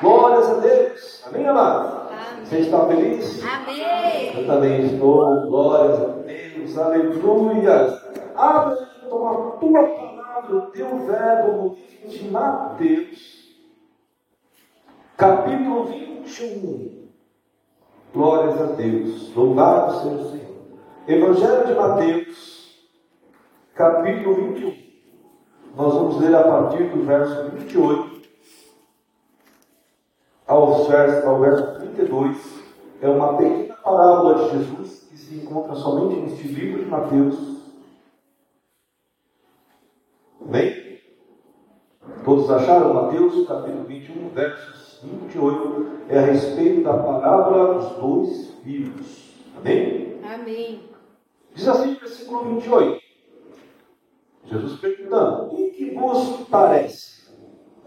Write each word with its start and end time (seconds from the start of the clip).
Glórias 0.00 0.50
a 0.50 0.54
Deus. 0.60 1.24
Amém, 1.26 1.46
amado? 1.46 2.06
Você 2.44 2.58
está 2.60 2.86
feliz? 2.86 3.42
Amém. 3.44 4.38
Eu 4.38 4.46
também 4.46 4.86
estou. 4.86 5.46
Glórias 5.46 6.00
a 6.00 6.06
Deus. 6.22 6.78
Aleluia. 6.78 8.02
Abre 8.34 8.86
então 9.04 9.28
a 9.28 9.50
tua 9.52 9.82
palavra, 9.82 10.56
o 10.56 10.70
teu 10.70 10.98
verbo 11.06 11.52
no 11.52 11.74
livro 11.74 12.08
de 12.08 12.30
Mateus, 12.30 13.56
capítulo 15.16 15.84
21. 15.84 17.08
Glórias 18.12 18.60
a 18.60 18.66
Deus. 18.66 19.34
Louvado 19.34 20.02
seja 20.02 20.16
o 20.16 20.30
Senhor. 20.30 20.56
Evangelho 21.08 21.66
de 21.66 21.74
Mateus, 21.74 22.88
capítulo 23.74 24.34
21. 24.34 24.85
Nós 25.76 25.92
vamos 25.92 26.18
ler 26.22 26.34
a 26.34 26.42
partir 26.42 26.84
do 26.84 27.04
verso 27.04 27.50
28 27.50 28.16
ao 30.46 30.84
verso, 30.84 31.26
ao 31.28 31.40
verso 31.40 31.80
32. 31.80 32.64
É 33.02 33.08
uma 33.10 33.36
pequena 33.36 33.74
parábola 33.74 34.34
de 34.36 34.58
Jesus 34.58 35.06
que 35.10 35.18
se 35.18 35.34
encontra 35.34 35.74
somente 35.74 36.18
neste 36.18 36.48
livro 36.48 36.82
de 36.82 36.90
Mateus. 36.90 37.36
Bem? 40.40 40.98
Todos 42.24 42.50
acharam 42.50 42.94
Mateus 42.94 43.46
capítulo 43.46 43.84
21, 43.84 44.30
versos 44.30 45.00
28, 45.02 45.86
é 46.08 46.18
a 46.18 46.22
respeito 46.22 46.84
da 46.84 46.94
parábola 46.94 47.74
dos 47.74 47.98
dois 47.98 48.50
filhos. 48.64 49.34
Amém? 49.58 50.18
Amém. 50.24 50.88
Diz 51.54 51.68
assim 51.68 51.94
versículo 51.96 52.54
28. 52.54 53.05
Jesus 54.46 54.78
perguntando: 54.80 55.54
O 55.54 55.70
que 55.70 55.90
vos 55.90 56.46
parece? 56.48 57.26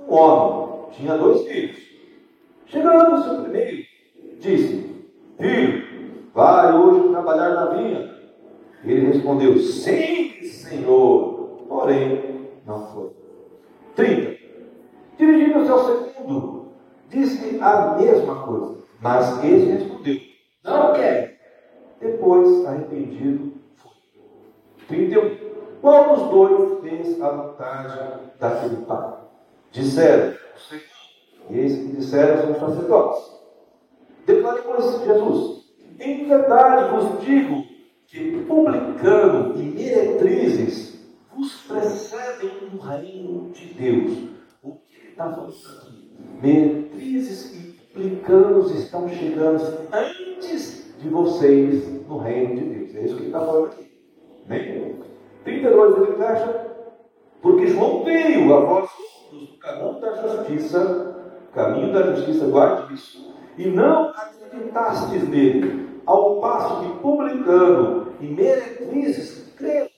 Um 0.07 0.13
homem 0.13 0.89
tinha 0.91 1.17
dois 1.17 1.47
filhos. 1.47 1.77
Chegando 2.65 3.15
o 3.15 3.23
seu 3.23 3.41
primeiro, 3.43 3.83
disse: 4.39 5.05
Filho, 5.37 5.83
vai 6.33 6.73
hoje 6.73 7.09
trabalhar 7.09 7.49
na 7.53 7.65
vinha. 7.67 8.15
Ele 8.83 9.07
respondeu: 9.07 9.57
Sim, 9.59 10.41
Senhor. 10.43 11.39
Porém, 11.67 12.49
não 12.65 12.87
foi. 12.87 13.11
30. 13.95 14.37
Dirigindo-se 15.17 15.71
ao 15.71 15.85
segundo, 15.85 16.71
disse 17.09 17.59
a 17.61 17.95
mesma 17.99 18.43
coisa. 18.45 18.77
Mas 19.01 19.43
este 19.43 19.69
respondeu: 19.71 20.17
Não 20.63 20.93
quero. 20.93 21.31
Depois, 22.01 22.65
arrependido, 22.65 23.53
foi. 23.75 23.91
31. 24.87 25.48
Qual 25.81 26.15
dos 26.15 26.29
dois 26.29 26.81
fez 26.81 27.21
a 27.21 27.29
vontade 27.29 28.19
daquele 28.39 28.85
pai? 28.85 29.13
Disseram. 29.71 30.35
E 31.49 31.57
eis 31.57 31.77
que 31.77 31.95
disseram 31.95 32.51
os 32.51 32.57
sacerdotes. 32.57 33.39
Declarou 34.25 34.63
com 34.63 34.81
Jesus: 34.81 35.63
Em 35.99 36.27
verdade 36.27 36.91
vos 36.91 37.25
digo 37.25 37.63
que 38.07 38.43
publicano 38.45 39.55
e 39.55 39.63
meretrizes 39.63 40.99
vos 41.35 41.53
precedem 41.61 42.51
no 42.71 42.79
reino 42.79 43.51
de 43.51 43.73
Deus. 43.73 44.17
O 44.61 44.73
que 44.73 45.07
está 45.09 45.31
falando 45.31 45.53
aqui? 45.53 46.11
Meretrizes 46.41 47.55
e 47.55 47.71
publicanos 47.93 48.75
estão 48.75 49.07
chegando 49.07 49.63
antes 49.93 50.93
de 50.99 51.09
vocês 51.09 52.07
no 52.07 52.17
reino 52.17 52.55
de 52.55 52.65
Deus. 52.65 52.95
É 52.95 53.05
isso 53.05 53.15
que 53.15 53.27
está 53.27 53.39
falando 53.39 53.67
aqui. 53.67 53.91
Amém? 54.45 54.99
32 55.43 55.97
ele 55.97 56.17
fecha. 56.17 56.69
Porque 57.41 57.67
João 57.67 58.03
veio 58.03 58.53
a 58.53 58.59
vós 58.61 58.89
do 59.31 59.57
caminho 59.59 59.99
da 60.01 60.13
justiça, 60.15 61.33
caminho 61.53 61.93
da 61.93 62.13
justiça, 62.13 62.47
guarde 62.47 62.93
isso, 62.93 63.33
e 63.57 63.67
não 63.67 64.09
acreditastes 64.09 65.27
nele, 65.29 66.01
ao 66.05 66.41
passo 66.41 66.81
que 66.81 66.99
publicano 66.99 68.13
e 68.19 68.25
meretrizes 68.25 69.53
creram. 69.55 69.89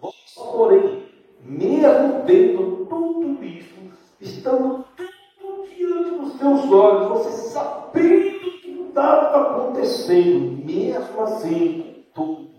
Vós, 0.00 0.14
porém, 0.36 1.08
mesmo 1.44 2.22
vendo 2.24 2.86
tudo 2.86 3.44
isso, 3.44 3.74
estando 4.20 4.84
tudo 4.96 5.68
diante 5.76 6.10
dos 6.20 6.34
teus 6.34 6.70
olhos, 6.70 7.08
você 7.08 7.30
sabendo 7.50 8.60
que 8.60 8.86
estava 8.88 9.40
acontecendo, 9.40 10.64
mesmo 10.64 11.20
assim, 11.22 12.04
tudo. 12.14 12.51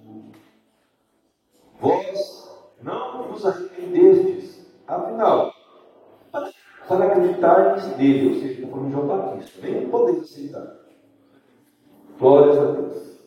Vós 1.83 2.49
não 2.81 3.23
vos 3.23 3.45
arrependestes, 3.45 4.65
afinal, 4.87 5.51
para 6.31 7.05
acreditar 7.07 7.75
nele, 7.97 8.29
ou 8.29 8.39
seja, 8.39 8.65
como 8.67 8.89
João 8.89 9.05
Batista, 9.05 9.59
nem 9.67 9.89
podeis 9.89 10.23
aceitar. 10.23 10.77
Glórias 12.17 12.57
a 12.57 12.71
Deus. 12.71 13.19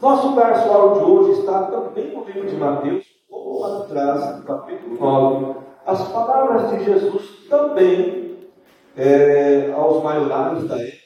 Nosso 0.00 0.28
áudio 0.72 1.04
de 1.04 1.10
hoje 1.10 1.40
está 1.40 1.64
também 1.64 2.16
no 2.16 2.24
livro 2.24 2.48
de 2.48 2.56
Mateus, 2.56 3.04
ou 3.28 3.60
lá 3.60 3.80
atrás, 3.80 4.38
no 4.38 4.44
capítulo 4.44 4.98
9. 4.98 5.60
As 5.84 6.08
palavras 6.08 6.70
de 6.70 6.84
Jesus 6.86 7.46
também 7.50 8.48
é, 8.96 9.70
aos 9.72 10.02
maiorais 10.02 10.66
da 10.66 10.80
época, 10.80 11.04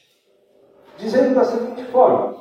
dizendo 0.96 1.34
da 1.34 1.44
seguinte 1.44 1.82
forma: 1.86 2.36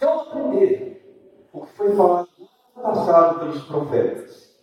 Vamos 0.00 0.26
aprender 0.26 1.48
o 1.52 1.60
que 1.60 1.72
foi 1.72 1.94
falado 1.94 2.35
passado 2.86 3.40
pelos 3.40 3.62
profetas, 3.64 4.56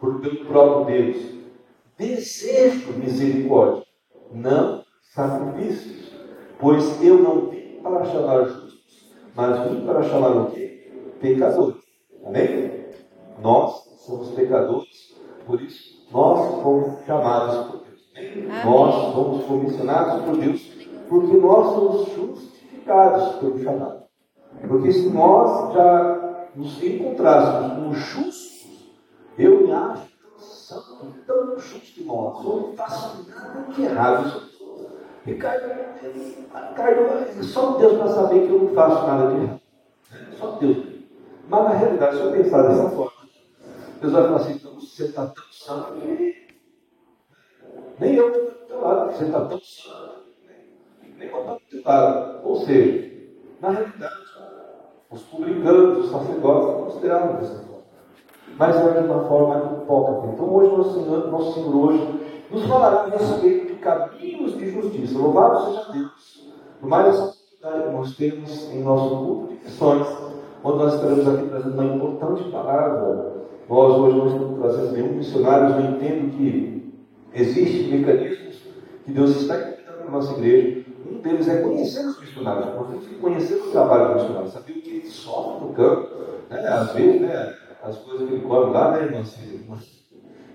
por, 0.00 0.20
pelo 0.20 0.44
próprio 0.46 0.84
Deus. 0.86 1.30
Desejo 1.96 2.92
misericórdia, 2.94 3.84
não 4.32 4.82
sacrifícios, 5.14 6.12
pois 6.58 7.02
eu 7.02 7.18
não 7.18 7.50
vim 7.50 7.80
para 7.82 8.04
chamar 8.06 8.44
justos, 8.44 9.14
mas 9.34 9.70
vim 9.70 9.84
para 9.84 10.02
chamar 10.02 10.36
o 10.36 10.50
quê? 10.50 10.90
Pecadores. 11.20 11.82
Amém? 12.24 12.86
Nós 13.42 13.74
somos 14.06 14.30
pecadores, 14.30 15.14
por 15.46 15.60
isso 15.60 16.08
nós 16.10 16.62
fomos 16.62 17.04
chamados 17.06 17.66
por 17.66 17.80
Deus. 17.84 18.12
Amém? 18.16 18.64
Nós 18.64 19.14
fomos 19.14 19.44
comissionados 19.44 20.24
por 20.24 20.36
Deus, 20.38 20.60
porque 21.08 21.36
nós 21.36 21.74
somos 21.74 22.08
justificados 22.14 23.36
pelo 23.36 23.62
chamado. 23.62 24.00
Porque 24.66 24.92
se 24.92 25.10
nós 25.10 25.74
já 25.74 26.19
nos 26.54 26.82
encontrássemos 26.82 27.74
como 27.74 27.94
justos, 27.94 28.90
eu 29.38 29.62
me 29.62 29.72
acho 29.72 30.10
santo, 30.38 31.14
tão 31.26 31.58
justo, 31.58 32.00
irmão. 32.00 32.40
Eu 32.44 32.60
não 32.60 32.72
faço 32.76 33.26
nada 33.28 33.72
de 33.72 33.82
errado. 33.82 34.50
Ricardo, 35.26 35.66
só 37.42 37.76
Deus 37.76 37.98
para 37.98 38.08
saber 38.08 38.46
que 38.46 38.52
eu 38.52 38.62
não 38.62 38.74
faço 38.74 39.06
nada 39.06 39.34
de 39.34 39.42
errado. 39.42 39.60
Só 40.38 40.50
Deus. 40.52 40.86
Mas 41.48 41.64
na 41.64 41.70
realidade, 41.70 42.16
se 42.16 42.22
eu 42.22 42.32
pensar 42.32 42.62
dessa 42.62 42.88
forma, 42.90 43.20
Deus 44.00 44.12
vai 44.12 44.22
falar 44.22 44.36
assim, 44.36 44.52
então 44.52 44.74
você 44.74 45.04
está 45.04 45.26
tão 45.26 45.44
santo. 45.50 45.94
Nem 47.98 48.14
eu 48.14 48.28
estou 48.28 48.44
do 48.44 48.66
teu 48.66 48.80
lado, 48.80 49.12
você 49.12 49.24
está 49.24 49.44
tão 49.44 49.60
santo. 49.60 50.20
Nem 51.18 51.28
eu 51.28 51.40
estou 51.40 51.54
do 51.54 51.60
teu 51.68 51.82
lado. 51.84 52.48
Ou 52.48 52.64
seja, 52.64 53.10
na 53.60 53.70
realidade, 53.70 54.19
os 55.10 55.22
publicanos, 55.22 56.04
os 56.04 56.10
sacerdotes, 56.10 56.84
consideravam 56.84 57.36
dessa 57.36 57.54
forma 57.54 57.70
mas 58.58 58.76
é 58.76 59.00
de 59.00 59.08
uma 59.08 59.24
forma 59.24 59.80
hipócrita. 59.82 60.34
Então 60.34 60.54
hoje 60.54 60.76
nosso 60.76 60.92
Senhor, 60.92 61.30
nosso 61.30 61.54
Senhor 61.54 61.74
hoje 61.74 62.20
nos 62.50 62.66
falará 62.66 63.04
a 63.04 63.08
respeito 63.08 63.68
de 63.68 63.74
caminhos 63.76 64.58
de 64.58 64.70
justiça. 64.70 65.18
Louvado 65.18 65.64
seja 65.64 65.92
Deus 65.92 66.50
por 66.80 66.88
mais 66.88 67.06
essa 67.06 67.24
oportunidade 67.24 67.88
que 67.88 67.96
nós 67.96 68.16
temos 68.16 68.72
em 68.72 68.82
nosso 68.82 69.16
culto 69.16 69.54
de 69.54 69.64
missões, 69.64 70.06
onde 70.64 70.78
nós 70.78 70.94
estaremos 70.94 71.28
aqui 71.28 71.48
trazendo 71.48 71.74
uma 71.74 71.94
importante 71.94 72.50
palavra. 72.50 73.40
Nós 73.68 73.94
hoje 73.94 74.16
não 74.16 74.26
estamos 74.26 74.58
trazendo 74.58 74.92
nenhum 74.92 75.14
missionário, 75.14 75.74
eu 75.74 75.90
entendo 75.92 76.36
que 76.36 76.92
existem 77.32 77.98
mecanismos 77.98 78.62
que 79.04 79.12
Deus 79.12 79.30
está 79.42 79.56
implementando 79.56 80.04
na 80.04 80.10
nossa 80.10 80.32
igreja. 80.32 80.79
Deles 81.22 81.48
é 81.48 81.62
conhecer 81.62 82.06
os 82.06 82.20
missionários. 82.20 82.66
Que 83.06 83.14
conhecer 83.16 83.54
o 83.54 83.70
trabalho 83.70 84.14
dos 84.14 84.22
missionários, 84.22 84.52
saber 84.52 84.72
o 84.72 84.82
que 84.82 84.90
eles 84.90 85.12
sofrem 85.12 85.68
no 85.68 85.74
campo. 85.74 86.08
Né? 86.48 86.68
Às 86.68 86.92
vezes, 86.92 87.20
né? 87.20 87.54
as 87.82 87.96
coisas 87.98 88.28
que 88.28 88.34
ele 88.34 88.42
come 88.42 88.72
lá, 88.72 88.92
né, 88.92 89.04
irmãos? 89.04 90.00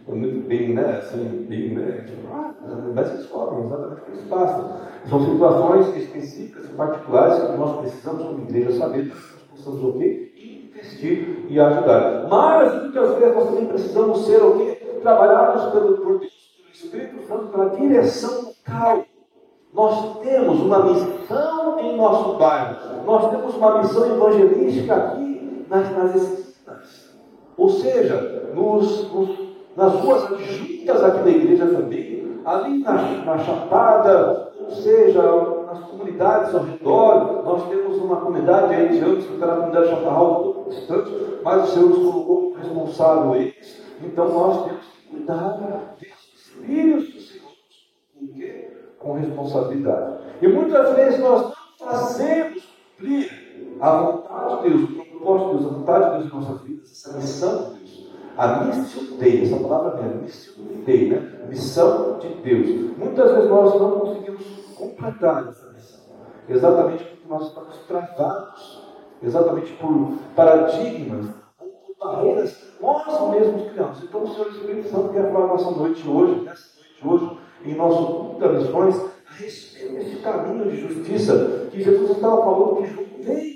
Muito 0.08 0.48
bem, 0.48 0.76
né? 0.76 1.00
Assim, 1.00 1.48
bem, 1.50 1.74
né? 1.74 2.06
Ah, 2.32 2.54
mas 2.94 3.12
eles 3.12 3.26
comem 3.26 3.66
exatamente 3.66 4.02
o 4.02 4.06
que 4.06 4.12
eles 4.12 4.24
passam. 4.26 4.78
São 5.10 5.26
situações 5.26 5.98
específicas, 5.98 6.68
particulares, 6.70 7.44
que 7.44 7.58
nós 7.58 7.80
precisamos, 7.80 8.24
como 8.24 8.44
igreja, 8.44 8.78
saber 8.78 9.12
possamos 9.50 9.84
o 9.84 9.94
quê? 9.98 10.32
Investir 10.70 11.46
e 11.50 11.60
ajudar. 11.60 12.28
Mas 12.30 12.84
muitas 12.84 13.18
vezes 13.18 13.36
nós 13.36 13.46
também 13.46 13.66
precisamos 13.66 14.26
ser 14.26 14.44
o 14.44 14.58
quê? 14.58 15.00
Trabalhados 15.02 15.72
pelo, 15.72 15.98
por 15.98 16.20
Deus, 16.20 16.34
pelo 16.58 16.72
Espírito 16.72 17.28
Santo, 17.28 17.48
pela 17.48 17.70
direção 17.70 18.46
local. 18.46 19.06
Nós 19.76 20.20
temos 20.20 20.62
uma 20.62 20.80
missão 20.86 21.80
em 21.80 21.98
nosso 21.98 22.38
bairro. 22.38 23.04
Nós 23.06 23.30
temos 23.30 23.56
uma 23.56 23.80
missão 23.80 24.06
evangelística 24.06 24.96
aqui 24.96 25.66
nas, 25.70 25.92
nas 25.92 26.16
esquinas. 26.16 27.16
Ou 27.58 27.70
seja, 27.70 28.52
nos, 28.56 29.12
nos 29.12 29.46
nas 29.76 29.94
ruas 29.96 30.32
adjuntas 30.32 31.04
aqui 31.04 31.24
da 31.24 31.30
igreja 31.30 31.68
também, 31.68 32.40
ali 32.46 32.80
na, 32.80 32.94
na 33.26 33.38
Chapada, 33.40 34.54
ou 34.58 34.70
seja, 34.72 35.22
nas 35.66 35.80
comunidades 35.90 36.56
ao 36.56 36.64
redor, 36.64 37.44
nós 37.44 37.68
temos 37.68 37.98
uma 37.98 38.16
comunidade 38.18 38.74
aí 38.74 38.90
de 38.90 39.00
anos, 39.00 39.26
que 39.26 39.34
está 39.34 39.48
na 39.48 39.56
comunidade 39.58 39.90
chaparral 39.90 40.66
distante, 40.70 41.12
mas 41.44 41.64
o 41.64 41.74
Senhor 41.74 41.90
nos 41.90 41.98
colocou 41.98 42.38
como 42.38 42.56
responsável 42.56 43.36
eles. 43.36 43.82
Então 44.02 44.30
nós 44.30 44.66
temos 44.66 44.86
que 44.86 45.08
cuidar 45.10 45.96
desses 46.00 46.54
filhos 46.66 47.14
do 47.14 47.20
Senhor. 47.20 47.52
Com 48.18 48.28
quê? 48.28 48.65
Com 49.06 49.14
responsabilidade. 49.14 50.18
E 50.42 50.48
muitas 50.48 50.96
vezes 50.96 51.20
nós 51.20 51.44
não 51.44 51.88
fazemos 51.88 52.68
cumprir 52.98 53.78
a 53.80 54.02
vontade 54.02 54.64
de 54.64 54.70
Deus, 54.70 54.84
o 54.84 55.06
propósito 55.06 55.46
de 55.46 55.58
Deus, 55.58 55.66
a 55.66 55.78
vontade 55.78 56.06
de 56.06 56.18
Deus 56.18 56.26
em 56.26 56.36
nossas 56.36 56.62
vidas, 56.62 56.92
essa 56.92 57.18
missão 57.18 57.74
de 57.74 57.80
Deus. 57.80 58.16
A 58.36 58.64
missão 58.64 59.18
Dei, 59.18 59.44
essa 59.44 59.58
palavra 59.58 60.02
mesmo, 60.02 60.22
missão 60.24 60.66
Dei, 60.86 61.10
né? 61.10 61.48
Missão 61.48 62.20
de 62.20 62.30
Deus. 62.30 62.98
Muitas 62.98 63.32
vezes 63.32 63.50
nós 63.50 63.80
não 63.80 64.00
conseguimos 64.00 64.44
completar 64.76 65.48
essa 65.50 65.72
missão. 65.72 66.00
Exatamente 66.50 67.04
porque 67.04 67.30
nós 67.30 67.48
estamos 67.48 67.78
travados, 67.88 68.84
exatamente 69.22 69.72
por 69.74 70.14
paradigmas, 70.36 71.28
por 71.60 71.96
barreiras 72.00 72.76
nós 72.82 73.32
mesmos 73.32 73.72
criamos. 73.72 74.04
Então 74.04 74.24
o 74.24 74.28
Senhor 74.28 74.48
Espírito 74.50 74.90
Santo 74.90 75.14
quer 75.14 75.32
falar 75.32 75.48
nossa 75.48 75.72
noite 75.72 76.08
hoje, 76.08 76.42
nessa 76.42 76.68
noite 76.78 77.08
hoje, 77.08 77.40
em 77.66 77.76
nosso 77.76 78.06
culto 78.06 78.40
das 78.40 78.64
missões, 78.64 78.96
a 79.28 79.34
respeito 79.38 79.96
desse 79.96 80.16
caminho 80.18 80.70
de 80.70 80.78
justiça 80.78 81.68
que 81.72 81.84
Jesus 81.84 82.12
estava 82.12 82.38
falando 82.44 82.78
que 82.78 82.88
João 82.88 83.06
veio 83.20 83.56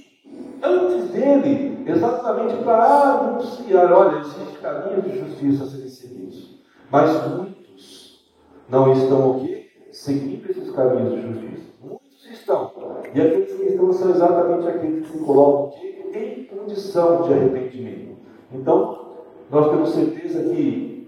antes 0.62 1.10
dele, 1.12 1.84
exatamente 1.88 2.56
para 2.64 2.86
anunciar, 2.86 3.92
olha, 3.94 4.20
existe 4.20 4.58
caminho 4.62 5.02
de 5.02 5.20
justiça 5.20 5.64
a 5.64 5.68
serem 5.68 5.90
seguidos. 5.90 6.60
Mas 6.92 7.28
muitos 7.28 8.26
não 8.68 8.92
estão 8.92 9.32
o 9.32 9.46
quê? 9.46 9.68
Seguindo 9.92 10.50
esses 10.50 10.72
caminhos 10.72 11.14
de 11.14 11.22
justiça. 11.22 11.70
Muitos 11.82 12.32
estão. 12.32 12.72
E 13.14 13.22
aqueles 13.22 13.54
que 13.54 13.64
estão 13.64 13.94
são 13.94 14.10
exatamente 14.12 14.68
aqueles 14.68 15.08
que 15.08 15.18
se 15.18 15.24
colocam 15.24 15.80
em 16.14 16.44
condição 16.46 17.22
de 17.24 17.34
arrependimento. 17.34 18.18
Então, 18.52 19.10
nós 19.52 19.70
temos 19.70 19.90
certeza 19.90 20.44
que 20.44 20.99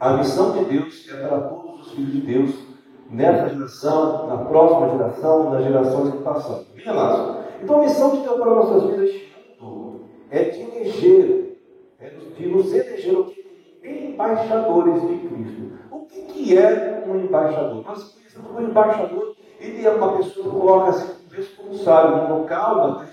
a 0.00 0.16
missão 0.16 0.52
de 0.52 0.64
Deus 0.64 1.06
é 1.12 1.28
para 1.28 1.40
todos 1.40 1.86
os 1.86 1.92
filhos 1.92 2.12
de 2.12 2.20
Deus, 2.22 2.54
nessa 3.10 3.50
geração, 3.50 4.26
na 4.28 4.38
próxima 4.38 4.88
geração, 4.88 5.50
nas 5.50 5.62
gerações 5.62 6.10
que 6.12 6.22
passam. 6.22 6.64
Minha 6.74 6.92
lá. 6.92 7.44
Então 7.62 7.76
a 7.76 7.80
missão 7.80 8.10
de 8.12 8.22
Deus 8.22 8.40
para 8.40 8.54
nossas 8.54 8.82
vidas 8.84 9.20
é 10.30 10.44
de 10.44 10.60
eleger, 10.60 11.58
é 12.00 12.08
de 12.08 12.46
nos 12.46 12.72
eleger 12.72 13.26
embaixadores 13.84 15.02
de 15.02 15.18
Cristo. 15.18 15.72
O 15.90 15.98
que, 16.06 16.22
que 16.22 16.56
é 16.56 17.04
um 17.06 17.16
embaixador? 17.16 17.84
Nós 17.84 18.14
conhecemos 18.14 18.56
um 18.56 18.62
embaixador, 18.62 19.36
ele 19.60 19.86
é 19.86 19.90
uma 19.90 20.16
pessoa 20.16 20.46
que 20.46 20.50
coloca-se 20.50 21.14
responsável 21.30 22.28
no 22.28 22.38
local, 22.38 23.04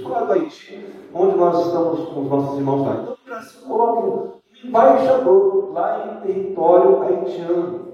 lá 0.00 0.24
do 0.24 0.32
Haiti, 0.32 0.86
onde 1.12 1.36
nós 1.36 1.66
estamos 1.66 2.08
com 2.08 2.22
os 2.22 2.30
nossos 2.30 2.58
irmãos 2.58 2.86
lá. 2.86 3.00
Então 3.02 3.16
o 3.22 3.28
Brasil 3.28 3.60
coloca 3.66 4.41
embaixador 4.64 5.72
lá 5.72 6.20
em 6.22 6.26
território 6.26 7.02
haitiano. 7.02 7.92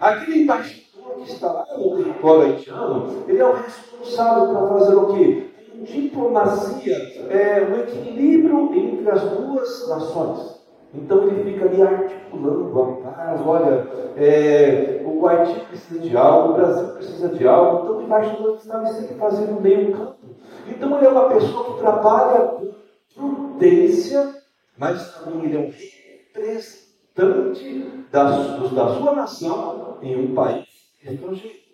Aquele 0.00 0.42
embaixador 0.42 1.14
que 1.16 1.30
está 1.30 1.52
lá 1.52 1.66
no 1.76 1.96
território 1.96 2.42
haitiano, 2.42 3.24
ele 3.28 3.38
é 3.38 3.46
o 3.46 3.52
responsável 3.52 4.54
para 4.54 4.66
fazer 4.68 4.94
o 4.94 5.06
quê? 5.14 5.50
Diplomacia, 5.82 6.96
é, 7.30 7.60
um 7.70 7.80
equilíbrio 7.80 8.74
entre 8.74 9.10
as 9.10 9.22
duas 9.22 9.88
nações. 9.88 10.56
Então 10.94 11.24
ele 11.24 11.52
fica 11.52 11.66
ali 11.66 11.82
articulando 11.82 12.82
a 12.82 13.10
paz, 13.10 13.40
olha, 13.44 13.86
é, 14.16 15.02
o 15.04 15.26
Haiti 15.26 15.60
precisa 15.66 16.00
de 16.00 16.16
algo, 16.16 16.50
o 16.50 16.54
Brasil 16.54 16.88
precisa 16.94 17.28
de 17.28 17.46
algo, 17.46 17.82
então 17.82 17.98
o 17.98 18.02
embaixador 18.02 18.56
está 18.56 18.86
sempre 18.86 19.14
fazendo 19.16 19.60
meio 19.60 19.92
campo. 19.92 20.16
Então 20.68 20.96
ele 20.96 21.06
é 21.06 21.10
uma 21.10 21.28
pessoa 21.28 21.64
que 21.64 21.80
trabalha 21.80 22.40
com 22.40 22.72
prudência, 23.14 24.35
mas 24.78 25.14
também 25.14 25.44
ele 25.44 25.56
é 25.56 25.60
um 25.60 25.72
representante 26.34 28.06
da, 28.10 28.24
da 28.24 28.94
sua 28.94 29.14
nação 29.14 29.98
em 30.02 30.16
um 30.16 30.34
país 30.34 30.66
estrangeiro. 31.02 31.66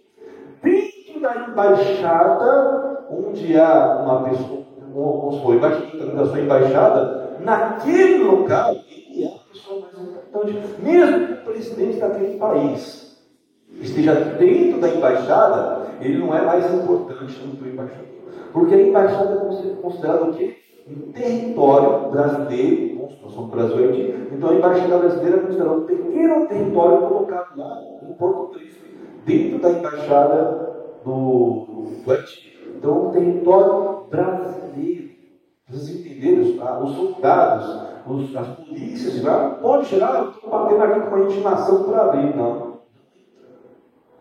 Dentro 0.62 1.20
da 1.20 1.48
embaixada, 1.48 3.06
onde 3.10 3.58
há 3.58 4.02
uma 4.02 4.28
pessoa, 4.28 4.64
vamos 4.94 5.36
supor, 5.36 5.56
embaixador 5.56 6.14
da 6.14 6.26
sua 6.26 6.40
embaixada, 6.40 7.38
naquele 7.40 8.22
local, 8.22 8.76
ele 8.88 9.24
é 9.24 9.28
a 9.28 9.38
pessoa 9.52 9.80
mais 9.80 9.98
importante, 9.98 10.82
mesmo 10.82 11.26
que 11.26 11.32
o 11.32 11.44
presidente 11.44 11.98
daquele 11.98 12.38
país 12.38 13.18
esteja 13.80 14.14
dentro 14.14 14.80
da 14.80 14.88
embaixada, 14.88 15.88
ele 16.00 16.18
não 16.18 16.36
é 16.36 16.42
mais 16.42 16.72
importante 16.72 17.38
do 17.40 17.56
que 17.56 17.64
o 17.64 17.68
embaixador. 17.72 18.06
Porque 18.52 18.74
a 18.74 18.82
embaixada 18.82 19.34
é 19.34 19.74
considerada 19.80 20.24
o 20.24 20.34
quê? 20.34 20.56
Um 20.86 21.12
território 21.12 22.10
brasileiro, 22.10 22.91
nós 23.22 23.36
então 24.32 24.50
a 24.50 24.54
embaixada 24.54 24.98
brasileira 24.98 25.38
considerada 25.38 25.76
um 25.76 25.86
pequeno 25.86 26.48
território 26.48 27.06
colocado 27.06 27.56
lá 27.56 27.80
em 28.02 28.12
Porto 28.14 28.54
Cristo 28.54 28.84
dentro 29.24 29.60
da 29.60 29.70
embaixada 29.70 30.72
do, 31.04 31.86
Haiti. 32.06 32.52
Então, 32.76 33.08
um 33.08 33.10
território 33.12 34.06
brasileiro. 34.10 35.12
Vocês 35.68 36.00
entenderam? 36.00 36.58
Tá? 36.58 36.80
Os 36.80 36.96
soldados, 36.96 37.82
os, 38.06 38.36
as 38.36 38.48
polícias 38.48 39.22
lá, 39.22 39.50
pode 39.50 39.86
chegar, 39.86 40.30
estou 40.30 40.50
batendo 40.50 40.82
aqui 40.82 41.00
com 41.00 41.16
uma 41.16 41.24
intimação 41.24 41.84
para 41.84 42.02
abrir, 42.02 42.36
não. 42.36 42.80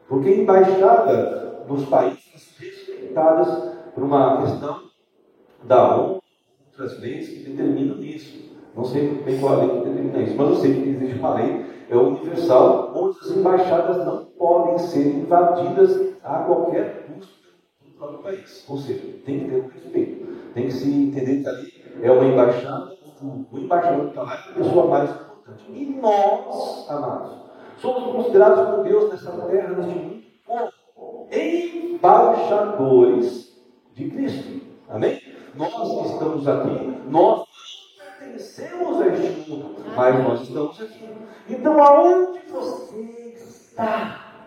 Porque 0.07 0.29
a 0.29 0.35
embaixada 0.35 1.63
dos 1.67 1.85
países 1.85 2.55
respeitadas 2.59 3.47
por 3.95 4.03
uma 4.03 4.41
questão 4.41 4.81
da 5.63 5.95
ONU, 5.97 6.21
outras 6.67 6.99
leis 6.99 7.29
que 7.29 7.49
determinam 7.49 7.99
isso. 7.99 8.50
Não 8.75 8.85
sei 8.85 9.21
bem 9.23 9.39
qual 9.39 9.53
a 9.53 9.57
lei 9.57 9.69
que 9.69 9.89
determina 9.89 10.19
isso, 10.19 10.35
mas 10.37 10.49
eu 10.49 10.55
sei 10.55 10.73
que 10.73 10.89
existe 10.89 11.19
uma 11.19 11.35
lei 11.35 11.71
é 11.91 11.97
universal, 11.97 12.93
onde 12.95 13.19
as 13.19 13.31
embaixadas 13.31 14.05
não 14.05 14.23
podem 14.37 14.77
ser 14.77 15.07
invadidas 15.07 16.15
a 16.23 16.39
qualquer 16.39 17.05
custo 17.05 17.49
do 17.83 17.91
próprio 17.97 18.19
país. 18.19 18.63
Ou 18.69 18.77
seja, 18.77 19.01
tem 19.25 19.41
que 19.41 19.49
ter 19.49 19.61
um 19.61 19.67
respeito. 19.67 20.25
Tem 20.53 20.67
que 20.67 20.71
se 20.71 20.89
entender 20.89 21.43
que 21.43 21.49
ali 21.49 21.73
é 22.01 22.09
uma 22.09 22.23
embaixada, 22.23 22.95
o 23.21 23.45
embaixador 23.57 24.07
está 24.07 24.23
lá 24.23 24.33
é 24.33 24.37
a 24.37 24.53
pessoa 24.53 24.87
mais 24.87 25.09
importante. 25.09 25.65
E 25.69 25.85
nós, 26.01 26.89
amados, 26.89 27.31
somos 27.77 28.09
considerados 28.13 28.69
por 28.69 28.85
Deus 28.85 29.11
nessa 29.11 29.31
terra, 29.47 29.75
neste 29.75 29.93
mundo, 29.93 30.23
como 30.95 31.27
embaixadores 31.29 33.51
de 33.93 34.09
Cristo. 34.09 34.61
Amém? 34.87 35.19
Nós 35.55 35.73
que 35.73 36.13
estamos 36.13 36.47
aqui, 36.47 36.97
nós 37.09 37.43
pertencemos 38.31 39.01
a 39.01 39.07
este 39.07 39.49
mundo, 39.49 39.75
mas 39.95 40.23
nós 40.23 40.41
estamos 40.41 40.81
aqui. 40.81 41.09
Então, 41.49 41.83
aonde 41.83 42.39
você 42.49 43.35
está? 43.35 44.45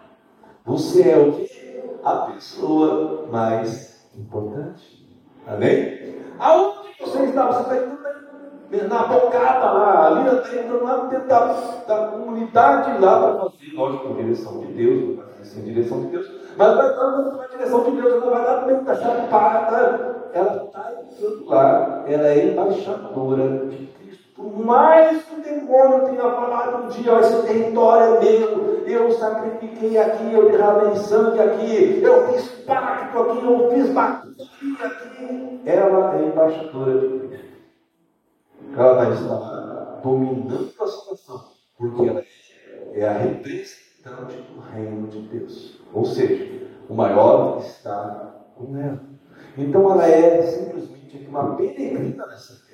Você 0.65 1.11
é 1.11 1.19
o 1.19 1.33
que? 1.33 1.83
A 2.03 2.17
pessoa 2.33 3.27
mais 3.31 4.09
importante. 4.17 5.07
Amém? 5.47 6.17
Aonde 6.39 6.89
você 6.99 7.25
está? 7.25 7.47
Você 7.47 7.63
está 7.63 7.77
indo 7.77 8.89
na 8.89 9.07
bocada 9.07 9.73
lá, 9.73 10.07
ali 10.07 10.37
está 10.37 10.57
entrando 10.57 10.85
lá 10.85 10.97
dentro 11.07 11.29
da, 11.29 11.53
da 11.87 12.09
comunidade 12.09 13.01
lá 13.01 13.21
para 13.21 13.51
fazer, 13.51 13.73
lógico, 13.75 14.09
com 14.09 14.15
direção 14.17 14.61
de 14.61 14.73
Deus, 14.73 15.21
sem 15.43 15.63
direção 15.63 16.01
de 16.01 16.07
Deus, 16.09 16.27
mas 16.57 16.77
vai 16.77 16.91
estar 16.91 17.11
na 17.11 17.47
direção 17.47 17.85
de 17.85 17.91
Deus, 17.91 18.23
ela 18.23 18.31
vai 18.31 18.45
lá 18.45 18.65
dentro 18.65 18.85
da 18.85 18.97
chapada, 18.97 20.31
ela 20.33 20.65
está 20.65 20.93
entrando 20.93 21.47
lá, 21.47 22.05
ela 22.07 22.29
é 22.29 22.47
embaixadora 22.47 23.67
de 23.67 23.95
por 24.35 24.59
mais 24.59 25.23
que 25.23 25.35
o 25.35 25.43
demônio 25.43 26.07
tenha 26.07 26.23
falado 26.23 26.85
um 26.85 26.89
dia, 26.89 27.15
ó, 27.15 27.21
esse 27.21 27.43
território 27.47 28.17
é 28.17 28.21
meu, 28.21 28.85
eu 28.85 29.13
sacrifiquei 29.13 29.97
aqui, 29.97 30.33
eu 30.33 30.51
derramei 30.51 30.97
sangue 30.97 31.41
aqui, 31.41 32.03
eu 32.03 32.33
fiz 32.33 32.49
pacto 32.67 33.23
aqui, 33.23 33.47
eu 33.47 33.71
fiz 33.71 33.91
batalha 33.91 34.35
aqui. 34.85 35.61
Ela 35.65 36.17
é 36.17 36.27
embaixadora 36.27 36.99
de 36.99 37.29
Cristo. 37.29 37.47
Ela 38.77 38.95
vai 38.95 39.13
estar 39.13 40.01
dominando 40.03 40.73
a 40.81 40.87
situação, 40.87 41.45
porque 41.79 42.09
ela 42.09 42.25
é 42.93 43.09
a 43.09 43.13
representante 44.05 44.53
do 44.53 44.61
reino 44.61 45.09
de 45.09 45.21
Deus. 45.23 45.81
Ou 45.93 46.05
seja, 46.05 46.69
o 46.89 46.95
maior 46.95 47.59
está 47.59 48.45
com 48.57 48.77
ela. 48.77 49.01
Então 49.57 49.93
ela 49.93 50.07
é 50.07 50.43
simplesmente 50.43 51.27
uma 51.29 51.57
peregrina 51.57 52.27
nessa 52.27 52.65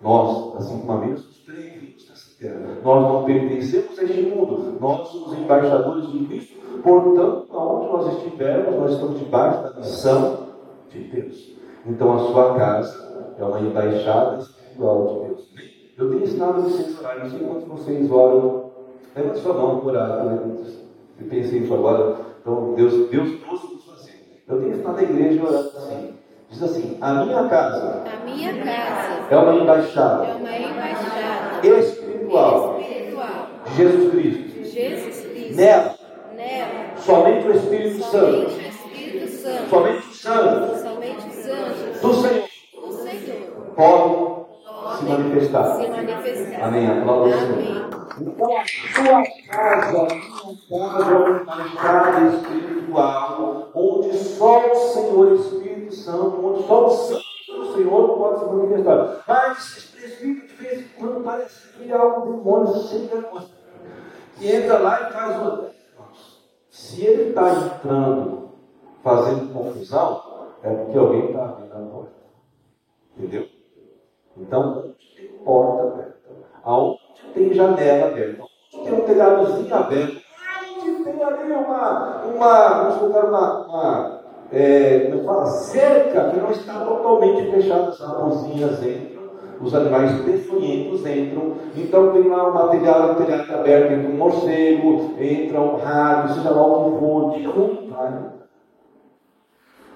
nós, 0.00 0.54
assim 0.56 0.78
como 0.78 0.92
a 0.92 0.96
Bíblia, 0.98 1.16
somos 1.16 1.38
peregrinos 1.38 2.08
nessa 2.08 2.38
terra. 2.38 2.78
Nós 2.84 3.02
não 3.02 3.24
pertencemos 3.24 3.98
a 3.98 4.04
este 4.04 4.22
mundo. 4.22 4.78
Nós 4.80 5.08
somos 5.08 5.36
embaixadores 5.36 6.12
de 6.12 6.24
Cristo. 6.26 6.58
Portanto, 6.82 7.48
aonde 7.50 7.86
nós 7.86 8.16
estivermos, 8.16 8.76
nós 8.76 8.92
estamos 8.92 9.18
debaixo 9.18 9.62
da 9.62 9.80
missão 9.80 10.48
de 10.88 11.02
Deus. 11.02 11.56
Então, 11.84 12.12
a 12.12 12.18
sua 12.18 12.54
casa 12.54 13.34
é 13.38 13.42
uma 13.42 13.60
embaixada 13.60 14.38
espiritual 14.38 15.06
de 15.06 15.26
Deus. 15.26 15.48
Eu 15.98 16.10
tenho 16.10 16.22
ensinado 16.22 16.62
vocês 16.62 16.96
a 16.96 17.00
orar, 17.00 17.18
não 17.18 17.30
sei 17.30 17.40
quantos 17.40 17.68
vocês 17.68 18.10
oram. 18.10 18.67
Levante 19.16 19.38
sua 19.40 19.54
mão 19.54 19.80
por. 19.80 19.92
Né? 19.92 20.38
Eu 21.20 21.26
pensei 21.28 21.60
nisso 21.60 21.74
agora. 21.74 22.16
Então, 22.40 22.74
Deus, 22.74 23.10
Deus 23.10 23.40
trouxe 23.40 23.74
nos 23.74 23.84
fazer. 23.84 24.42
Eu 24.46 24.60
tenho 24.60 24.72
ensinado 24.72 24.98
a 24.98 25.02
igreja 25.02 25.44
orar 25.44 25.60
assim. 25.60 26.14
Diz 26.50 26.62
assim: 26.62 26.98
A 27.00 27.24
minha 27.24 27.48
casa. 27.48 28.04
A 28.06 28.24
minha 28.24 28.64
casa. 28.64 29.26
É 29.30 29.36
uma 29.36 29.54
embaixada. 29.54 30.24
É 30.24 30.34
uma 30.34 30.56
embaixada. 30.56 31.66
Espiritual. 31.66 32.80
Espiritual. 32.80 33.46
De 33.66 33.74
Jesus 33.76 34.10
Cristo. 34.10 34.64
Jesus 34.64 35.26
Cristo. 35.26 35.56
Nela. 35.56 35.94
Nela. 36.36 36.96
Somente 36.96 37.48
o 37.48 37.52
Espírito 37.52 38.02
Santo. 38.04 38.50
Somente 38.50 38.64
o 38.64 38.68
Espírito 38.68 39.28
Santo. 39.28 39.68
Somente 39.68 40.06
o 40.08 40.14
Santo 40.14 40.76
Somente 40.82 41.28
os 41.28 41.46
anjos. 41.46 42.00
do 42.00 42.14
Senhor 42.14 42.48
Senhor. 43.24 43.74
pode 43.74 44.27
se 44.98 45.04
manifestar. 45.04 45.76
Se 45.76 45.88
manifestar. 45.88 46.64
Amém. 46.64 46.86
Aplauda. 46.86 47.30
Então, 48.20 48.56
a 48.56 48.64
sua 48.66 49.22
casa, 49.48 49.98
a 50.02 50.14
minha 50.70 50.90
casa 50.90 51.10
é 51.10 51.14
uma 51.14 51.40
embaixada 51.40 52.36
espiritual, 52.36 53.70
onde 53.74 54.18
só 54.18 54.72
o 54.72 54.74
Senhor 54.74 55.32
Espírito 55.34 55.94
Santo, 55.94 56.46
onde 56.46 56.66
só 56.66 56.86
o 56.86 56.90
Santo 56.90 57.22
do 57.48 57.74
Senhor 57.74 58.18
pode 58.18 58.40
se 58.40 58.46
manifestar. 58.46 59.24
Mas 59.26 59.58
esse 59.58 59.96
presbítero, 59.96 60.48
de 60.48 60.54
vez 60.54 60.80
em 60.80 60.88
quando, 60.98 61.24
parece 61.24 61.68
que 61.72 61.84
um 61.84 62.36
demônio 62.36 62.72
vergonha. 63.08 63.46
Que 64.36 64.52
entra 64.52 64.78
lá 64.78 65.08
e 65.08 65.12
faz 65.12 65.40
uma. 65.40 65.70
Se 66.70 67.04
ele 67.04 67.30
está 67.30 67.50
entrando, 67.52 68.50
fazendo 69.02 69.52
confusão, 69.52 70.22
é 70.62 70.70
porque 70.70 70.98
alguém 70.98 71.26
está 71.26 71.44
abrindo 71.44 71.72
a 71.72 71.80
porta. 71.90 72.12
Entendeu? 73.16 73.57
Então, 74.40 74.94
tem 75.16 75.28
porta 75.44 75.82
aberta, 75.82 76.18
aonde 76.64 77.00
tem 77.34 77.52
janela 77.52 78.06
aberta, 78.06 78.44
onde 78.72 78.84
tem 78.84 78.94
um 78.94 79.04
telhadozinho 79.04 79.74
aberto, 79.74 80.20
onde 80.76 81.04
tem 81.04 81.22
ali 81.22 81.52
uma, 81.52 82.24
uma 82.24 82.68
vamos 82.82 82.98
colocar 82.98 83.26
uma, 83.26 83.66
uma 83.66 84.20
é, 84.52 85.00
como 85.10 85.20
é 85.20 85.24
fala, 85.24 85.46
cerca 85.46 86.30
que 86.30 86.40
não 86.40 86.50
está 86.50 86.84
totalmente 86.84 87.50
fechada, 87.50 87.88
as 87.88 88.00
raposinhas 88.00 88.82
entram, 88.82 89.28
os 89.60 89.74
animais 89.74 90.20
peçonhentos 90.22 91.04
entram, 91.04 91.54
então 91.76 92.12
tem 92.12 92.28
lá 92.28 92.48
um 92.48 92.54
material, 92.54 93.10
um 93.10 93.14
telhado 93.16 93.54
aberto, 93.54 93.92
entra 93.92 94.10
um 94.10 94.16
morcego, 94.16 95.14
entra 95.18 95.60
um 95.60 95.76
rato, 95.76 96.34
seja 96.34 96.50
lá 96.50 96.62
o 96.64 96.92
que 96.92 96.98
for, 96.98 97.32
de 97.32 97.44
ruim 97.44 97.90
vai. 97.90 98.38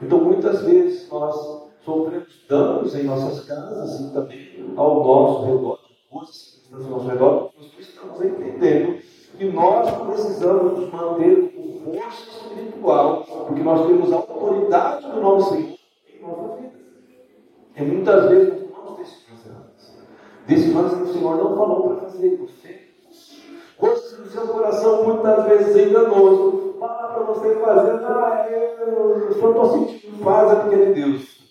Então, 0.02 0.18
muitas 0.18 0.62
vezes 0.62 1.08
nós 1.08 1.70
sofremos 1.84 2.44
danos 2.48 2.94
em 2.94 3.04
nossas 3.04 3.44
casas 3.44 4.00
e 4.00 4.12
também 4.12 4.72
ao 4.76 5.04
nosso 5.04 5.44
redor, 5.46 5.78
estão 6.22 6.84
ao 6.84 6.90
nosso 6.90 7.08
redor, 7.08 7.50
nós 7.58 7.68
precisamos 7.74 8.24
entendendo 8.24 9.02
que 9.36 9.44
nós 9.46 9.90
precisamos 10.06 10.78
nos 10.78 10.92
manter 10.92 11.52
com 11.54 11.92
força 11.92 12.30
espiritual, 12.30 13.24
porque 13.46 13.62
nós 13.62 13.86
temos 13.86 14.12
a 14.12 14.16
autoridade 14.16 15.10
do 15.10 15.20
nosso 15.20 15.50
Senhor 15.50 15.78
em 16.08 16.22
nossas 16.22 16.60
vidas. 16.60 16.80
E 17.76 17.82
muitas 17.82 18.28
vezes 18.28 18.48
nós 18.48 18.70
tomamos 18.70 18.98
decisões 18.98 19.46
erradas. 19.46 20.04
Decisões 20.46 20.94
que 20.94 21.02
o 21.02 21.12
Senhor 21.12 21.36
não 21.36 21.56
falou 21.56 21.88
para 21.88 22.08
fazer, 22.08 22.36
você. 22.36 22.82
Coisas 23.78 24.12
que 24.12 24.22
o 24.22 24.30
seu 24.30 24.46
coração 24.48 25.04
muitas 25.04 25.44
vezes 25.46 25.76
é 25.76 25.88
enganoso. 25.88 26.76
Fala 26.78 27.08
para 27.08 27.22
você 27.24 27.54
fazer, 27.56 28.04
ah, 28.04 28.46
eu 28.50 29.30
estou 29.30 29.70
sentindo 29.72 30.24
paz 30.24 30.52
é 30.52 30.54
porque 30.56 30.74
é 30.74 30.84
de 30.86 30.94
Deus. 30.94 31.41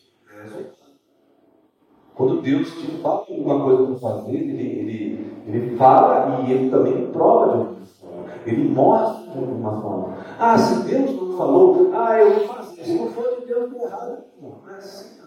Quando 2.15 2.41
Deus 2.41 2.69
te 2.73 2.87
fala 2.97 3.25
alguma 3.29 3.63
coisa 3.63 3.83
para 3.85 3.95
fazer, 3.95 4.35
ele, 4.35 4.61
ele, 4.61 5.31
ele 5.47 5.75
fala 5.77 6.41
e 6.41 6.51
ele 6.51 6.69
também 6.69 7.07
prova 7.07 7.73
de 7.73 7.87
forma. 7.93 8.25
Ele 8.45 8.69
mostra 8.69 9.31
de 9.31 9.37
alguma 9.39 9.81
forma. 9.81 10.17
Ah, 10.37 10.57
se 10.57 10.83
Deus 10.83 11.15
não 11.15 11.37
falou, 11.37 11.91
ah, 11.93 12.19
eu 12.19 12.33
vou 12.33 12.47
fazer. 12.55 12.83
Se 12.83 12.93
não 12.95 13.07
for 13.07 13.39
de 13.39 13.45
Deus, 13.45 13.73
é 13.73 13.83
errado. 13.83 14.17
Não, 14.41 14.49
não 14.49 14.73
é 14.73 14.77
assim. 14.77 15.21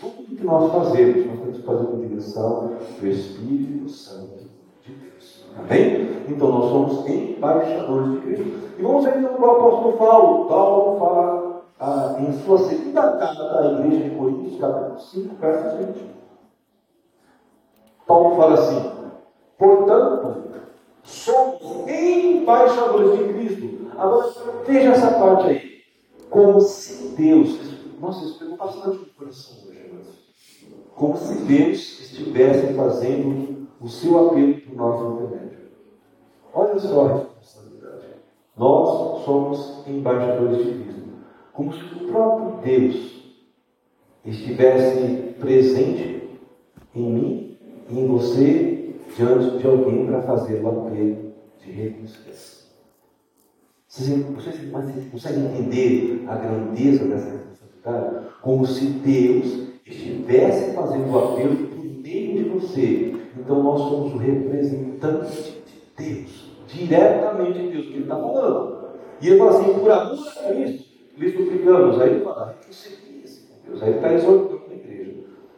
Tudo 0.00 0.36
que 0.36 0.44
nós 0.44 0.72
fazemos, 0.72 1.26
nós 1.26 1.38
temos 1.38 1.56
que 1.58 1.62
fazer 1.62 1.86
com 1.86 2.00
direção 2.00 2.72
do 3.00 3.06
Espírito 3.06 3.88
Santo 3.88 4.40
de 4.84 4.92
Deus. 4.92 5.44
Amém? 5.56 6.10
Então 6.28 6.48
nós 6.50 6.70
somos 6.70 7.08
embaixadores 7.08 8.12
de 8.12 8.20
Cristo. 8.20 8.44
E 8.78 8.82
vamos 8.82 9.04
ver 9.04 9.18
então 9.18 9.38
o 9.38 9.50
apóstolo 9.50 9.92
Paulo. 9.96 10.46
Paulo 10.46 10.98
fala 10.98 11.49
ah, 11.80 12.14
em 12.20 12.32
sua 12.44 12.58
segunda 12.58 13.16
carta 13.16 13.58
à 13.58 13.72
igreja 13.72 14.10
de 14.10 14.16
Coríntios, 14.16 14.60
capítulo 14.60 15.00
5, 15.00 15.34
verso 15.36 15.76
20. 15.78 16.10
Paulo 18.06 18.36
fala 18.36 18.54
assim: 18.54 18.90
portanto, 19.58 20.42
somos 21.02 21.88
embaixadores 21.88 23.18
de 23.18 23.32
Cristo. 23.32 23.90
Agora, 23.96 24.30
veja 24.66 24.90
essa 24.90 25.12
parte 25.12 25.46
aí. 25.48 25.70
Como 26.28 26.60
se 26.60 27.14
Deus. 27.16 27.58
Nossa, 27.98 28.24
isso 28.24 28.38
pegou 28.38 28.56
bastante 28.56 28.98
no 28.98 29.06
coração 29.06 29.56
hoje. 29.68 29.80
Como 30.94 31.16
se 31.16 31.34
Deus 31.44 32.00
estivesse 32.00 32.74
fazendo 32.74 33.66
o 33.80 33.88
seu 33.88 34.28
apelo 34.28 34.60
para 34.60 34.72
o 34.72 34.76
nosso 34.76 35.24
intermédio. 35.24 35.58
Olha 36.52 36.78
só 36.78 37.06
a 37.06 37.12
responsabilidade. 37.14 38.06
Nós 38.56 39.24
somos 39.24 39.86
embaixadores 39.86 40.58
de 40.58 40.84
Cristo. 40.84 40.99
Como 41.52 41.72
se 41.72 41.80
o 41.82 42.08
próprio 42.08 42.60
Deus 42.62 43.20
estivesse 44.24 45.34
presente 45.38 46.28
em 46.94 47.02
mim 47.02 47.58
e 47.88 47.98
em 47.98 48.06
você 48.06 48.94
diante 49.16 49.58
de 49.58 49.66
alguém 49.66 50.06
para 50.06 50.22
fazer 50.22 50.62
o 50.62 50.68
apelo 50.68 51.32
de 51.60 51.70
reconciliação. 51.70 52.60
Vocês, 53.88 54.24
vocês, 54.24 54.70
vocês 54.70 55.10
conseguem 55.10 55.44
entender 55.46 56.24
a 56.28 56.36
grandeza 56.36 57.04
dessa 57.06 57.30
responsabilidade? 57.30 58.26
Como 58.40 58.66
se 58.66 58.86
Deus 58.86 59.70
estivesse 59.84 60.74
fazendo 60.74 61.10
o 61.10 61.18
apelo 61.18 61.56
por 61.56 61.84
meio 61.84 62.44
de 62.44 62.48
você. 62.50 63.14
Então 63.36 63.62
nós 63.62 63.80
somos 63.80 64.14
o 64.14 64.18
representante 64.18 65.62
de 65.96 66.04
Deus, 66.04 66.50
diretamente 66.68 67.58
de 67.58 67.68
Deus, 67.70 67.86
que 67.86 67.92
Ele 67.94 68.02
está 68.02 68.16
falando. 68.16 68.80
E 69.20 69.28
ele 69.28 69.38
fala 69.38 69.50
assim, 69.50 69.78
por 69.78 69.90
amor 69.90 70.28
a 70.28 70.52
Cristo, 70.52 70.89
lhe 71.16 71.32
suplicamos. 71.32 72.00
Aí 72.00 72.10
ele 72.10 72.24
fala, 72.24 72.56
reconcilie-se 72.58 73.46
com 73.46 73.68
Deus. 73.68 73.82
Aí 73.82 73.88
ele 73.88 73.98
está 73.98 74.12
exortando 74.12 74.62
a 74.70 74.74
igreja. 74.74 75.14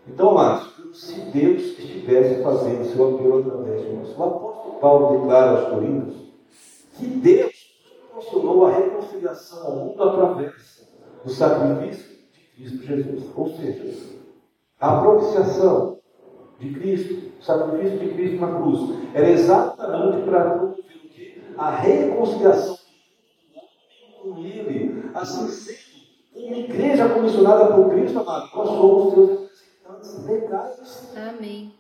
Então, 0.09 0.35
como 0.35 0.95
se 0.95 1.21
Deus 1.31 1.63
estivesse 1.79 2.43
fazendo 2.43 2.85
seu 2.85 3.15
apelo 3.15 3.39
através 3.39 3.83
de 3.83 3.93
nós. 3.93 4.09
O 4.17 4.23
apóstolo 4.23 4.75
Paulo 4.81 5.21
declara 5.21 5.51
aos 5.53 5.69
Coríntios 5.71 6.17
que 6.99 7.07
Deus 7.07 7.53
proporcionou 8.11 8.67
a 8.67 8.73
reconciliação 8.73 9.67
ao 9.67 9.77
mundo 9.77 10.03
através 10.03 10.87
do 11.25 11.31
sacrifício 11.31 12.13
de 12.57 12.79
Cristo 12.79 12.87
Jesus. 12.87 13.25
Ou 13.35 13.49
seja, 13.49 14.23
a 14.79 15.01
propiciação 15.01 15.99
de 16.59 16.75
Cristo, 16.75 17.33
o 17.41 17.43
sacrifício 17.43 17.99
de 17.99 18.09
Cristo 18.15 18.41
na 18.41 18.55
cruz, 18.55 18.81
era 19.15 19.31
exatamente 19.31 20.25
para 20.25 20.51
promover 20.51 20.81
o 20.81 21.09
quê? 21.09 21.41
A 21.57 21.71
reconciliação 21.71 22.79
com 24.23 24.39
Ele. 24.39 24.92
Assim 25.15 25.49
sendo, 25.49 26.47
uma 26.47 26.57
igreja 26.57 27.09
comissionada 27.09 27.75
por 27.75 27.91
Cristo, 27.91 28.21
amado, 28.21 28.51
nós 28.55 28.69
somos 28.69 29.15
seus 29.15 29.31
representantes 29.31 30.27
legais. 30.27 31.13
Amém. 31.17 31.75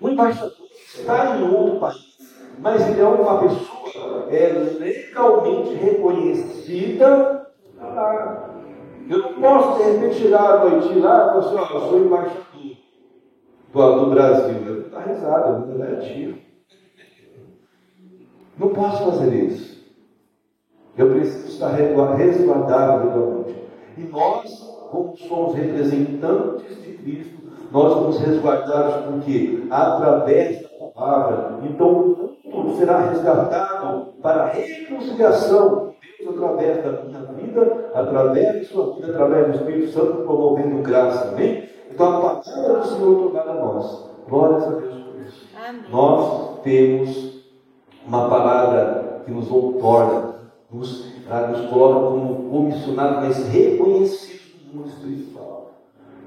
O 0.00 0.08
embaixador 0.08 0.66
está 0.72 1.36
em 1.36 1.54
outro 1.54 1.80
país, 1.80 2.18
mas 2.58 2.88
ele 2.88 3.00
é 3.00 3.04
uma 3.04 3.40
pessoa 3.40 4.28
é, 4.30 4.52
legalmente 4.78 5.74
reconhecida 5.74 7.48
lá. 7.78 8.50
Eu 9.08 9.18
não 9.18 9.34
posso, 9.34 9.82
de 9.82 9.90
repente, 9.90 10.14
chegar 10.14 10.40
à 10.40 10.64
noite 10.64 10.98
lá 10.98 11.26
e 11.26 11.28
falar 11.28 11.38
assim, 11.38 11.56
ó, 11.56 11.74
eu 11.74 11.88
sou 11.88 11.98
embaixador 11.98 12.44
do, 13.72 14.00
do 14.00 14.10
Brasil. 14.10 14.66
Eu 14.66 14.82
vou 14.82 14.90
dar 14.90 15.00
risada, 15.00 15.48
eu 15.48 15.66
vou 15.66 15.78
dar 15.78 16.00
tiro. 16.00 16.38
Não 18.56 18.68
posso 18.68 19.04
fazer 19.04 19.34
isso. 19.34 19.73
Eu 20.96 21.10
preciso 21.10 21.48
estar 21.48 21.68
resguardado 22.16 23.08
legalmente. 23.08 23.64
E 23.96 24.02
nós, 24.02 24.60
como 24.90 25.16
somos 25.16 25.54
representantes 25.54 26.82
de 26.82 26.92
Cristo, 26.92 27.44
nós 27.72 27.92
vamos 27.92 28.20
resguardados 28.20 29.06
porque 29.06 29.64
através 29.68 30.62
da 30.62 30.86
palavra. 30.94 31.58
Então 31.64 31.88
o 31.88 32.48
mundo 32.48 32.76
será 32.76 32.98
resgatado 33.10 34.12
para 34.22 34.44
a 34.44 34.46
reconciliação 34.46 35.94
de 36.00 36.24
Deus 36.24 36.36
através 36.36 36.84
da 36.84 37.02
minha 37.02 37.20
vida, 37.20 37.90
através 37.92 38.60
de 38.60 38.64
sua 38.66 38.94
vida, 38.94 39.08
através 39.08 39.46
do 39.48 39.54
Espírito 39.56 39.92
Santo, 39.92 40.22
promovendo 40.22 40.82
graça. 40.82 41.30
Amém? 41.30 41.68
Então 41.90 42.06
a 42.06 42.20
palavra 42.20 42.80
do 42.80 42.86
Senhor 42.86 43.22
tornada 43.22 43.50
a 43.50 43.54
nós. 43.54 44.10
Glórias 44.28 44.64
a 44.64 44.70
Deus 44.70 44.94
por 44.94 45.20
isso. 45.20 45.48
Amém. 45.56 45.82
Nós 45.90 46.60
temos 46.62 47.44
uma 48.06 48.28
palavra 48.28 49.22
que 49.24 49.30
nos 49.30 49.50
outorga, 49.50 50.33
nos, 50.74 51.12
nos 51.50 51.70
coloca 51.70 52.10
como 52.10 52.50
comissionados, 52.50 53.28
mas 53.28 53.48
reconhecidos 53.48 54.54
no 54.66 54.80
mundo 54.80 54.88
espiritual. 54.88 55.70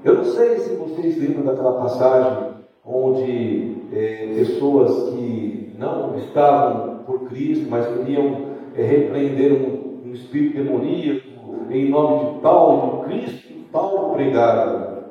Eu 0.04 0.14
não 0.14 0.24
sei 0.24 0.58
se 0.58 0.74
vocês 0.76 1.18
lembram 1.18 1.44
daquela 1.44 1.72
passagem 1.72 2.54
onde 2.84 3.76
é, 3.92 4.32
pessoas 4.36 5.10
que 5.10 5.74
não 5.78 6.16
estavam 6.16 6.98
por 7.04 7.28
Cristo, 7.28 7.66
mas 7.68 7.86
queriam 7.86 8.48
é, 8.74 8.82
repreender 8.82 9.52
um, 9.52 10.08
um 10.08 10.12
espírito 10.12 10.62
demoníaco 10.62 11.28
em 11.70 11.90
nome 11.90 12.34
de 12.34 12.40
Paulo, 12.40 13.04
de 13.04 13.04
Cristo, 13.04 13.52
Paulo 13.70 14.14
pregava. 14.14 15.04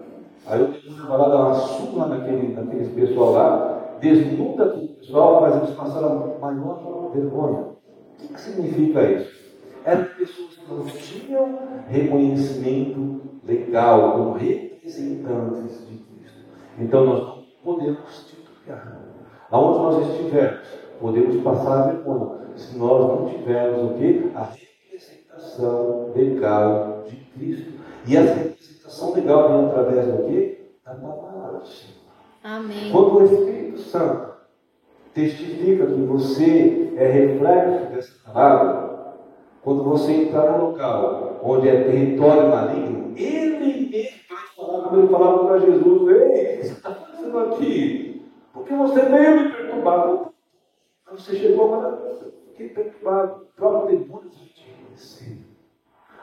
Aí 0.47 0.63
o 0.63 0.67
demônio 0.67 1.07
vai 1.07 1.17
lá 1.17 1.45
uma 1.45 1.53
surra 1.53 2.07
naquele, 2.07 2.89
pessoal 2.95 3.31
lá, 3.33 3.97
desnuda 3.99 4.63
aquele 4.63 4.87
pessoal, 4.87 5.41
faz 5.41 5.55
eles 5.57 5.75
passar 5.75 6.03
a 6.03 6.35
maior 6.41 7.11
vergonha. 7.13 7.76
O 8.19 8.27
que, 8.27 8.41
significa 8.41 9.11
isso? 9.11 9.37
Eram 9.85 10.05
pessoas 10.15 10.55
que 10.55 10.71
não 10.71 10.85
tinham 10.85 11.59
reconhecimento 11.87 13.21
legal 13.43 14.13
como 14.13 14.37
representantes 14.37 15.87
de 15.87 15.97
Cristo. 15.97 16.45
Então 16.79 17.05
nós 17.05 17.19
não 17.19 17.43
podemos 17.63 18.25
titubear. 18.27 18.99
Aonde 19.51 19.79
nós 19.79 20.09
estivermos, 20.09 20.67
podemos 20.99 21.43
passar 21.43 21.93
vergonha 21.93 22.37
se 22.57 22.77
nós 22.77 23.07
não 23.07 23.29
tivermos 23.29 23.91
o 23.91 23.93
que? 23.95 24.31
A 24.35 24.43
representação 24.43 26.11
legal 26.15 27.03
de 27.07 27.15
Cristo. 27.15 27.73
E 28.07 28.17
essa 28.17 28.33
representação 28.33 29.13
legal 29.13 29.49
vem 29.49 29.65
através 29.67 30.07
do 30.07 30.23
que? 30.23 30.71
Da 30.83 30.95
palavra 30.95 31.59
do 31.59 31.67
Senhor. 31.67 31.97
Amém. 32.43 32.91
Quando 32.91 33.17
o 33.17 33.25
Espírito 33.25 33.79
Santo 33.79 34.36
testifica 35.17 35.87
que 35.87 36.01
você 36.01 36.93
é 36.95 37.07
reflexo 37.07 37.85
dessa 37.91 38.31
palavra, 38.31 39.15
quando 39.63 39.83
você 39.83 40.11
entrar 40.11 40.51
no 40.51 40.69
local 40.69 41.39
onde 41.41 41.67
é 41.67 41.83
território 41.83 42.49
maligno, 42.49 43.13
ele 43.17 43.89
mesmo 43.89 44.19
vai 44.29 44.45
falar 44.55 44.83
como 44.83 44.99
ele 44.99 45.07
falava 45.07 45.45
para 45.45 45.59
Jesus: 45.59 46.07
Ei, 46.09 46.53
o 46.53 46.57
que 46.57 46.67
você 46.67 46.73
está 46.73 46.93
fazendo 46.93 47.39
aqui? 47.39 48.31
Porque 48.53 48.75
você 48.75 49.01
veio 49.01 49.41
me 49.41 49.51
perturbar. 49.51 50.29
Você 51.11 51.35
chegou 51.35 51.73
agora, 51.73 52.19
fiquei 52.49 52.69
perturbado. 52.69 53.41
O 53.41 53.55
próprio 53.55 53.97
demônio 53.97 54.29
vai 54.29 54.47
te 54.49 54.69
reconhecer. 54.69 55.39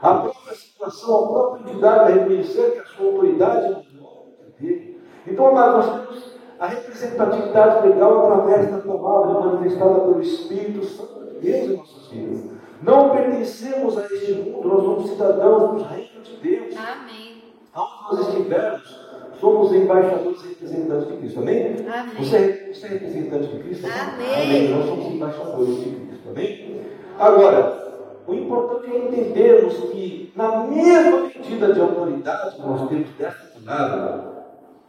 A 0.00 0.14
própria 0.14 0.54
situação, 0.54 1.24
a 1.24 1.28
própria 1.28 1.70
entidade 1.70 2.12
vai 2.12 2.18
reconhecer 2.20 2.72
que 2.72 2.78
a 2.78 2.84
sua 2.84 3.06
autoridade 3.06 3.66
é 3.66 3.70
maior 3.70 4.24
que 4.56 4.62
dele. 4.62 5.00
Então, 5.26 5.46
amados, 5.48 5.86
nós 5.86 6.06
temos 6.06 6.33
a 6.58 6.66
representatividade 6.66 7.88
legal 7.88 8.32
através 8.32 8.70
da 8.70 8.78
palavra 8.78 9.40
manifestada 9.52 10.00
pelo 10.00 10.20
Espírito 10.20 10.84
Santo 10.84 11.24
de 11.26 11.40
Deus 11.40 11.70
em 11.70 11.76
nossas 11.76 12.06
vidas. 12.08 12.44
Não 12.82 13.10
pertencemos 13.10 13.96
a 13.98 14.04
este 14.06 14.32
mundo, 14.32 14.68
nós 14.68 14.82
somos 14.82 15.10
cidadãos 15.10 15.70
do 15.82 15.88
reino 15.88 16.20
de 16.22 16.36
Deus. 16.36 16.74
Amém. 16.76 17.42
Aonde 17.72 18.16
nós 18.16 18.28
estivermos, 18.28 19.00
somos 19.40 19.72
embaixadores 19.72 20.44
e 20.44 20.48
representantes 20.48 21.08
de 21.08 21.16
Cristo. 21.16 21.40
Amém? 21.40 21.76
Amém. 21.92 22.14
Você, 22.18 22.36
é- 22.36 22.72
você 22.72 22.86
é 22.86 22.88
representante 22.90 23.46
de 23.48 23.62
Cristo? 23.62 23.86
Amém. 23.86 24.68
Nós 24.68 24.86
somos 24.86 25.06
embaixadores 25.06 25.76
de 25.78 25.90
Cristo. 25.90 26.28
Amém? 26.30 26.80
Agora, 27.18 27.84
o 28.26 28.34
importante 28.34 28.90
é 28.90 28.98
entendermos 28.98 29.74
que, 29.90 30.32
na 30.36 30.64
mesma 30.64 31.20
medida 31.22 31.72
de 31.72 31.80
autoridade 31.80 32.56
que 32.56 32.62
nós 32.62 32.88
temos 32.88 33.08
dessa 33.18 33.52
palavra, 33.64 34.34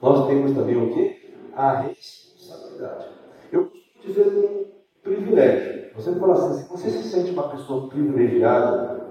nós 0.02 0.28
temos 0.28 0.52
também 0.56 0.76
o 0.78 0.94
quê? 0.94 1.15
A 1.56 1.78
responsabilidade. 1.78 3.08
Eu 3.52 3.66
costumo 3.66 3.94
dizer 4.04 4.28
um 4.28 4.66
privilégio. 5.02 5.92
Você 5.96 6.14
fala 6.16 6.34
assim, 6.34 6.64
se 6.64 6.70
você 6.70 6.90
se 6.90 7.04
sente 7.04 7.32
uma 7.32 7.50
pessoa 7.50 7.88
privilegiada, 7.88 9.06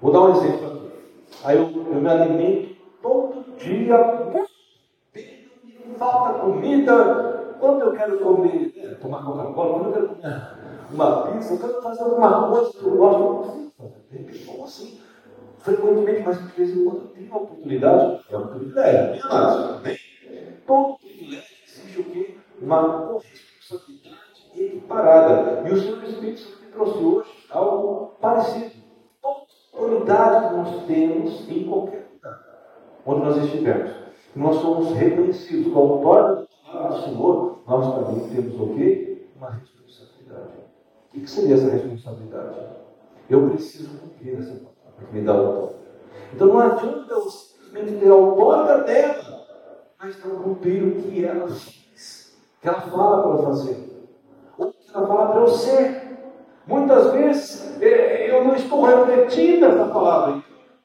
vou 0.00 0.12
dar 0.12 0.20
um 0.20 0.36
exemplo 0.36 0.66
aqui. 0.66 0.92
Aí 1.44 1.56
eu, 1.56 1.64
eu 1.64 2.00
me 2.00 2.08
alimento 2.08 2.76
todo 3.02 3.56
dia, 3.56 3.96
falta 5.98 6.38
comida. 6.38 7.56
Quando 7.58 7.80
eu 7.80 7.92
quero 7.92 8.18
comer, 8.18 8.72
é, 8.76 8.94
tomar 8.94 9.24
Coca-Cola, 9.24 9.72
quando 9.72 9.86
eu 9.86 9.92
quero 9.92 10.08
comer 10.08 10.42
uma 10.92 11.22
pizza, 11.26 11.54
eu 11.54 11.58
quero 11.58 11.82
fazer 11.82 12.02
alguma 12.02 12.50
coisa 12.50 12.70
que 12.70 12.84
eu 12.84 12.96
gosto, 12.96 13.20
eu 13.20 13.26
não 13.26 13.36
consigo 13.36 13.72
fazer. 13.76 13.94
De 14.10 14.16
repente, 14.16 14.62
assim? 14.62 15.00
Frequentemente, 15.58 16.22
mas 16.24 16.38
de 16.38 16.52
vez 16.56 16.76
em 16.76 16.84
quando 16.84 16.98
eu 16.98 17.08
tenho 17.08 17.34
a 17.34 17.36
oportunidade, 17.36 18.20
é 18.30 18.36
um 18.36 18.46
privilégio, 18.46 19.10
minha 19.10 19.80
bem? 19.82 19.98
Todo 20.64 20.98
privilégio 20.98 21.56
exige 21.66 22.00
o 22.00 22.04
quê? 22.04 22.36
Uma 22.60 23.06
corresponsabilidade 23.06 24.18
equiparada. 24.56 25.68
E 25.68 25.72
o 25.72 25.80
Senhor 25.80 26.02
Espírito 26.04 26.40
Santo 26.40 26.64
me 26.64 26.72
trouxe 26.72 26.98
hoje 26.98 27.46
algo 27.50 28.16
parecido. 28.20 28.72
Toda 29.22 29.46
autoridade 29.72 30.48
que 30.48 30.54
nós 30.56 30.86
temos 30.86 31.48
em 31.48 31.68
qualquer 31.68 32.08
lugar, 32.12 32.44
onde 33.06 33.20
nós 33.20 33.36
estivermos, 33.44 33.92
nós 34.34 34.56
somos 34.56 34.92
reconhecidos 34.92 35.72
como 35.72 35.94
autor 35.94 36.46
da 36.64 36.72
palavra 36.72 36.98
do 36.98 37.04
Senhor, 37.04 37.58
nós 37.66 37.94
também 37.94 38.28
temos 38.28 38.60
o 38.60 38.74
quê? 38.74 39.26
Uma 39.36 39.50
responsabilidade. 39.50 40.58
O 41.14 41.20
que 41.20 41.30
seria 41.30 41.54
essa 41.54 41.70
responsabilidade? 41.70 42.56
Eu 43.30 43.50
preciso 43.50 43.98
cumprir 43.98 44.38
essa 44.38 44.54
palavra 44.54 45.06
que 45.06 45.14
me 45.14 45.22
dá 45.22 45.32
autor. 45.32 45.74
Então 46.34 46.48
não 46.48 46.58
adianta 46.58 47.12
eu 47.12 47.22
simplesmente 47.30 48.00
ter 48.00 48.08
a 48.08 48.14
outorga 48.14 48.78
dela, 48.84 49.46
mas 49.98 50.24
não 50.24 50.42
cumprir 50.42 50.82
o 50.82 51.02
que 51.02 51.24
ela 51.24 51.48
que 52.60 52.68
ela 52.68 52.80
fala 52.80 53.22
para 53.22 53.30
eu 53.30 53.42
fazer 53.44 53.88
ou 54.58 54.72
que 54.72 54.76
ela 54.92 55.06
fala 55.06 55.26
para 55.28 55.40
eu 55.40 55.48
ser. 55.48 56.08
Muitas 56.66 57.12
vezes 57.12 57.80
eh, 57.80 58.30
eu 58.30 58.44
não 58.44 58.54
estou 58.54 58.84
refletindo 58.84 59.66
essa 59.66 59.86
palavra. 59.86 60.42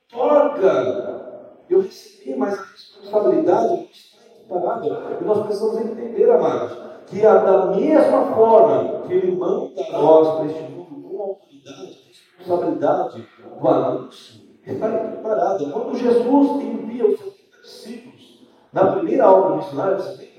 Torga, 0.09 1.57
eu 1.69 1.81
recebi, 1.81 2.35
mas 2.37 2.53
a 2.53 2.61
responsabilidade 2.61 3.89
está 3.91 4.23
equiparada. 4.27 5.17
E 5.19 5.23
nós 5.25 5.45
precisamos 5.45 5.77
entender, 5.77 6.31
amados, 6.31 6.77
que 7.07 7.25
a, 7.25 7.37
da 7.37 7.65
mesma 7.67 8.35
forma 8.35 9.01
que 9.01 9.13
Ele 9.13 9.35
manda 9.35 9.91
nós 9.91 10.35
para 10.35 10.45
este 10.45 10.61
mundo 10.71 11.09
com 11.09 11.21
autoridade, 11.21 11.99
responsabilidade 12.37 13.27
do 13.59 13.67
anúncio, 13.67 14.41
está 14.65 14.89
equiparada. 14.89 15.69
Quando 15.69 15.97
Jesus 15.97 16.61
envia 16.61 17.07
os 17.07 17.19
seus 17.19 17.33
discípulos 17.61 18.47
na 18.71 18.91
primeira 18.93 19.29
obra 19.29 19.57
missionária, 19.57 19.97
você 19.97 20.17
tem? 20.17 20.32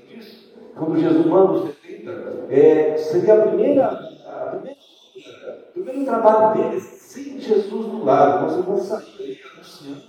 Quando 0.75 0.99
Jesus 0.99 1.25
manda 1.25 1.53
os 1.53 1.73
70, 1.73 2.47
é, 2.49 2.97
seria 2.97 3.35
a 3.35 3.47
primeira, 3.47 3.85
a 3.87 4.45
primeira, 4.51 4.79
o 5.69 5.71
primeiro 5.71 6.05
trabalho 6.05 6.63
deles 6.63 6.83
sem 6.83 7.39
Jesus 7.39 7.85
do 7.85 8.03
lado. 8.03 8.49
Vocês 8.49 8.65
vão 8.65 8.77
sair 8.77 9.41
anunciando 9.53 10.03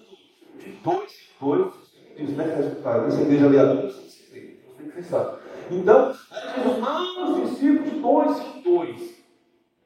de 0.59 0.71
dois 0.83 1.13
em 1.13 1.45
dois, 1.45 1.73
diz, 2.17 2.37
né? 2.37 2.75
Essa 3.07 3.23
igreja 3.23 3.47
ali 3.47 3.59
adulta, 3.59 3.89
vocês 3.89 4.29
têm 4.33 4.87
que 4.87 4.93
pensar. 4.93 5.39
Então, 5.71 6.13
Jesus 6.13 6.79
manda 6.79 7.31
os 7.31 7.51
discípulos 7.51 7.91
de 7.91 8.01
dois 8.01 8.41
em 8.41 8.63
dois. 8.63 9.17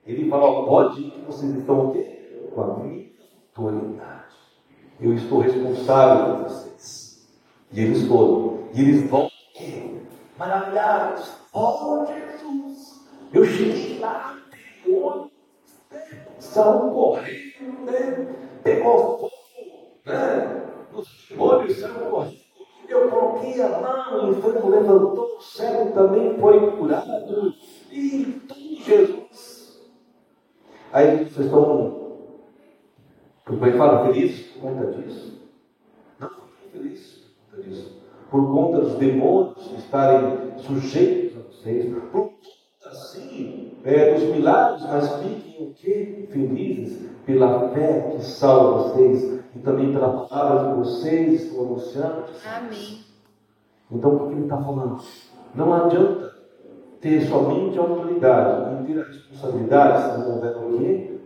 Ele 0.06 0.30
fala, 0.30 0.44
ó, 0.44 0.64
pode 0.64 1.10
que 1.10 1.20
vocês 1.20 1.54
estão 1.56 1.88
o 1.88 1.92
quê? 1.92 2.48
Com 2.54 2.62
a 2.62 2.76
minha 2.78 3.10
autoridade. 3.54 4.34
Eu 4.98 5.14
estou 5.14 5.40
responsável 5.40 6.36
por 6.36 6.44
vocês. 6.44 7.28
E 7.72 7.80
eles 7.80 8.06
foram. 8.08 8.68
E 8.74 8.80
eles 8.80 9.08
vão? 9.10 9.29
Maravilhados. 10.40 11.34
Oh, 11.52 12.06
Jesus! 12.06 13.06
Eu 13.32 13.44
cheguei 13.44 13.98
lá, 13.98 14.36
né? 14.50 15.30
saiu 16.38 16.90
correndo, 16.90 17.84
né? 17.84 18.36
pegou 18.64 19.18
fogo, 19.18 19.30
né? 20.06 20.66
Os 20.92 21.28
demônios 21.28 21.78
saíram 21.78 22.10
correndo. 22.10 22.40
Eu 22.88 23.08
coloquei 23.08 23.62
a 23.62 23.68
mão, 23.68 24.32
e 24.32 24.34
foi 24.40 24.52
levantou, 24.52 25.36
o 25.36 25.40
céu 25.40 25.92
também 25.92 26.36
foi 26.40 26.76
curado. 26.76 27.54
E 27.92 28.24
tudo 28.48 28.82
Jesus. 28.82 29.80
Aí 30.92 31.18
vocês 31.18 31.46
estão, 31.46 32.16
como 33.46 33.64
é 33.64 33.70
que 33.70 33.78
fala, 33.78 34.06
felizes 34.06 34.46
por 34.52 34.62
conta 34.62 34.86
disso? 34.86 35.40
Não, 36.18 36.30
fiquem 36.30 36.70
felizes 36.72 37.26
por 37.48 37.56
conta 37.56 37.68
disso 37.68 38.00
por 38.30 38.46
conta 38.52 38.80
dos 38.80 38.94
demônios 38.94 39.72
estarem 39.76 40.56
sujeitos 40.58 41.36
a 41.36 41.42
vocês, 41.42 41.92
por 41.92 42.02
conta, 42.10 42.34
assim, 42.86 43.72
é, 43.94 44.14
dos 44.14 44.22
milagres, 44.24 44.82
mas 44.82 45.14
fiquem 45.16 45.66
o 45.66 45.74
quê? 45.74 46.28
Felizes 46.30 47.10
pela 47.26 47.68
fé 47.70 48.12
que 48.12 48.24
salva 48.24 48.82
vocês 48.82 49.40
e 49.54 49.58
também 49.58 49.92
pela 49.92 50.26
palavra 50.26 50.70
que 50.70 50.78
vocês 50.78 51.42
estão 51.42 51.64
anunciando. 51.64 52.24
Amém. 52.56 53.00
Então, 53.90 54.14
o 54.14 54.28
que 54.28 54.34
ele 54.34 54.42
está 54.44 54.56
falando? 54.56 55.00
Não 55.54 55.74
adianta 55.74 56.32
ter 57.00 57.26
somente 57.26 57.78
a 57.78 57.82
autoridade 57.82 58.82
e 58.82 58.86
ter 58.86 59.00
a 59.00 59.04
responsabilidade 59.04 60.02
se 60.02 60.18
não 60.18 60.34
houver 60.34 60.56
o 60.56 60.78
quê? 60.78 61.20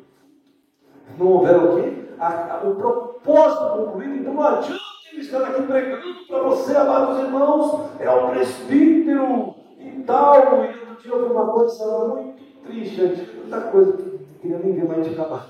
Se 1.07 1.23
não 1.23 1.27
houver 1.27 1.57
o 1.57 1.77
quê? 1.77 2.05
A, 2.19 2.55
a, 2.55 2.69
o 2.69 2.75
propósito 2.77 3.85
concluído, 3.85 4.15
então 4.17 4.35
não 4.35 4.43
adianta 4.43 4.81
ele 5.13 5.21
estar 5.21 5.43
aqui 5.43 5.63
pregando 5.63 6.27
para 6.27 6.43
você, 6.43 6.77
amados 6.77 7.19
irmãos, 7.19 7.91
é 7.99 8.11
o 8.11 8.31
presbítero 8.31 9.55
e 9.79 10.03
tal. 10.03 10.65
E 10.65 10.69
outro 10.69 11.03
dia 11.03 11.13
eu 11.13 11.27
vi 11.27 11.33
uma 11.33 11.47
coisa 11.47 12.09
muito 12.09 12.54
triste, 12.67 12.97
gente, 12.97 13.27
tanta 13.51 13.61
coisa 13.71 13.93
não 13.93 14.19
queria 14.41 14.59
nem 14.59 14.73
ver, 14.73 14.89
mas 14.89 14.99
a 14.99 15.03
gente 15.03 15.21
acaba. 15.21 15.47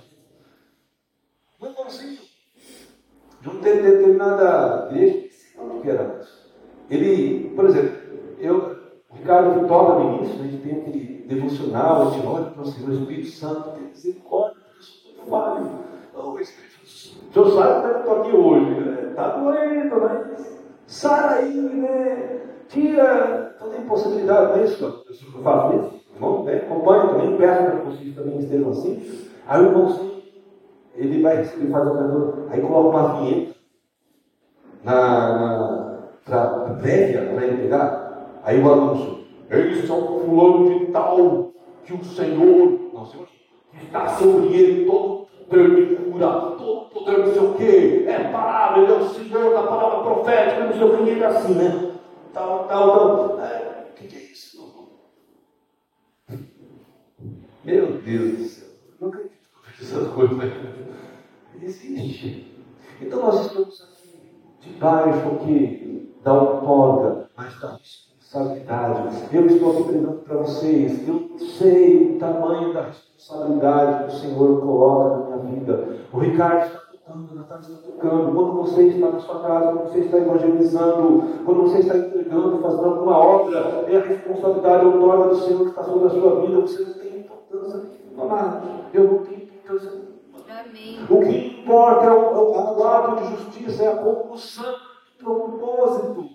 Um 1.61 1.67
irmãozinho 1.67 2.19
de 3.41 3.49
uma 3.49 3.61
determinada 3.61 4.89
igreja, 4.91 5.29
não 5.57 5.81
que 5.81 5.91
era 5.91 6.21
isso. 6.21 6.53
Ele, 6.91 7.51
por 7.55 7.67
exemplo, 7.67 7.97
eu, 8.39 8.77
O 9.11 9.17
Ricardo 9.17 9.67
toca 9.69 9.99
no 9.99 10.17
início, 10.17 10.41
a 10.41 10.47
gente 10.47 10.63
tem 10.63 10.81
aquele 10.81 11.25
devocional, 11.27 12.09
a 12.09 12.11
gente 12.11 12.27
olha 12.27 12.51
para 12.51 12.63
o 12.63 12.67
Senhor, 12.67 12.91
o 12.91 12.95
Espírito 12.95 13.31
Santo, 13.31 13.71
tem 13.71 13.85
misericórdia, 13.85 14.63
eu 15.19 15.27
falho. 15.27 15.85
Oh, 16.15 16.39
Espírito 16.39 16.75
o 16.85 17.33
senhor 17.33 17.51
sabe 17.51 17.75
como 17.75 17.87
é 17.87 17.91
que 17.91 17.97
eu 17.97 18.01
estou 18.01 18.21
aqui 18.21 18.37
hoje, 18.37 18.81
né? 18.81 19.09
Está 19.11 19.29
doendo, 19.37 20.01
mas 20.01 20.61
sai 20.87 21.39
aí, 21.39 21.55
né? 21.55 22.41
Tira, 22.69 23.57
não 23.61 23.71
tem 23.71 23.81
possibilidade, 23.83 24.53
não 24.53 24.61
é 24.61 24.65
isso 24.65 24.77
que 24.77 25.37
eu 25.37 25.43
faço 25.43 25.77
isso? 25.77 26.04
Irmão, 26.15 26.45
né? 26.45 26.57
acompanha 26.57 27.09
também, 27.09 27.37
peço 27.37 27.63
para 27.63 27.77
que 27.77 27.87
vocês 27.87 28.15
também 28.15 28.39
estejam 28.39 28.71
assim. 28.71 29.29
Aí 29.47 29.63
o 29.63 29.67
irmãozinho, 29.67 30.23
ele 30.95 31.23
vai, 31.23 31.39
ele 31.41 31.71
faz 31.71 31.89
o 31.89 31.95
cantor, 31.95 32.47
aí 32.51 32.61
coloca 32.61 32.97
uma 32.97 33.21
vinheta 33.21 33.55
na, 34.85 35.99
na 36.29 36.47
prévia 36.81 37.33
para 37.35 37.47
ele 37.47 37.63
pegar. 37.63 38.41
Aí 38.45 38.63
o 38.63 38.73
anúncio, 38.73 39.25
eis 39.51 39.89
é 39.89 39.93
o 39.93 40.21
fulano 40.21 40.69
de 40.69 40.87
tal 40.87 41.53
que 41.85 41.95
o 41.95 42.05
Senhor, 42.05 42.91
não, 42.93 43.05
Senhor, 43.07 43.29
está 43.83 44.09
sobre 44.09 44.55
ele 44.55 44.87
todo 44.87 45.27
poder 45.49 45.75
de 45.75 45.97
cura, 45.97 46.27
todo 46.59 46.91
poder 46.91 47.19
não 47.19 47.33
sei 47.33 47.43
o 47.43 47.55
quê, 47.55 48.05
é 48.07 48.31
palavra, 48.31 48.83
ele 48.83 48.93
é 48.93 48.97
o 48.97 49.09
Senhor 49.09 49.53
da 49.53 49.63
palavra 49.63 50.03
profética, 50.03 50.65
não 50.65 50.73
sei 50.73 50.83
o 50.85 51.05
que, 51.05 51.11
ele 51.11 51.23
é 51.23 51.27
assim, 51.27 51.55
né? 51.55 51.93
Tal, 52.33 52.65
tal, 52.65 53.29
tal. 53.31 53.39
Que, 53.97 54.07
que 54.07 54.17
isso? 54.33 54.65
Meu 57.65 57.93
Deus 57.93 58.39
do 58.39 58.45
céu, 58.45 58.69
não 59.01 59.09
acredito 59.09 59.33
essas 59.81 60.09
coisas. 60.13 60.37
Né? 60.37 60.53
Existe. 61.63 62.63
Então 63.01 63.23
nós 63.23 63.47
estamos 63.47 63.81
aqui 63.83 64.21
debaixo 64.61 65.39
que 65.45 66.15
da 66.23 66.33
outorga, 66.35 67.29
mas 67.35 67.59
da 67.61 67.77
responsabilidade. 67.77 69.29
Eu 69.33 69.47
estou 69.47 69.73
aqui 69.73 69.85
pregando 69.85 70.19
para 70.19 70.37
vocês, 70.37 71.09
eu 71.09 71.39
sei 71.39 72.17
o 72.17 72.19
tamanho 72.19 72.75
da 72.75 72.83
responsabilidade 72.83 74.11
que 74.11 74.17
o 74.17 74.19
Senhor 74.21 74.61
coloca 74.61 75.31
na 75.31 75.37
minha 75.37 75.61
vida. 75.61 75.99
O 76.13 76.19
Ricardo 76.19 76.67
está 76.67 76.81
tocando, 76.81 77.33
a 77.33 77.35
Natália 77.35 77.63
está 77.63 77.77
tocando. 77.77 78.35
Quando 78.35 78.53
você 78.53 78.83
está 78.89 79.11
na 79.11 79.21
sua 79.21 79.41
casa, 79.41 79.73
quando 79.73 79.89
você 79.91 80.01
está 80.01 80.19
evangelizando, 80.19 81.23
quando 81.47 81.63
você 81.63 81.79
está 81.79 81.97
entregando, 81.97 82.59
fazendo 82.59 82.85
alguma 82.85 83.17
obra, 83.17 83.59
é 83.89 83.97
a 83.97 84.05
responsabilidade 84.05 84.85
outorga 84.87 85.29
do 85.29 85.37
Senhor 85.37 85.63
que 85.63 85.71
está 85.71 85.83
sobre 85.83 86.07
a 86.07 86.11
sua 86.11 86.41
vida. 86.43 86.61
Você 86.61 86.83
não 86.83 87.04
nenhuma, 88.17 88.91
Eu 88.93 89.05
não 89.05 89.25
tenho 89.25 89.43
importância. 89.43 90.15
O 91.11 91.21
que 91.21 91.61
importa 91.61 92.07
é 92.07 92.11
o, 92.11 92.15
é 92.15 92.39
o, 92.39 92.79
o 92.79 92.85
ato 92.85 93.23
de 93.23 93.31
justiça, 93.37 93.85
é 93.85 93.93
a 93.93 93.97
conclusão 93.97 94.75
do 95.19 95.25
propósito. 95.25 96.29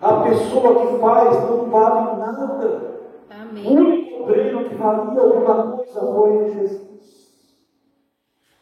A 0.00 0.20
pessoa 0.22 0.86
que 0.86 0.98
faz 0.98 1.50
não 1.50 1.70
vale 1.70 2.18
nada. 2.18 3.00
Amém. 3.30 3.66
O 3.66 3.70
único 3.72 4.22
obreiro 4.22 4.68
que 4.68 4.74
valia 4.74 5.20
alguma 5.20 5.76
coisa 5.76 6.00
foi 6.00 6.52
Jesus. 6.52 6.86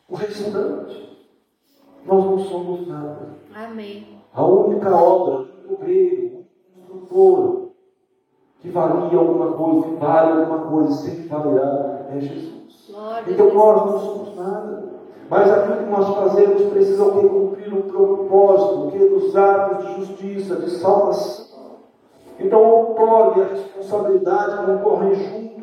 O 0.08 0.14
restante, 0.16 1.28
nós 2.04 2.24
não 2.24 2.38
somos 2.38 2.86
nada. 2.86 3.34
Amém. 3.54 4.20
A 4.32 4.44
única 4.44 4.94
obra, 4.94 5.48
o 5.68 5.74
obreiro, 5.74 6.44
o 6.76 6.78
instrutor, 6.78 7.70
que 8.60 8.70
valia 8.70 9.18
alguma 9.18 9.52
coisa, 9.52 9.88
que 9.88 9.96
vale 9.96 10.40
alguma 10.40 10.70
coisa, 10.70 10.92
sempre 10.94 11.28
valerá, 11.28 12.03
é 12.16 12.20
Jesus. 12.20 12.90
Glória 12.90 13.24
então 13.28 13.54
nós 13.54 13.76
não 13.86 13.98
somos 13.98 14.36
nada. 14.36 14.84
Mas 15.30 15.50
aquilo 15.50 15.76
que 15.78 15.90
nós 15.90 16.14
fazemos 16.14 16.62
precisa 16.70 17.04
cumprir 17.06 17.72
um 17.72 17.82
propósito, 17.82 18.90
que 18.90 19.02
é 19.02 19.08
dos 19.08 19.34
atos 19.34 19.86
de 19.86 20.06
justiça, 20.06 20.56
de 20.56 20.70
salvação. 20.70 21.44
Então 22.38 22.60
o 22.60 22.76
autor 22.76 23.38
e 23.38 23.42
a 23.42 23.46
responsabilidade 23.46 24.66
concorrem 24.66 25.14
junto. 25.14 25.62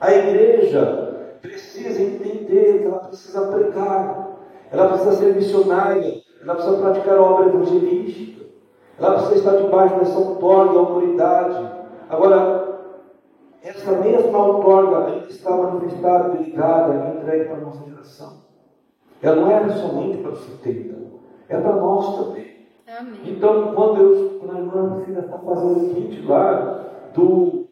A 0.00 0.12
igreja 0.12 1.38
precisa 1.40 2.02
entender 2.02 2.80
que 2.80 2.86
ela 2.86 2.98
precisa 2.98 3.46
pregar, 3.46 4.28
ela 4.72 4.88
precisa 4.88 5.12
ser 5.12 5.34
missionária, 5.34 6.20
ela 6.42 6.54
precisa 6.54 6.76
praticar 6.78 7.16
a 7.16 7.22
obra 7.22 7.46
evangelística, 7.46 8.44
ela 8.98 9.12
precisa 9.14 9.34
estar 9.36 9.56
debaixo 9.56 9.98
dessa 9.98 10.18
outorga 10.18 10.74
e 10.74 10.78
autoridade. 10.78 11.70
Agora, 12.08 12.73
essa 13.64 13.92
mesma 13.92 14.46
outorga 14.46 15.06
ainda 15.06 15.26
está 15.26 15.56
manifestada, 15.56 16.36
delicada 16.36 16.92
e 16.92 17.16
entregue 17.16 17.44
para 17.46 17.56
a 17.56 17.60
nossa 17.60 17.88
geração. 17.88 18.32
Ela 19.22 19.36
não 19.36 19.50
é 19.50 19.68
somente 19.70 20.18
para 20.18 20.32
os 20.32 20.44
70, 20.44 20.94
é 21.48 21.58
para 21.58 21.76
nós 21.76 22.18
também. 22.18 22.44
Amém. 22.86 23.20
Então, 23.24 23.74
quando, 23.74 24.00
eu, 24.02 24.38
quando 24.38 24.54
a 24.54 24.60
irmã 24.60 25.02
filha 25.06 25.20
está 25.20 25.38
fazendo 25.38 25.76
o 25.78 25.94
kit 25.94 26.26
lá, 26.26 26.84
do 27.14 27.64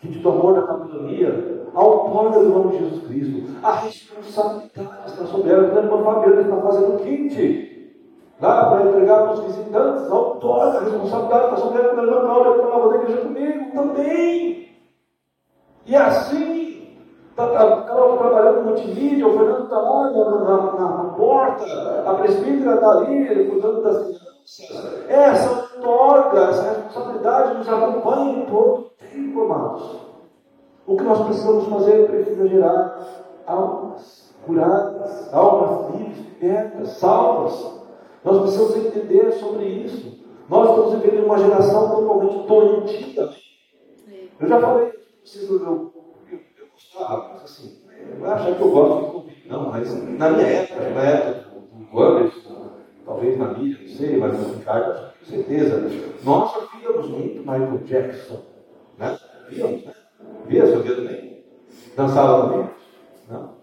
kit 0.00 0.18
do 0.20 0.28
amor 0.28 0.54
da 0.54 0.62
capelania, 0.68 1.66
a 1.74 1.80
autora 1.80 2.38
do 2.38 2.48
nome 2.50 2.70
de 2.70 2.78
Jesus 2.78 3.06
Cristo, 3.08 3.56
a 3.60 3.72
responsabilidade 3.72 5.06
está 5.06 5.26
sobre 5.26 5.50
ela. 5.50 5.68
Quando 5.68 5.78
a 5.78 5.82
irmã 5.82 6.04
Fabiana 6.04 6.40
está 6.42 6.56
fazendo 6.58 6.94
o 6.94 6.98
kit, 6.98 7.96
lá 8.40 8.70
para 8.70 8.86
entregar 8.86 9.22
para 9.24 9.32
os 9.32 9.40
visitantes, 9.40 10.08
a 10.08 10.14
autora, 10.14 10.78
a 10.78 10.80
responsabilidade 10.84 11.44
está 11.44 11.56
sobre 11.56 11.82
ela. 11.82 11.94
Quando 11.94 12.00
a 12.00 12.04
irmã 12.04 12.20
Cláudia 12.20 12.62
está 12.62 12.78
na 12.78 12.96
igreja 12.96 13.20
comigo 13.22 13.72
também. 13.72 14.63
E 15.86 15.94
assim 15.94 16.74
Está 17.34 17.48
tá, 17.48 17.80
trabalhando 18.16 18.60
no 18.60 18.66
multimídia, 18.66 19.26
o 19.26 19.36
Fernando 19.36 19.64
está 19.64 19.76
lá 19.76 20.08
na, 20.08 20.30
na, 20.38 21.02
na, 21.02 21.04
porta, 21.14 21.64
a 22.06 22.14
presbítera 22.14 22.76
está 22.76 22.90
ali 22.92 23.50
cuidando 23.50 23.82
das 23.82 24.04
crianças. 24.04 25.08
Essa 25.08 25.50
outorga, 25.50 26.40
essa 26.42 26.62
responsabilidade 26.62 27.58
nos 27.58 27.68
acompanha 27.68 28.38
em 28.38 28.46
todo 28.46 28.82
o 28.82 28.90
tempo, 29.10 29.42
amados. 29.42 29.96
O 30.86 30.96
que 30.96 31.02
nós 31.02 31.24
precisamos 31.24 31.66
fazer 31.66 32.06
precisa 32.06 32.46
gerar 32.46 33.00
almas 33.48 34.32
curadas, 34.46 35.34
almas 35.34 35.90
livres, 35.90 36.18
libertas, 36.18 36.88
salvas. 36.98 37.80
Nós 38.22 38.42
precisamos 38.42 38.76
entender 38.76 39.32
sobre 39.32 39.64
isso. 39.64 40.24
Nós 40.48 40.70
estamos 40.70 41.00
vivendo 41.00 41.24
uma 41.24 41.38
geração 41.38 41.90
totalmente 41.90 42.46
doentia. 42.46 43.28
Eu 44.38 44.48
já 44.48 44.60
falei, 44.60 44.92
preciso 45.24 45.64
eu 45.64 45.94
ah, 47.00 47.40
assim, 47.42 47.82
não 48.20 48.30
acha 48.30 48.54
que 48.54 48.60
eu 48.60 48.70
gosto 48.70 49.04
de 49.04 49.12
Covid, 49.12 49.48
não, 49.48 49.70
mas 49.70 50.18
na 50.18 50.30
minha 50.30 50.46
época, 50.46 50.90
na 50.90 51.00
época 51.02 51.44
do 51.90 52.02
Anderson, 52.02 52.70
talvez 53.04 53.38
na 53.38 53.54
mídia, 53.54 53.78
não 53.80 53.88
sei, 53.88 54.16
mas 54.16 54.38
no 54.38 54.54
Ricardo, 54.54 55.12
com 55.18 55.24
certeza, 55.24 55.90
nós 56.24 56.52
víamos 56.78 57.08
muito 57.08 57.38
Michael 57.38 57.78
Jackson, 57.84 58.42
né? 58.98 59.18
Víamos, 59.48 59.84
né? 59.84 59.94
Via 60.46 60.66
seu 60.66 60.82
dedo 60.82 61.02
nem? 61.02 61.44
Dançava 61.96 62.48
também? 62.48 62.70
Não? 63.30 63.54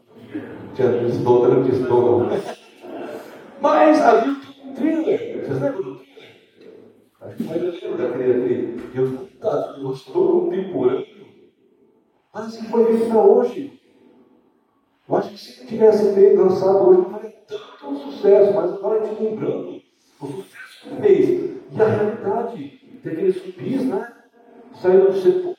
Tinha 0.73 0.87
desdouta, 0.89 1.47
não 1.49 1.63
tinha 1.63 1.75
desdouta. 1.75 2.57
Mas 3.61 4.01
ali 4.01 4.29
um 4.65 4.73
thriller, 4.73 5.45
vocês 5.45 5.61
lembram 5.61 5.83
do 5.83 5.95
thriller? 5.95 6.31
Acho 7.21 7.35
que 7.35 7.43
foi 7.43 7.57
lembro 7.59 7.97
daquele, 7.97 8.31
aquele, 8.31 8.91
eu, 8.95 9.27
eu 9.83 9.91
estou 9.91 10.41
contemporâneo 10.41 11.10
mas 12.33 12.45
assim 12.45 12.63
foi 12.65 12.85
feito 12.85 13.09
para 13.09 13.21
hoje. 13.21 13.81
Eu 15.09 15.17
acho 15.17 15.29
que 15.29 15.37
se 15.37 15.65
tivesse 15.65 16.13
feito, 16.13 16.41
lançado 16.41 16.87
hoje, 16.87 17.01
não 17.01 17.09
faria 17.09 17.33
tanto 17.47 17.97
sucesso, 17.97 18.53
mas 18.53 18.73
agora 18.73 19.05
gente 19.05 19.23
lembrando 19.23 19.81
o 20.21 20.27
sucesso 20.27 20.81
que 20.83 20.95
fez. 21.01 21.51
E 21.71 21.81
a 21.81 21.85
realidade 21.85 22.81
daqueles 23.03 23.35
zumbis, 23.41 23.85
né? 23.85 24.13
Saindo 24.81 25.11
do 25.11 25.21
setor. 25.21 25.55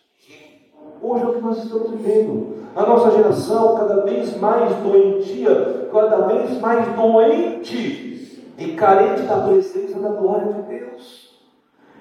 Hoje 1.02 1.24
é 1.24 1.28
o 1.28 1.35
que 1.35 1.40
nós 1.40 1.58
estamos 1.62 1.90
vivendo. 1.90 2.62
A 2.74 2.87
nossa 2.87 3.11
geração 3.11 3.76
cada 3.76 4.04
vez 4.04 4.37
mais 4.38 4.74
doentia, 4.76 5.88
cada 5.92 6.26
vez 6.28 6.58
mais 6.61 6.88
doente 6.96 8.48
e 8.56 8.74
carente 8.74 9.22
da 9.22 9.40
presença 9.40 9.98
da 9.98 10.08
glória 10.08 10.52
de 10.52 10.62
Deus. 10.62 11.38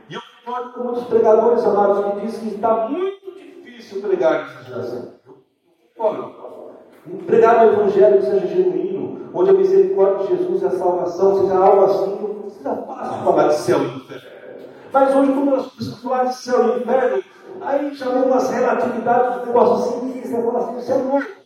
E 0.09 0.13
eu 0.13 0.21
concordo 0.45 0.73
com 0.73 0.83
muitos 0.83 1.03
pregadores 1.05 1.63
amados 1.63 2.13
que 2.13 2.21
dizem 2.21 2.49
que 2.49 2.55
está 2.55 2.87
muito 2.87 3.20
difícil 3.81 4.01
pregar 4.01 4.47
nessa 4.47 4.63
geração. 4.63 5.13
Um 7.07 7.17
pregar 7.25 7.65
o 7.65 7.71
Evangelho 7.71 8.19
que 8.19 8.25
seja 8.25 8.47
genuíno, 8.47 9.29
onde 9.33 9.49
a 9.49 9.53
misericórdia 9.53 10.27
de 10.27 10.37
Jesus 10.37 10.61
e 10.61 10.65
a 10.67 10.71
salvação 10.71 11.41
seja 11.41 11.57
algo 11.57 11.85
assim, 11.85 12.21
não 12.21 12.41
precisa 12.43 12.75
fácil 12.75 13.23
falar 13.23 13.47
de 13.47 13.55
céu 13.55 13.79
e 13.79 13.97
inferno. 13.97 14.29
Mas 14.93 15.15
hoje, 15.15 15.33
quando 15.33 15.49
nós 15.49 15.67
precisamos 15.67 16.03
falar 16.03 16.23
de 16.25 16.35
céu 16.35 16.77
e 16.77 16.81
inferno, 16.81 17.23
aí 17.61 17.93
já 17.95 18.09
vem 18.09 18.23
umas 18.23 18.49
relatividades 18.51 19.39
do 19.39 19.45
negócio 19.47 19.73
assim, 19.73 20.11
que 20.11 20.27
você 20.27 20.43
fala 20.43 20.59
assim, 20.59 20.77
isso 20.77 20.91
é 20.91 20.95
louco. 20.95 21.41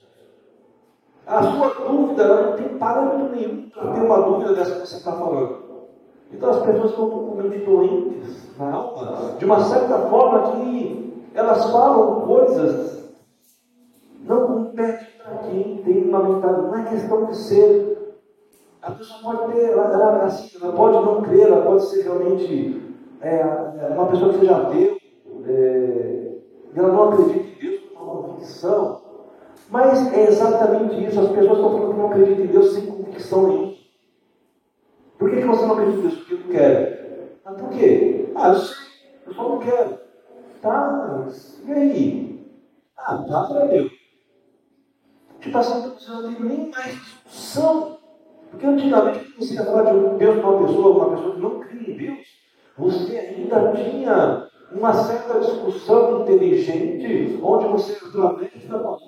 A 1.28 1.42
sua 1.42 1.88
dúvida 1.88 2.42
não 2.42 2.54
tem 2.54 2.78
parâmetro 2.78 3.36
nenhum 3.36 3.70
para 3.70 3.92
ter 3.94 4.02
uma 4.02 4.22
dúvida 4.22 4.54
dessa 4.54 4.82
que 4.82 4.88
você 4.88 4.98
está 4.98 5.12
falando. 5.14 5.66
Então 6.32 6.50
as 6.50 6.64
pessoas 6.64 6.90
estão 6.92 7.10
totalmente 7.10 7.66
doentes 7.66 8.58
na 8.58 8.74
alma, 8.74 9.36
de 9.38 9.46
uma 9.46 9.60
certa 9.62 9.98
forma 10.10 10.52
que 10.52 11.05
elas 11.36 11.70
falam 11.70 12.22
coisas, 12.22 13.14
não 14.22 14.48
compete 14.48 15.18
para 15.22 15.38
quem 15.40 15.78
tem 15.84 16.06
uma 16.06 16.24
mentalidade, 16.24 16.68
não 16.68 16.76
é 16.76 16.90
questão 16.90 17.26
de 17.26 17.38
ser. 17.38 18.16
A 18.82 18.92
pessoa 18.92 19.20
pode 19.22 19.54
ter, 19.54 19.72
ela, 19.72 19.94
ela, 19.94 20.24
assim, 20.24 20.58
ela 20.62 20.74
pode 20.74 21.06
não 21.06 21.22
crer, 21.22 21.48
ela 21.48 21.66
pode 21.66 21.86
ser 21.88 22.04
realmente 22.04 22.82
é, 23.22 23.40
é 23.40 23.94
uma 23.94 24.08
pessoa 24.08 24.32
que 24.32 24.40
seja 24.40 24.56
ateu, 24.56 24.98
é, 25.48 26.38
ela 26.76 26.88
não 26.88 27.10
acredita 27.10 27.40
em 27.40 27.60
Deus 27.60 27.82
com 27.94 28.04
uma 28.04 28.24
convicção. 28.24 29.02
Mas 29.70 30.14
é 30.14 30.28
exatamente 30.28 31.06
isso. 31.06 31.20
As 31.20 31.30
pessoas 31.30 31.58
estão 31.58 31.72
falando 31.72 31.92
que 31.92 31.98
não 31.98 32.08
acreditam 32.08 32.46
em 32.46 32.48
Deus 32.48 32.74
sem 32.74 32.86
convicção 32.86 33.48
nenhuma. 33.48 33.76
Por 35.18 35.30
que, 35.30 35.38
que 35.38 35.48
você 35.48 35.66
não 35.66 35.74
acredita 35.74 35.98
em 35.98 36.02
Deus? 36.02 36.16
Porque 36.18 36.34
eu 36.34 36.40
não 36.40 36.48
quero. 36.48 36.98
Mas 37.44 37.62
por 37.62 37.70
quê? 37.70 38.32
Ah, 38.36 38.50
eu 38.50 38.56
sei. 38.56 38.86
Eu 39.26 39.34
só 39.34 39.50
não 39.50 39.60
quero. 39.60 40.05
Tá, 40.66 41.22
mas 41.24 41.62
e 41.64 41.72
aí? 41.72 42.48
Ah, 42.98 43.18
para 43.20 43.66
Deus. 43.68 43.92
Tipo 45.40 45.58
assim, 45.60 45.94
não 46.08 46.34
tem 46.34 46.44
nem 46.44 46.72
mais 46.72 46.96
discussão. 46.96 48.00
Porque 48.50 48.66
antigamente, 48.66 49.32
você 49.38 49.54
ia 49.54 49.64
falar 49.64 49.92
de 49.92 49.96
um 49.96 50.18
Deus 50.18 50.40
para 50.40 50.50
uma 50.50 50.66
pessoa, 50.66 51.06
uma 51.06 51.16
pessoa 51.16 51.36
que 51.36 51.42
não 51.42 51.60
cria 51.60 51.94
em 51.94 51.98
Deus, 51.98 52.28
você 52.76 53.16
ainda 53.16 53.74
tinha 53.74 54.50
uma 54.72 54.92
certa 54.92 55.40
discussão 55.40 56.24
inteligente, 56.24 57.40
onde 57.44 57.68
você, 57.68 58.04
através 58.04 58.68
da 58.68 58.80
palavra, 58.80 59.06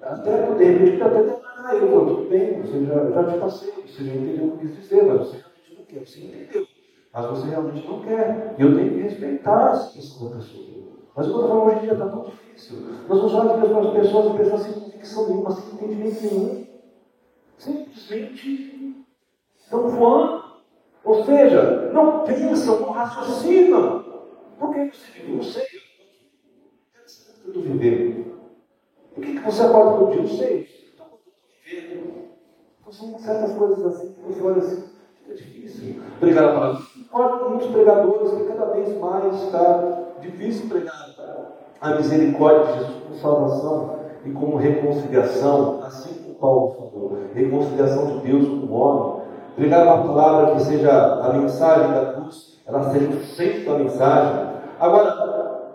até 0.00 0.54
de 0.54 0.64
repente, 0.64 1.02
até 1.02 1.22
determinar 1.24 1.74
eu, 1.74 2.06
tudo 2.06 2.30
bem, 2.30 2.62
você 2.62 2.86
já, 2.86 3.10
já 3.10 3.32
te 3.32 3.38
passei, 3.38 3.72
você 3.86 4.04
já 4.04 4.14
entendeu 4.14 4.46
o 4.46 4.56
que 4.56 4.64
eu 4.64 4.70
quis 4.70 4.76
dizer, 4.80 5.04
mas 5.04 5.18
você 5.18 5.36
realmente 5.36 5.76
não 5.76 5.84
quer, 5.84 6.06
você 6.06 6.20
entendeu. 6.20 6.71
Mas 7.12 7.26
você 7.26 7.48
realmente 7.48 7.86
não 7.86 8.00
quer. 8.00 8.54
E 8.58 8.62
eu 8.62 8.74
tenho 8.74 8.90
que 8.90 9.02
respeitar 9.02 9.70
a 9.70 9.76
situação 9.76 10.30
da 10.30 10.36
pessoa. 10.36 10.72
Mas 11.14 11.26
eu 11.26 11.32
falo 11.46 11.66
hoje 11.66 11.76
em 11.76 11.80
dia 11.80 11.92
está 11.92 12.08
tão 12.08 12.24
difícil. 12.24 12.78
Nós 13.06 13.20
vamos 13.20 13.34
olhar 13.34 13.60
para 13.60 13.80
as 13.80 13.92
pessoas 13.92 14.34
e 14.34 14.38
pensar 14.38 14.58
sem 14.58 14.72
convicção 14.72 15.28
nenhuma, 15.28 15.50
sem 15.50 15.74
entendimento 15.74 16.22
nenhum. 16.22 16.66
Simplesmente 17.58 19.04
estão 19.56 19.88
voando. 19.88 20.42
Ou 21.04 21.24
seja, 21.24 21.90
não 21.92 22.24
pensam, 22.24 22.80
não 22.80 22.90
raciocinam. 22.92 24.04
Por 24.58 24.72
que 24.72 24.90
você 24.90 25.10
vive? 25.12 25.36
Não 25.36 25.42
sei. 25.42 25.66
Eu 27.44 27.48
estou 27.48 27.62
vivendo. 27.62 28.32
Por 29.14 29.22
que, 29.22 29.34
que 29.34 29.40
você 29.40 29.62
acorda 29.62 29.98
todo 29.98 30.12
dia? 30.12 30.22
Não 30.22 30.28
sei. 30.28 30.68
Então, 30.94 31.06
eu 31.06 31.18
estou 31.18 31.82
vivendo. 31.90 32.22
Então, 32.80 32.92
são 32.92 33.18
certas 33.18 33.52
coisas 33.56 33.84
assim 33.84 34.12
que 34.12 34.20
você 34.22 34.42
olha 34.42 34.58
assim. 34.58 34.91
É 35.28 35.34
difícil 35.34 36.02
pregar 36.20 36.44
a 36.44 36.52
palavra. 36.52 36.82
Olha, 37.12 37.48
muitos 37.48 37.68
pregadores 37.68 38.32
que 38.32 38.44
cada 38.44 38.66
vez 38.72 38.98
mais 38.98 39.42
está 39.42 40.02
difícil 40.20 40.68
pregar 40.68 41.12
a 41.80 41.94
misericórdia 41.96 42.66
de 42.66 42.78
Jesus 42.78 43.02
como 43.02 43.14
salvação 43.16 43.98
e 44.24 44.30
como 44.30 44.56
reconciliação, 44.56 45.82
assim 45.82 46.14
como 46.14 46.34
Paulo 46.36 46.74
falou, 46.74 47.18
reconciliação 47.34 48.18
de 48.18 48.26
Deus 48.26 48.48
com 48.48 48.66
o 48.66 48.72
homem. 48.72 49.22
Pregar 49.56 49.84
uma 49.84 50.06
palavra 50.06 50.54
que 50.54 50.62
seja 50.62 50.90
a 50.90 51.32
mensagem 51.32 51.92
da 51.92 52.12
cruz, 52.12 52.60
ela 52.66 52.90
seja 52.90 53.10
o 53.10 53.24
centro 53.24 53.72
da 53.72 53.78
mensagem. 53.78 54.52
Agora, 54.78 55.72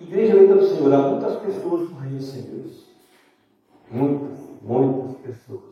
igreja 0.00 0.32
eleita 0.32 0.54
do 0.54 0.66
Senhor, 0.66 0.92
há 0.92 0.98
muitas 0.98 1.36
pessoas 1.36 1.90
no 1.90 1.98
reino 1.98 2.20
sem 2.20 2.42
Deus. 2.42 2.90
Muitas, 3.90 4.38
muitas 4.62 5.16
pessoas. 5.18 5.71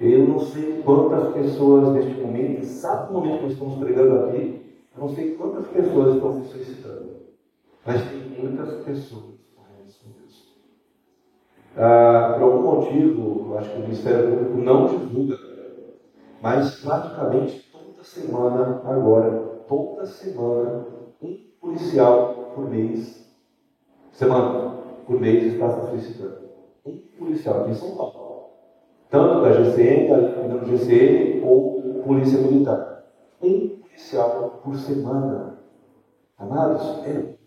Eu 0.00 0.28
não 0.28 0.38
sei 0.38 0.80
quantas 0.84 1.32
pessoas 1.34 1.92
neste 1.92 2.20
momento, 2.20 2.60
exato 2.60 3.12
momento 3.12 3.40
que 3.40 3.52
estamos 3.52 3.78
pregando 3.78 4.26
aqui, 4.26 4.62
eu 4.96 5.02
não 5.02 5.08
sei 5.08 5.34
quantas 5.34 5.66
pessoas 5.66 6.14
estão 6.14 6.32
se 6.40 6.48
suicidando. 6.50 7.08
Mas 7.84 8.02
tem 8.08 8.20
muitas 8.38 8.84
pessoas 8.84 9.24
morrendo 9.56 9.90
sem 9.90 10.12
Deus. 10.12 10.56
Ah, 11.76 12.34
por 12.34 12.44
algum 12.44 12.62
motivo, 12.62 13.58
acho 13.58 13.70
que 13.70 13.76
o 13.76 13.80
Ministério 13.80 14.30
Público 14.30 14.58
não 14.58 14.86
divulga, 14.86 15.36
mas 16.40 16.76
praticamente 16.76 17.68
toda 17.72 18.04
semana 18.04 18.80
agora, 18.84 19.30
toda 19.66 20.06
semana, 20.06 20.86
um 21.20 21.38
policial 21.60 22.52
por 22.54 22.70
mês, 22.70 23.28
semana 24.12 24.76
por 25.04 25.20
mês 25.20 25.54
está 25.54 25.70
se 25.70 25.90
suicidando. 25.90 26.48
Um 26.86 26.98
policial 27.18 27.62
aqui 27.62 27.72
em 27.72 27.74
São 27.74 27.96
Paulo 27.96 28.27
tanto 29.10 29.42
da 29.42 29.52
GCM, 29.52 30.08
da 30.08 30.64
GCM 30.64 31.42
ou 31.44 32.02
Polícia 32.04 32.40
Militar. 32.40 33.04
Um 33.42 33.68
policial 33.68 34.60
por 34.62 34.74
semana. 34.76 35.58
Amados, 36.38 36.82
é 37.04 37.12
muita. 37.12 37.38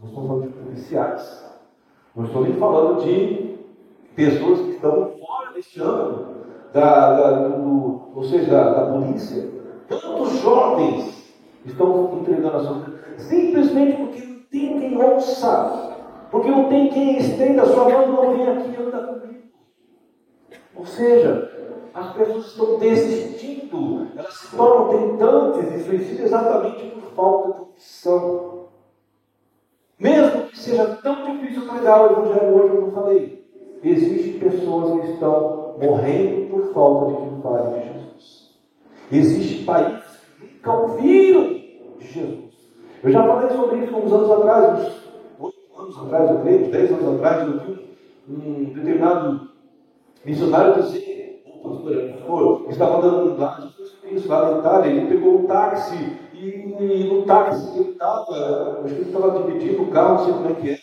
Nós 0.00 0.10
estamos 0.10 0.28
falando 0.28 0.42
de 0.42 0.52
policiais. 0.54 1.52
Não 2.14 2.24
estou 2.24 2.42
nem 2.42 2.54
falando 2.54 3.02
de 3.02 3.58
pessoas 4.14 4.60
que 4.60 4.70
estão 4.72 5.12
fora 5.18 5.52
deste 5.54 5.80
âmbito, 5.80 6.26
da, 6.72 7.12
da, 7.16 7.48
do, 7.48 8.10
ou 8.14 8.24
seja, 8.24 8.50
da, 8.50 8.74
da 8.74 8.92
polícia. 8.92 9.48
Quantos 9.88 10.40
jovens 10.40 11.34
estão 11.64 12.18
entregando 12.20 12.56
a 12.56 12.60
sua 12.60 12.74
vida? 12.80 12.98
Simplesmente 13.18 13.96
porque 13.96 14.26
não 14.26 14.40
tem 14.50 14.80
quem 14.80 15.02
ouça, 15.02 15.96
porque 16.30 16.50
não 16.50 16.68
tem 16.68 16.88
quem 16.88 17.18
estenda 17.18 17.62
a 17.62 17.66
sua 17.66 17.88
mão, 17.88 18.08
não 18.08 18.36
vem 18.36 18.48
aqui 18.48 18.70
e 18.70 18.82
anda 18.82 18.98
comigo. 19.06 19.31
Ou 20.74 20.86
seja, 20.86 21.50
as 21.94 22.12
pessoas 22.14 22.46
estão 22.46 22.78
desistindo, 22.78 24.08
elas 24.16 24.34
se 24.34 24.56
tornam 24.56 24.88
tentantes 24.88 25.72
e 25.72 25.84
suicidam 25.84 26.24
exatamente 26.24 26.86
por 26.90 27.02
falta 27.14 27.52
de 27.52 27.60
opção. 27.60 28.68
Mesmo 29.98 30.48
que 30.48 30.58
seja 30.58 30.98
tão 31.02 31.36
difícil 31.36 31.68
pregar 31.68 32.02
o 32.02 32.12
Evangelho 32.12 32.56
hoje, 32.56 32.74
como 32.74 32.86
eu 32.86 32.92
falei, 32.92 33.46
existem 33.84 34.38
pessoas 34.38 35.00
que 35.00 35.12
estão 35.12 35.76
morrendo 35.80 36.50
por 36.50 36.72
falta 36.72 37.12
de 37.12 37.16
quem 37.18 37.42
fale 37.42 37.70
de 37.70 37.86
Jesus. 37.86 38.50
Existem 39.12 39.64
países 39.64 40.02
que 40.62 40.68
ouviram 40.68 41.48
de 41.98 42.06
Jesus. 42.06 42.52
Eu 43.02 43.10
já 43.10 43.26
falei 43.26 43.56
sobre 43.56 43.84
isso 43.84 43.96
uns 43.96 44.12
anos 44.12 44.30
atrás, 44.30 44.80
uns 44.80 44.94
oito 45.40 45.80
anos 45.80 45.98
atrás, 45.98 46.30
eu 46.30 46.40
creio, 46.40 46.62
uns 46.62 46.68
dez 46.68 46.90
anos 46.90 47.14
atrás, 47.14 47.48
eu 47.48 47.58
vi 47.60 47.92
um 48.28 48.64
determinado 48.64 49.51
missionário 50.24 50.82
dizer, 50.82 51.42
o 51.46 51.70
pastor, 51.70 52.66
estava 52.68 52.98
andando 52.98 53.38
lá, 53.38 53.70
isso 54.10 54.28
lá 54.28 54.50
na 54.50 54.58
Itália, 54.58 54.90
ele 54.90 55.06
pegou 55.06 55.38
um 55.40 55.46
táxi, 55.46 56.18
e, 56.34 57.04
no 57.04 57.24
táxi 57.24 57.72
que 57.72 57.78
ele 57.78 57.90
estava, 57.90 58.80
acho 58.84 58.94
que 58.94 59.00
ele 59.00 59.10
estava 59.10 59.42
dividindo 59.42 59.82
o 59.82 59.90
carro, 59.90 60.14
não 60.14 60.24
sei 60.24 60.34
como 60.34 60.48
é 60.48 60.54
que 60.54 60.70
é. 60.70 60.78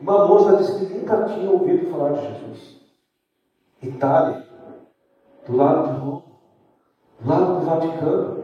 Uma 0.00 0.26
moça 0.26 0.56
disse 0.56 0.84
que 0.86 0.94
nunca 0.94 1.24
tinha 1.24 1.50
ouvido 1.50 1.90
falar 1.90 2.12
de 2.12 2.26
Jesus. 2.26 2.80
Itália, 3.82 4.46
do 5.46 5.56
lado 5.56 5.92
de 5.92 6.00
Roma, 6.00 6.22
do 7.20 7.28
lado 7.28 7.60
do 7.60 7.66
Vaticano. 7.66 8.42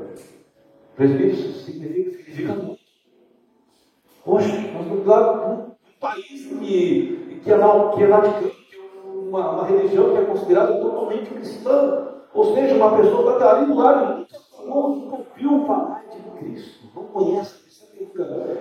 Presbítero 0.97 1.53
significa, 1.53 2.11
significa 2.11 2.53
muito. 2.55 2.81
Poxa, 4.25 4.49
estamos 4.49 5.03
do 5.03 5.09
lado 5.09 5.49
um 5.53 6.01
país 6.01 6.47
que, 6.47 7.41
que, 7.43 7.53
é, 7.53 7.59
que 7.95 8.03
é 8.03 8.07
Vaticano 8.07 8.53
uma, 9.29 9.51
uma 9.51 9.65
religião 9.65 10.11
que 10.11 10.19
é 10.19 10.25
considerada 10.25 10.81
totalmente 10.81 11.31
cristã. 11.31 12.09
Ou 12.33 12.55
seja, 12.55 12.75
uma 12.75 12.97
pessoa 12.97 13.33
está 13.33 13.57
ali 13.57 13.67
do 13.67 13.75
lado 13.75 14.27
e 14.27 14.67
nunca 14.67 15.17
ouviu 15.17 15.67
falar 15.67 16.05
de 16.11 16.39
Cristo, 16.39 16.89
não 16.95 17.05
conhece. 17.05 17.69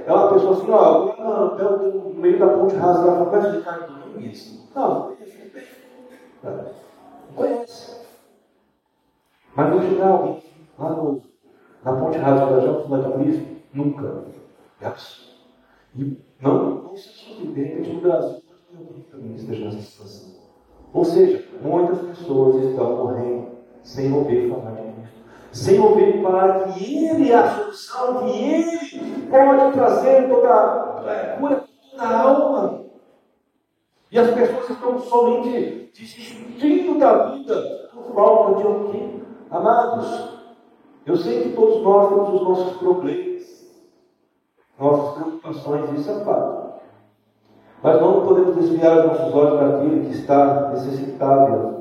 É 0.06 0.12
uma 0.12 0.34
pessoa 0.34 0.54
assim, 0.54 0.72
ó, 0.72 1.76
no 1.78 2.14
meio 2.16 2.40
da 2.40 2.48
ponte 2.48 2.76
rasa 2.76 3.06
lá, 3.06 3.26
conhece 3.26 3.48
o 3.48 3.52
Ricardo 3.52 4.12
Domingues? 4.14 4.70
Não, 4.74 4.90
não 4.90 5.16
conhece. 5.16 5.52
Não 6.44 7.36
conhece. 7.36 8.08
Mas 9.56 9.70
vou 9.72 9.82
chegar 9.82 10.08
alguém 10.08 10.44
lá 10.80 10.90
no, 10.90 11.22
na 11.84 11.94
ponte 11.94 12.18
rasa 12.18 12.46
da 12.46 12.60
Jão, 12.60 12.90
da 12.90 13.12
Cristo? 13.12 13.58
Nunca. 13.74 14.24
É 14.82 14.88
absurdo. 14.88 15.28
E 15.96 16.18
não, 16.42 16.84
não 16.84 16.96
se 16.96 17.10
surpreende, 17.10 17.54
de 17.54 17.64
repente 17.64 17.94
no 17.94 18.02
Brasil, 18.02 18.42
alguém 18.78 19.04
também 19.04 19.36
esteja 19.36 19.66
nessa 19.66 19.82
situação. 19.82 20.37
Ou 20.94 21.06
seja, 21.06 21.44
muitas 21.62 22.00
pessoas 22.00 22.64
estão 22.64 22.96
morrendo 22.98 23.48
sem 23.84 24.12
ouvir 24.12 24.50
falar 24.50 24.72
de 24.72 24.82
Cristo. 24.94 25.18
Sem 25.52 25.80
ouvir 25.80 26.22
falar 26.22 26.74
que 26.74 27.06
Ele 27.06 27.32
é 27.32 27.36
a 27.36 27.50
solução, 27.50 28.26
que 28.26 28.44
Ele 28.44 29.28
pode 29.30 29.74
trazer 29.74 30.30
toda 30.30 30.50
a 30.50 31.04
é, 31.08 31.38
cura 31.38 31.64
toda 31.92 32.04
a 32.04 32.22
alma. 32.22 32.86
E 34.12 34.20
as 34.20 34.32
pessoas 34.32 34.70
estão 34.70 35.00
somente 35.00 35.92
desistindo 35.94 36.98
da 36.98 37.28
vida 37.32 37.90
por 37.94 38.14
falta 38.14 38.62
de 38.62 38.68
alguém. 38.68 39.22
Amados, 39.50 40.38
eu 41.06 41.16
sei 41.16 41.44
que 41.44 41.56
todos 41.56 41.82
nós 41.84 42.10
temos 42.10 42.34
os 42.34 42.48
nossos 42.48 42.78
problemas, 42.78 43.74
nossas 44.78 45.16
preocupações, 45.16 46.00
isso 46.00 46.12
é 46.12 46.26
fato. 46.26 46.67
Mas 47.84 48.02
não 48.02 48.26
podemos 48.26 48.56
desviar 48.56 49.00
os 49.00 49.06
nossos 49.06 49.34
olhos 49.34 49.60
daquele 49.60 50.06
que 50.06 50.14
está 50.14 50.70
necessitado. 50.72 51.78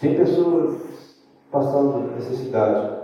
Tem 0.00 0.16
pessoas 0.16 1.20
passando 1.50 2.14
necessidade 2.14 2.96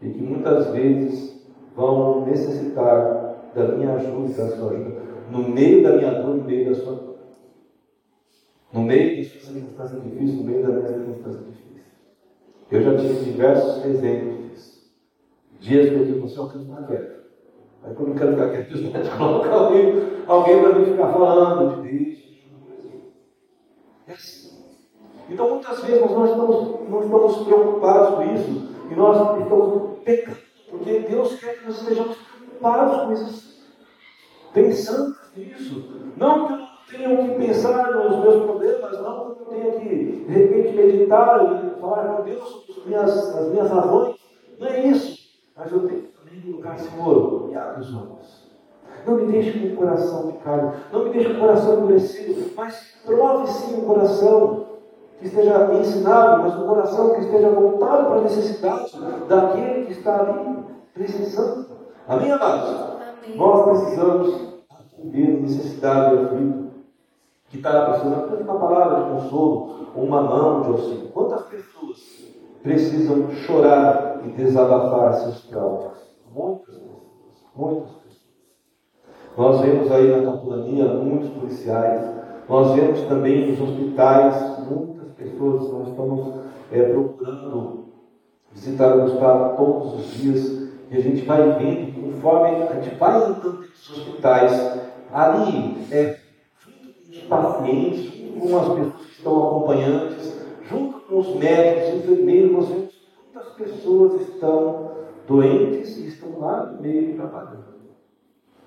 e 0.00 0.10
que 0.10 0.20
muitas 0.20 0.70
vezes 0.70 1.46
vão 1.74 2.24
necessitar 2.26 3.50
da 3.54 3.64
minha 3.68 3.94
ajuda 3.94 4.34
da 4.34 4.56
sua 4.56 4.72
ajuda. 4.72 5.02
No 5.30 5.48
meio 5.48 5.82
da 5.82 5.96
minha 5.96 6.22
dor, 6.22 6.36
no 6.36 6.44
meio 6.44 6.68
da 6.68 6.74
sua 6.74 6.94
dor. 6.94 7.18
No 8.72 8.82
meio 8.82 9.22
da 9.22 9.28
sua 9.28 9.52
circunstância 9.52 10.00
difícil, 10.00 10.36
no 10.38 10.44
meio 10.44 10.62
da 10.62 10.68
minha 10.68 10.88
circunstância 10.88 11.40
difícil. 11.40 11.62
Eu 12.70 12.82
já 12.82 12.96
tive 12.96 13.24
diversos 13.24 13.84
exemplos 13.84 14.50
disso. 14.50 14.92
Dias 15.60 15.88
que 15.88 15.94
eu 15.94 16.04
digo, 16.04 16.28
você 16.28 16.38
eu 16.38 16.48
quero 16.48 16.64
ficar 16.64 16.86
quieto. 16.86 17.21
Aí 17.84 17.94
quando 17.94 18.08
eu 18.10 18.14
quero 18.14 18.32
ficar 18.32 18.50
quieto, 18.50 18.78
Deus 18.78 19.08
coloca 19.08 19.50
alguém, 19.50 19.94
alguém 20.26 20.60
para 20.60 20.78
mim 20.78 20.84
ficar 20.84 21.12
falando 21.12 21.82
de 21.82 21.90
Deus. 21.90 22.18
É 24.06 24.12
assim. 24.12 24.64
Então 25.28 25.50
muitas 25.50 25.82
vezes 25.82 26.10
nós 26.10 26.30
estamos, 26.30 26.88
não 26.88 27.00
estamos 27.00 27.36
preocupados 27.44 28.14
com 28.14 28.34
isso. 28.34 28.72
E 28.90 28.94
nós 28.94 29.16
estamos 29.16 29.98
pecando. 30.04 30.38
Porque 30.70 30.98
Deus 31.00 31.40
quer 31.40 31.58
que 31.58 31.66
nós 31.66 31.80
estejamos 31.80 32.16
preocupados 32.16 33.02
com 33.02 33.12
isso. 33.12 33.62
Pensando 34.52 35.16
nisso. 35.36 36.12
Não 36.16 36.46
que 36.46 36.52
eu 36.52 36.98
tenha 36.98 37.28
que 37.28 37.34
pensar 37.34 37.90
nos 37.92 38.18
meus 38.20 38.44
problemas, 38.44 39.00
não 39.00 39.34
que 39.34 39.40
eu 39.40 39.46
tenha 39.46 39.80
que, 39.80 40.24
de 40.28 40.32
repente, 40.32 40.76
meditar 40.76 41.64
e 41.64 41.80
falar 41.80 42.16
com 42.16 42.22
Deus 42.22 42.64
as 42.68 42.86
minhas, 42.86 43.36
as 43.36 43.48
minhas 43.48 43.70
razões. 43.70 44.16
Não 44.58 44.68
é 44.68 44.86
isso. 44.86 45.22
Mas 45.56 45.72
eu 45.72 45.88
tenho 45.88 46.11
também 46.32 46.40
colocar, 46.40 46.78
Senhor, 46.78 47.48
me 47.48 47.56
abre 47.56 47.80
os 47.80 47.94
olhos. 47.94 48.42
Não 49.06 49.16
me 49.16 49.32
deixe 49.32 49.58
com 49.58 49.74
o 49.74 49.76
coração 49.76 50.32
picado, 50.32 50.72
não 50.92 51.04
me 51.04 51.10
deixe 51.10 51.30
com 51.30 51.36
o 51.36 51.40
coração 51.40 51.78
endurecido, 51.78 52.52
mas 52.56 52.94
prove 53.04 53.46
sim 53.48 53.78
o 53.78 53.86
coração 53.86 54.66
que 55.18 55.26
esteja 55.26 55.74
ensinado, 55.74 56.42
mas 56.42 56.56
um 56.56 56.66
coração 56.66 57.14
que 57.14 57.20
esteja 57.20 57.50
voltado 57.50 58.06
para 58.06 58.18
a 58.18 58.22
necessidade 58.22 58.92
daquele 59.28 59.86
que 59.86 59.92
está 59.92 60.20
ali 60.20 60.64
precisando. 60.94 61.66
Amém, 62.06 62.30
amados? 62.30 62.70
Amém. 62.70 63.36
Nós 63.36 63.64
precisamos 63.64 64.62
atender 64.70 65.36
a 65.36 65.40
necessidade 65.40 66.16
do 66.16 66.22
aflito 66.22 66.70
que 67.48 67.56
está 67.56 67.86
precisando 67.86 68.30
tanto 68.30 68.42
uma 68.44 68.58
palavra 68.58 69.04
de 69.04 69.10
consolo 69.10 69.86
ou 69.94 70.04
uma 70.04 70.22
mão 70.22 70.62
de 70.62 70.68
auxílio. 70.68 71.08
Quantas 71.08 71.42
pessoas 71.42 71.98
precisam 72.62 73.30
chorar 73.30 74.20
e 74.24 74.30
desabafar 74.30 75.14
seus 75.14 75.42
traumas? 75.46 76.01
Muitas 76.34 76.64
pessoas, 76.64 77.44
muitas 77.54 77.90
pessoas. 77.90 78.22
Nós 79.36 79.60
vemos 79.60 79.92
aí 79.92 80.10
na 80.10 80.32
capelania 80.32 80.94
muitos 80.94 81.28
policiais, 81.30 82.10
nós 82.48 82.72
vemos 82.72 83.02
também 83.02 83.50
nos 83.50 83.60
hospitais 83.60 84.66
muitas 84.66 85.12
pessoas, 85.12 85.70
nós 85.70 85.88
estamos 85.88 86.34
é, 86.70 86.82
procurando 86.84 87.84
visitar 88.50 88.96
o 88.96 89.04
hospital 89.04 89.56
todos 89.56 89.94
os 89.94 90.06
dias. 90.14 90.72
E 90.90 90.96
a 90.96 91.00
gente 91.00 91.22
vai 91.26 91.58
vendo, 91.58 92.00
conforme 92.00 92.62
a 92.64 92.80
gente 92.80 92.94
vai 92.96 93.30
entrando 93.30 93.60
nos 93.60 93.90
hospitais, 93.90 94.80
ali 95.12 95.86
é 95.90 96.18
pacientes, 97.28 98.12
junto 98.12 98.48
com 98.48 98.58
as 98.58 98.68
pessoas 98.68 99.06
que 99.06 99.12
estão 99.12 99.46
acompanhantes, 99.46 100.42
junto 100.62 101.00
com 101.00 101.18
os 101.18 101.36
médicos, 101.36 101.94
enfermeiros, 101.94 102.52
nós 102.52 102.68
vemos 102.68 102.94
quantas 103.32 103.52
pessoas 103.52 104.20
estão 104.22 104.91
doentes 105.32 105.96
e 105.96 106.06
estão 106.08 106.38
lá 106.38 106.66
no 106.66 106.82
meio 106.82 107.16
trabalhando. 107.16 107.72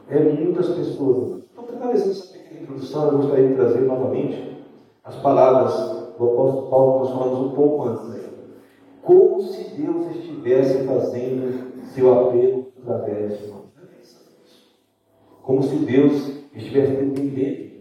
É 0.10 0.20
muitas 0.20 0.70
pessoas. 0.70 1.44
Então, 1.52 1.66
finalizando 1.66 2.12
essa 2.12 2.34
pequena 2.34 2.62
introdução, 2.62 3.12
eu 3.12 3.18
gostaria 3.18 3.48
de 3.50 3.56
trazer 3.56 3.82
novamente 3.82 4.66
as 5.04 5.16
palavras 5.18 5.74
do 6.18 6.26
apóstolo 6.26 6.70
Paulo 6.70 6.94
que 6.94 7.00
nós 7.00 7.18
falamos 7.18 7.52
um 7.52 7.56
pouco 7.56 7.84
antes. 7.90 8.08
Né? 8.10 8.30
Como 9.04 9.42
se 9.42 9.76
Deus 9.76 10.16
estivesse 10.16 10.86
fazendo 10.86 11.86
seu 11.94 12.12
apelo 12.14 12.72
através 12.82 13.40
de 13.40 13.48
nós. 13.48 13.66
Como 15.44 15.62
se 15.62 15.76
Deus 15.76 16.44
estivesse 16.56 16.94
dependendo 16.94 17.76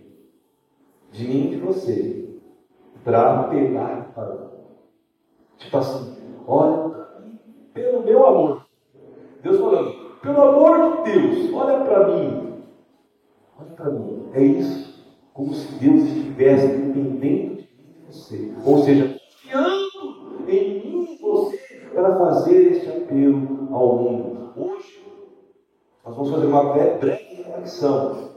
de 1.13 1.29
mim 1.29 1.47
e 1.47 1.51
de 1.51 1.57
você 1.57 2.29
para 3.03 3.41
apelar 3.41 4.13
para 4.15 4.45
Tipo 5.57 5.79
assim, 5.79 6.17
olha 6.47 6.85
pelo 7.73 8.03
meu 8.03 8.27
amor. 8.27 8.67
Deus 9.43 9.59
falando, 9.59 9.93
pelo 10.23 10.43
amor 10.43 11.05
de 11.05 11.13
Deus, 11.13 11.54
olha 11.65 11.85
para 11.85 12.09
mim. 12.09 12.63
Olha 13.59 13.71
para 13.71 13.91
mim. 13.91 14.29
É 14.33 14.43
isso. 14.43 14.95
Como 15.33 15.53
se 15.55 15.73
Deus 15.75 16.03
estivesse 16.03 16.67
dependendo 16.69 17.57
de 17.57 17.69
você. 18.07 18.53
Ou 18.65 18.79
seja, 18.85 19.17
confiando 19.19 20.49
em 20.49 20.81
mim 20.81 21.15
e 21.15 21.23
você 21.23 21.57
para 21.95 22.17
fazer 22.17 22.73
este 22.73 22.89
apelo 22.89 23.69
ao 23.73 23.97
mundo. 23.97 24.53
Hoje, 24.57 25.05
nós 26.05 26.15
vamos 26.15 26.31
fazer 26.31 26.47
uma 26.47 26.73
breve 26.73 27.11
reflexão. 27.11 28.35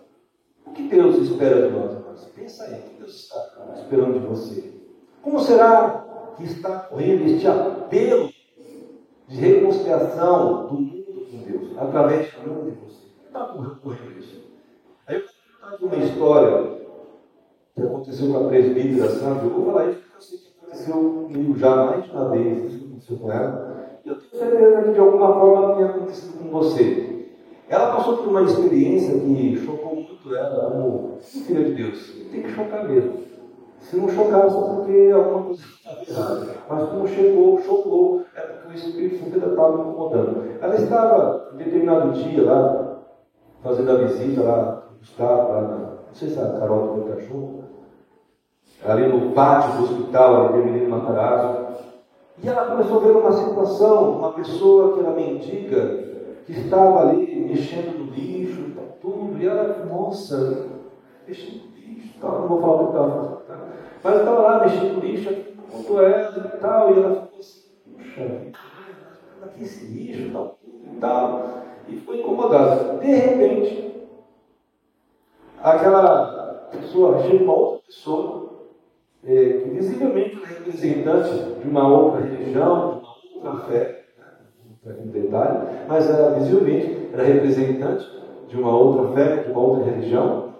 O 0.65 0.71
que 0.71 0.83
Deus 0.87 1.17
espera 1.17 1.67
de 1.67 1.75
nós? 1.75 1.97
Pensa 2.37 2.63
aí, 2.63 2.79
o 2.79 2.83
que 2.83 2.97
Deus 2.99 3.15
está 3.15 3.73
esperando 3.75 4.19
de 4.19 4.25
você? 4.25 4.73
Como 5.21 5.39
será 5.39 6.33
que 6.37 6.43
está 6.43 6.79
correndo 6.79 7.25
este 7.25 7.47
apelo 7.47 8.29
de 9.27 9.35
reconciliação 9.35 10.67
do 10.67 10.73
mundo 10.75 11.27
com 11.29 11.37
Deus, 11.43 11.77
através 11.77 12.31
mim 12.31 12.65
de 12.65 12.71
você? 12.77 12.86
Está 13.37 13.53
correndo 13.83 14.17
isso? 14.17 14.43
Aí 15.05 15.15
eu 15.17 15.79
contar 15.79 15.95
uma 15.95 16.03
história 16.03 16.77
que 17.75 17.81
aconteceu 17.83 18.31
com 18.31 18.45
a 18.45 18.49
presbítera 18.49 19.09
Sandra. 19.09 19.43
Eu 19.43 19.49
vou 19.51 19.65
falar 19.65 19.91
isso 19.91 19.99
porque 19.99 20.17
eu 20.17 20.21
sei 20.21 20.37
que 20.39 20.47
aconteceu 20.57 20.93
comigo 20.95 21.57
já 21.57 21.75
mais 21.75 22.03
de 22.03 22.11
uma 22.11 22.29
vez, 22.29 22.73
isso 22.73 22.85
aconteceu 22.85 23.17
com 23.17 23.31
ela. 23.31 23.99
E 24.03 24.09
eu 24.09 24.15
tenho 24.15 24.43
certeza 24.43 24.81
que 24.81 24.91
de 24.91 24.99
alguma 24.99 25.33
forma 25.33 25.75
tenha 25.75 25.89
acontecido 25.89 26.39
com 26.39 26.49
você. 26.49 27.27
Ela 27.69 27.95
passou 27.95 28.17
por 28.17 28.27
uma 28.29 28.41
experiência 28.41 29.19
que 29.19 29.57
chocou 29.57 29.95
muito 29.95 30.35
ela 30.35 30.71
como 30.71 31.17
filha 31.19 31.63
de 31.63 31.73
Deus. 31.75 32.13
Tem 32.31 32.41
que 32.41 32.49
chocar 32.49 32.87
mesmo. 32.89 33.27
Se 33.79 33.97
não 33.97 34.09
chocar, 34.09 34.49
só 34.49 34.61
porque 34.61 35.11
alguma 35.13 35.43
coisa 35.43 35.61
estava 35.61 36.01
errada. 36.09 36.57
Mas 36.67 36.89
como 36.89 37.07
chegou, 37.07 37.61
chocou, 37.61 38.25
é 38.35 38.41
porque 38.41 38.69
o 38.69 38.73
Espírito 38.73 39.23
Santo 39.23 39.37
estava 39.37 39.81
incomodando. 39.81 40.43
Ela 40.59 40.75
estava, 40.75 41.51
em 41.53 41.57
determinado 41.57 42.11
dia, 42.13 42.43
lá, 42.43 42.86
fazendo 43.63 43.91
a 43.91 43.95
visita 43.95 44.43
lá, 44.43 44.83
Gustavo, 44.99 45.51
lá 45.51 45.61
na, 45.61 45.77
não 46.07 46.13
sei 46.13 46.29
se 46.29 46.39
é 46.39 46.43
a 46.43 46.59
Carol 46.59 46.95
do 46.95 47.13
cachorro, 47.13 47.63
ali 48.85 49.07
no 49.07 49.31
pátio 49.31 49.77
do 49.77 49.83
hospital, 49.83 50.47
ali, 50.47 50.63
menino 50.63 50.89
Matarazzo. 50.89 51.67
E 52.41 52.47
ela 52.47 52.67
começou 52.67 52.97
a 52.97 53.03
ver 53.03 53.11
uma 53.11 53.31
situação, 53.31 54.11
uma 54.11 54.33
pessoa 54.33 54.93
que 54.93 54.99
era 54.99 55.15
mendiga, 55.15 56.05
que 56.45 56.53
estava 56.53 57.09
ali 57.09 57.47
mexendo 57.49 57.97
no 57.97 58.13
lixo, 58.13 58.71
tá, 58.75 58.81
tudo, 59.01 59.37
e 59.39 59.47
ela, 59.47 59.85
nossa, 59.85 60.67
mexendo 61.27 61.63
no 61.63 61.75
lixo, 61.75 62.19
tal, 62.21 62.41
não 62.41 62.47
vou 62.47 62.61
falar 62.61 62.73
o 62.73 62.79
que 62.79 62.85
estava 62.85 63.11
fazendo, 63.11 63.35
tá? 63.47 63.59
mas 64.03 64.13
ela 64.13 64.21
estava 64.23 64.41
lá 64.41 64.59
mexendo 64.63 64.93
no 64.93 64.99
lixo, 64.99 65.35
contou 65.71 66.01
ela 66.01 66.37
e 66.37 66.57
tal, 66.59 66.93
e 66.93 66.99
ela 66.99 67.15
ficou 67.15 67.39
assim, 67.39 67.63
puxa 67.97 68.21
vida, 68.21 68.57
aqui 69.43 69.63
esse 69.63 69.85
lixo, 69.85 70.31
tal, 70.31 70.57
e 70.63 70.99
tal, 70.99 71.66
e 71.87 71.95
ficou 71.95 72.15
incomodada. 72.15 72.97
De 72.99 73.07
repente, 73.07 74.07
aquela 75.61 76.67
pessoa, 76.71 77.21
chega 77.23 77.43
uma 77.43 77.53
outra 77.53 77.81
pessoa, 77.85 78.47
é, 79.23 79.33
que 79.33 79.69
visivelmente 79.69 80.41
é 80.43 80.47
representante 80.47 81.59
de 81.61 81.67
uma 81.67 81.87
outra 81.87 82.21
religião, 82.21 83.01
de 83.31 83.39
uma 83.39 83.51
outra 83.51 83.67
fé, 83.67 84.03
um 84.85 85.07
detalhe, 85.07 85.85
mas 85.87 86.09
ela 86.09 86.31
visivelmente 86.39 87.09
era 87.11 87.23
representante 87.23 88.05
de 88.47 88.57
uma 88.57 88.75
outra 88.75 89.13
fé, 89.13 89.43
de 89.43 89.51
uma 89.51 89.61
outra 89.61 89.91
religião. 89.91 90.53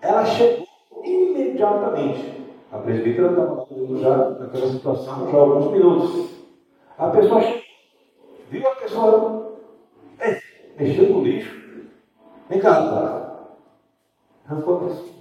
Ela 0.00 0.24
chegou 0.24 0.66
imediatamente. 1.04 2.44
A 2.72 2.78
presbítera 2.78 3.30
estava 3.30 3.66
já 3.98 4.16
naquela 4.30 4.66
situação 4.66 5.30
já 5.30 5.36
há 5.36 5.40
alguns 5.40 5.70
minutos. 5.70 6.30
A 6.98 7.10
pessoa 7.10 7.40
chegou, 7.40 7.62
viu 8.50 8.68
a 8.68 8.74
pessoa, 8.74 9.45
mexeu 10.78 11.10
no 11.10 11.24
lixo. 11.24 11.90
Vem 12.48 12.60
cá, 12.60 12.74
cara. 12.74 13.36
Arrancou 14.46 14.76
a 14.76 14.88
pessoa. 14.88 15.16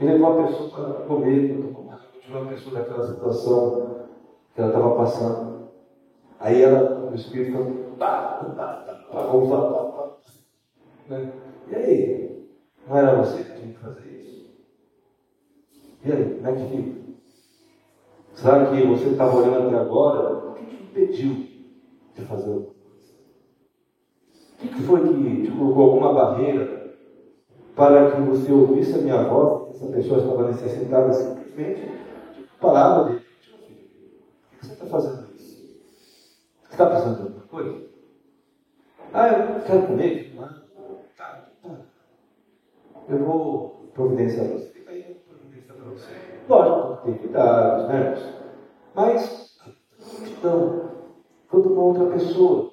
E 0.00 0.04
levou 0.04 0.40
a 0.40 0.46
pessoa 0.46 0.70
para 0.70 1.04
comer, 1.06 1.74
tirou 2.20 2.42
a 2.42 2.46
pessoa 2.46 2.78
daquela 2.78 3.06
situação 3.06 4.06
que 4.54 4.60
ela 4.60 4.70
estava 4.70 4.96
passando. 4.96 5.68
Aí 6.40 6.62
ela, 6.62 7.10
o 7.10 7.14
Espírito 7.14 7.52
falou, 7.52 7.96
tá, 7.98 8.38
tá, 8.38 8.44
tá, 8.44 8.74
tá, 8.84 8.94
tá, 8.94 9.84
tá. 9.92 10.16
Né? 11.08 11.32
E 11.70 11.74
aí? 11.74 12.48
Não 12.86 12.98
era 12.98 13.16
você 13.16 13.44
que 13.44 13.60
tinha 13.60 13.72
que 13.72 13.78
fazer 13.80 14.10
isso? 14.10 14.50
E 16.04 16.12
aí, 16.12 16.34
como 16.34 16.48
é 16.48 16.52
que 16.52 16.76
fica? 16.76 17.04
Será 18.34 18.66
que 18.66 18.86
você 18.86 19.08
estava 19.10 19.36
olhando 19.36 19.68
até 19.68 19.78
agora? 19.78 20.50
O 20.50 20.54
que 20.54 20.66
te 20.66 20.82
impediu 20.82 21.46
de 22.14 22.24
fazer? 22.26 22.73
O 24.64 24.68
que 24.68 24.82
foi 24.82 25.00
que 25.06 25.42
te 25.42 25.50
colocou 25.50 25.84
alguma 25.84 26.14
barreira 26.14 26.94
para 27.76 28.12
que 28.12 28.20
você 28.22 28.50
ouvisse 28.50 28.94
a 28.94 29.02
minha 29.02 29.22
voz, 29.24 29.74
essa 29.74 29.92
pessoa 29.92 30.20
estava 30.20 30.48
necessitada 30.48 31.12
simplesmente 31.12 31.88
palavra 32.60 33.04
dele? 33.04 33.26
O 34.52 34.58
que 34.58 34.66
você 34.66 34.72
está 34.72 34.86
fazendo 34.86 35.34
isso? 35.34 35.82
Você 36.62 36.72
está 36.72 36.86
precisando 36.86 37.16
de 37.16 37.22
alguma 37.22 37.46
coisa? 37.46 37.84
Ah, 39.12 39.28
eu 39.28 39.60
quero 39.60 39.86
comer? 39.86 40.34
Tá, 41.16 41.48
tá. 41.62 41.80
Eu 43.08 43.18
vou 43.18 43.90
providenciar 43.92 44.46
você. 44.46 44.70
Fica 44.70 44.90
aí, 44.90 45.20
providenciar 45.28 45.76
para 45.76 45.90
você. 45.90 46.10
Lógico, 46.48 47.04
tem 47.04 47.14
cuidados, 47.18 47.88
né? 47.88 48.14
Mas, 48.94 49.58
então, 50.26 50.90
quando 51.50 51.72
uma 51.72 51.82
outra 51.82 52.06
pessoa 52.06 52.72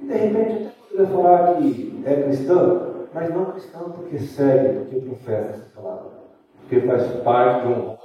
de 0.00 0.14
repente 0.14 0.71
até 0.92 1.06
poderia 1.06 1.06
falar 1.06 1.56
que 1.56 2.02
é 2.04 2.22
cristão, 2.22 3.06
mas 3.14 3.34
não 3.34 3.52
cristão 3.52 3.90
porque 3.90 4.18
segue, 4.18 4.80
porque 4.80 5.00
professa 5.00 5.50
essa 5.50 5.80
palavra. 5.80 6.10
Porque 6.60 6.80
faz 6.80 7.06
parte 7.22 7.66
de 7.66 7.72
um 7.72 7.96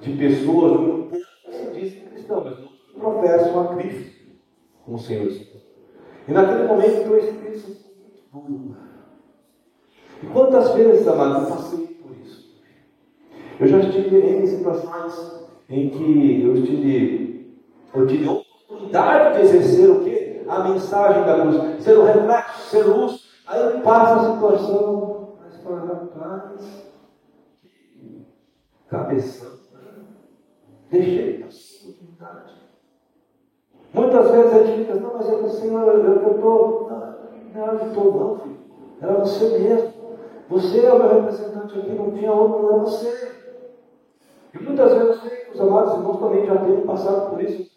de 0.00 0.18
pessoas 0.18 1.10
que 1.10 1.52
se 1.52 1.70
dizem 1.72 2.04
cristãos, 2.06 2.44
mas 2.44 2.58
não 2.58 2.70
professam 2.96 3.60
a 3.60 3.74
Cristo 3.76 4.14
como 4.84 4.98
Senhor 4.98 5.28
e 6.26 6.32
naquele 6.32 6.66
momento 6.66 7.10
o 7.10 7.18
Espírito 7.18 7.58
Santo 7.58 7.80
muito 8.32 8.50
duro. 8.50 8.76
E 10.22 10.26
quantas 10.26 10.74
vezes, 10.74 11.06
amado, 11.06 11.44
eu 11.44 11.54
passei 11.54 11.86
por 11.86 12.16
isso? 12.16 12.62
Eu 13.60 13.66
já 13.66 13.78
estive 13.80 14.20
em 14.20 14.46
situações 14.46 15.46
em 15.68 15.90
que 15.90 16.42
eu 16.42 16.54
tive, 16.62 17.58
eu 17.94 18.06
tive 18.06 18.28
oportunidade 18.28 19.36
de 19.36 19.42
exercer 19.42 19.90
o 19.90 20.02
quê? 20.02 20.13
A 20.48 20.58
mensagem 20.68 21.24
da 21.24 21.36
luz, 21.36 21.82
ser 21.82 21.98
o 21.98 22.04
reflexo, 22.04 22.70
ser 22.70 22.82
luz. 22.84 23.24
Aí 23.46 23.80
passa 23.82 24.14
a 24.14 24.32
situação, 24.32 25.36
mas 25.40 25.56
fala, 25.62 26.10
rapaz, 26.14 26.84
cabeção, 28.88 29.50
deixei 30.90 31.42
essa 31.42 31.88
oportunidade. 31.88 32.54
Muitas 33.92 34.30
vezes 34.30 34.52
a 34.52 34.64
gente 34.64 34.78
fica, 34.78 34.94
não, 34.94 35.14
mas 35.14 35.28
é 35.28 35.34
o 35.34 35.48
Senhor, 35.50 35.88
eu 35.88 36.34
estou. 36.34 36.90
Não, 37.54 37.76
de 37.76 37.94
todo, 37.94 38.18
não, 38.18 38.38
filho. 38.38 38.58
Era 39.00 39.12
você 39.14 39.58
mesmo. 39.58 39.94
Você 40.48 40.84
é 40.84 40.92
o 40.92 40.98
meu 40.98 41.08
representante 41.08 41.78
aqui, 41.78 41.92
não 41.92 42.10
tinha 42.10 42.32
outro, 42.32 42.62
não 42.62 42.76
é 42.76 42.80
você. 42.80 43.32
E 44.52 44.58
muitas 44.58 44.92
vezes 44.92 45.24
eu 45.24 45.30
que 45.30 45.50
os 45.52 45.60
amados 45.60 45.94
irmãos 45.94 46.18
também 46.18 46.46
já 46.46 46.56
têm 46.56 46.80
passado 46.82 47.30
por 47.30 47.42
isso. 47.42 47.73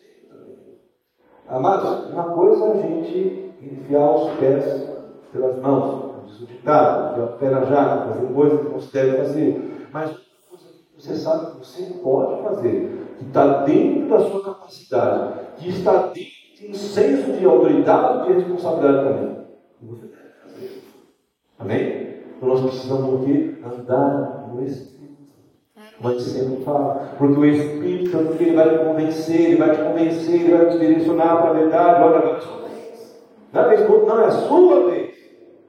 Amados, 1.49 2.09
uma 2.11 2.25
coisa 2.25 2.65
é 2.65 2.71
a 2.71 2.75
gente 2.75 3.53
enfiar 3.61 4.11
os 4.11 4.31
pés 4.37 4.89
pelas 5.31 5.57
mãos, 5.59 6.25
diz 6.25 6.41
o 6.41 6.45
ditado, 6.45 7.23
o 7.23 7.37
pé 7.37 7.49
na 7.49 7.63
jaca, 7.63 8.07
fazer 8.07 8.33
coisas 8.33 8.59
que 8.59 8.65
não 8.65 8.79
deve 8.91 9.17
fazer. 9.17 9.87
Mas 9.93 10.17
você 10.97 11.15
sabe 11.15 11.51
que 11.51 11.57
você 11.59 11.83
pode 12.03 12.43
fazer, 12.43 13.15
que 13.17 13.25
está 13.27 13.63
dentro 13.63 14.09
da 14.09 14.19
sua 14.19 14.43
capacidade, 14.43 15.39
que 15.55 15.69
está 15.69 16.07
dentro 16.07 16.31
de 16.57 16.67
um 16.69 16.73
senso 16.73 17.31
de 17.31 17.45
autoridade 17.45 18.29
e 18.29 18.35
de 18.35 18.41
responsabilidade 18.41 19.07
também. 19.07 19.37
Você 19.83 20.01
deve 20.07 20.33
fazer. 20.43 20.83
Amém? 21.59 22.23
Então 22.35 22.49
nós 22.49 22.61
precisamos 22.61 23.21
o 23.21 23.25
quê? 23.25 23.55
Andar 23.63 24.49
no 24.53 24.65
Espírito. 24.65 24.96
Mas 25.99 26.21
sempre 26.21 26.63
fala, 26.63 27.15
porque 27.17 27.39
o 27.39 27.45
Espírito 27.45 28.11
Santo 28.11 28.35
ele 28.39 28.55
vai 28.55 28.69
te 28.69 28.85
convencer, 28.85 29.41
ele 29.41 29.55
vai 29.55 29.75
te 29.75 29.81
convencer, 29.81 30.41
ele 30.41 30.55
vai 30.55 30.69
te 30.69 30.77
direcionar 30.77 31.41
para 31.41 31.49
a 31.49 31.53
verdade. 31.53 32.03
Olha, 32.03 32.17
agora 32.17 32.37
é 32.37 32.41
sua 32.41 32.57
vez. 32.67 33.25
Não 33.51 33.61
é 33.61 33.67
vez 33.67 33.89
não, 33.89 34.21
é 34.21 34.31
sua 34.31 34.89
vez. 34.89 35.17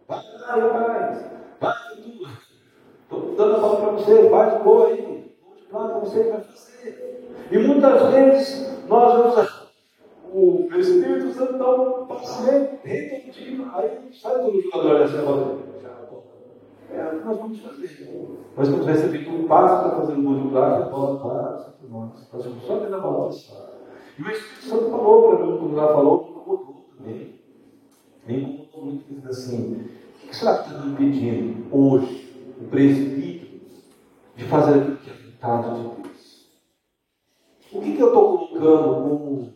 Vai 0.06 0.22
lá, 0.40 0.54
rapaz. 0.56 1.24
Vai 1.60 1.72
tudo. 1.96 2.28
Estou 3.02 3.34
dando 3.36 3.56
a 3.56 3.60
palavra 3.60 3.86
para 3.86 3.92
você, 3.92 4.28
faz 4.28 4.62
gol 4.62 4.86
aí. 4.86 5.32
Claro 5.70 6.00
que 6.00 6.08
você 6.08 6.22
vai 6.24 6.40
fazer. 6.40 7.28
E 7.50 7.58
muitas 7.58 8.12
vezes 8.12 8.86
nós 8.86 9.12
vamos 9.14 9.68
o 10.32 10.68
Espírito 10.76 11.32
Santo 11.32 11.58
dá 11.58 11.70
um 11.70 12.06
passe 12.06 12.50
repentino, 12.84 13.70
aí 13.74 13.98
sai 14.12 14.42
do 14.42 14.60
jogador 14.60 15.00
essa 15.00 15.22
bola. 15.22 15.67
É, 16.90 17.12
nós 17.24 17.36
vamos 17.36 17.60
fazer. 17.60 18.08
Nós 18.56 18.68
temos 18.68 18.86
recebido 18.86 19.30
um 19.30 19.46
passo 19.46 19.90
para 19.90 20.00
fazer 20.00 20.12
um 20.14 20.24
gol 20.24 20.42
de 20.42 20.48
plástico, 20.48 20.88
a 20.88 20.90
bola 20.90 21.20
passa 21.20 21.70
por 21.72 21.90
nós. 21.90 22.28
Nós 22.32 22.44
vamos 22.44 22.64
só 22.64 22.78
ter 22.78 22.94
a 22.94 22.98
bola 22.98 23.26
passar. 23.26 23.68
E 24.18 24.22
o 24.22 24.30
Espírito 24.30 24.66
Santo 24.66 24.90
falou 24.90 25.36
para 25.36 25.46
mim, 25.46 25.58
quando 25.58 25.78
ela 25.78 25.92
falou, 25.92 26.24
me 26.24 26.30
incomodou 26.30 26.86
também. 26.96 27.34
Me 28.26 28.36
incomodou 28.42 28.84
muito, 28.84 29.04
dizendo 29.06 29.28
assim: 29.28 29.86
o 30.24 30.28
que 30.28 30.36
será 30.36 30.58
que 30.58 30.70
está 30.70 30.80
me 30.80 30.92
impedindo 30.92 31.66
hoje, 31.70 32.34
o 32.60 32.64
presbítero, 32.64 33.60
de 34.34 34.44
fazer 34.44 34.80
aquilo 34.80 34.96
que 34.96 35.10
é 35.10 35.12
vontade 35.12 35.74
de 35.76 36.02
Deus? 36.02 36.48
O 37.70 37.80
que, 37.80 37.96
que 37.96 38.02
eu 38.02 38.08
estou 38.08 38.48
colocando 38.48 38.94
como 38.94 39.52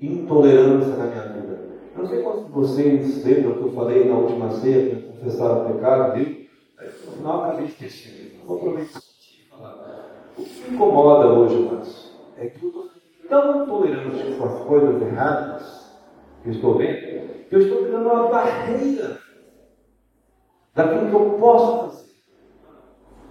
intolerância 0.00 0.96
na 0.96 1.06
minha 1.06 1.22
vida? 1.22 1.68
Eu 1.94 2.02
não 2.02 2.08
sei 2.08 2.22
quantos 2.22 2.46
de 2.46 2.52
vocês 2.52 3.24
lembram 3.24 3.54
que 3.54 3.60
eu 3.60 3.72
falei 3.72 4.08
na 4.08 4.18
última 4.18 4.50
ceia, 4.50 4.96
que 4.96 5.02
confessaram 5.02 5.64
o 5.64 5.72
pecado, 5.72 6.16
viu? 6.16 6.35
Final 7.16 7.44
acabei 7.44 7.66
esquecendo. 7.66 8.44
Vou 8.44 8.58
aproveitar 8.58 9.00
e 9.00 9.48
falar. 9.48 10.32
O 10.38 10.42
que 10.42 10.70
me 10.70 10.76
incomoda 10.76 11.26
hoje, 11.28 11.70
mas 11.72 12.12
é 12.36 12.46
que 12.46 12.62
eu 12.62 12.68
estou 12.68 12.90
tão 13.28 13.66
tolerante 13.66 14.36
com 14.36 14.44
as 14.44 14.60
coisas 14.64 15.02
erradas 15.02 15.96
que 16.42 16.48
eu 16.48 16.52
estou 16.52 16.74
vendo, 16.76 17.48
que 17.48 17.54
eu 17.54 17.60
estou 17.60 17.84
criando 17.84 18.06
uma 18.06 18.28
barreira 18.28 19.18
daquilo 20.74 21.08
que 21.08 21.14
eu 21.14 21.38
posso 21.38 21.78
fazer. 21.78 22.06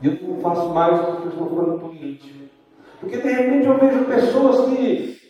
E 0.02 0.08
eu 0.08 0.28
não 0.28 0.40
faço 0.42 0.70
mais 0.70 1.00
porque 1.00 1.28
eu 1.28 1.30
estou 1.30 1.50
ficando 1.50 1.80
tolerante. 1.80 2.52
Porque 3.00 3.18
de 3.18 3.28
repente 3.28 3.68
eu 3.68 3.78
vejo 3.78 4.06
pessoas 4.06 4.70
que 4.70 5.22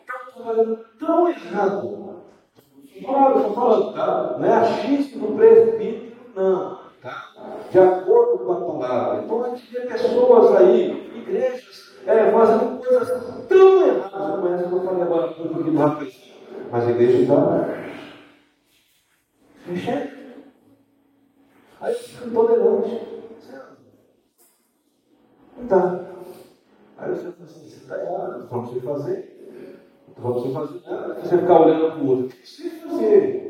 estão 0.00 0.44
fazendo 0.44 0.78
tão 0.98 1.28
errado. 1.28 2.06
Claro, 3.04 3.38
estou 3.38 3.54
falando, 3.54 3.94
tá? 3.94 4.36
Não 4.38 4.46
é 4.46 4.52
achismo 4.54 5.28
do 5.28 5.36
presbítero, 5.36 6.16
não 6.34 6.75
de 7.70 7.78
acordo 7.78 8.44
com 8.44 8.52
a 8.52 8.60
palavra. 8.60 9.24
Então 9.24 9.44
a 9.44 9.48
gente 9.50 9.72
vê 9.72 9.80
pessoas 9.80 10.56
aí, 10.56 11.18
igrejas, 11.18 11.96
é, 12.06 12.30
fazendo 12.30 12.78
coisas 12.78 13.46
tão 13.48 13.86
erradas 13.86 14.30
como 14.30 14.48
essa 14.48 14.68
que 14.68 14.74
eu 14.74 14.84
falei 14.84 15.02
agora 15.02 15.30
um 15.30 15.34
pouquinho 15.34 15.78
rapaz. 15.78 16.34
Mas 16.70 16.86
a 16.86 16.90
igreja 16.90 17.18
está 17.18 17.68
mexendo. 19.66 20.16
Aí 21.80 21.92
eu 21.92 21.98
fico 21.98 22.28
intolerante. 22.28 23.16
Não 25.56 25.66
dá. 25.66 26.06
Aí 26.98 27.10
você 27.10 27.32
fala 27.32 27.44
assim, 27.44 27.68
você 27.68 27.76
está 27.76 27.98
errado, 27.98 28.48
vamos 28.48 28.70
você 28.70 28.80
fazer. 28.80 29.36
Então 30.08 30.32
vamos 30.32 30.52
fazer 30.52 30.80
nada. 30.88 31.14
Você 31.14 31.38
ficar 31.38 31.60
olhando 31.60 31.92
para 31.92 32.02
o 32.02 32.08
outro. 32.08 32.26
O 32.26 32.28
que 32.28 32.46
você 32.46 32.70
fazer? 32.70 33.46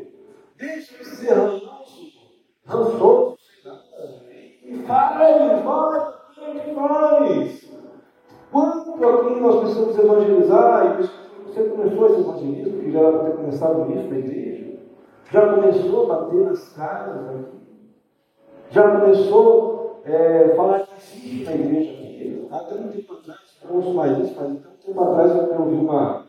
Deixa 0.57 1.01
esse 1.01 1.15
ser 1.17 1.33
rançoso, 1.33 2.11
rançoso 2.65 3.36
e 4.67 4.83
faz, 4.83 5.17
vai, 5.17 5.63
faz. 5.63 6.17
Quanto 8.51 9.05
aqui 9.05 9.39
nós 9.39 9.59
precisamos 9.61 9.97
evangelizar, 9.97 10.99
e 10.99 11.07
você 11.45 11.63
começou 11.63 12.07
esse 12.07 12.19
evangelismo, 12.19 12.83
que 12.83 12.91
já 12.91 12.99
era 12.99 13.19
ter 13.19 13.35
começado 13.37 13.91
isso 13.93 14.09
na 14.09 14.17
igreja, 14.17 14.79
já 15.31 15.53
começou 15.53 16.11
a 16.11 16.15
bater 16.15 16.45
nas 16.45 16.69
casas 16.73 17.29
aqui, 17.29 17.57
já 18.69 18.99
começou 18.99 20.01
a 20.05 20.09
é, 20.09 20.49
falar 20.55 20.79
que 20.81 20.93
existe 20.97 21.45
na 21.45 21.53
igreja 21.53 21.91
aqui. 21.91 22.47
Até 22.51 22.75
um 22.75 22.87
tempo 22.89 23.13
atrás, 23.13 23.39
não 23.63 23.75
ouço 23.75 23.93
mais 23.93 24.17
isso, 24.17 24.35
mas 24.37 24.51
até 24.51 24.69
um 24.69 24.85
tempo 24.85 25.03
atrás 25.03 25.35
eu 25.35 25.61
ouvi 25.61 25.75
uma, 25.75 26.25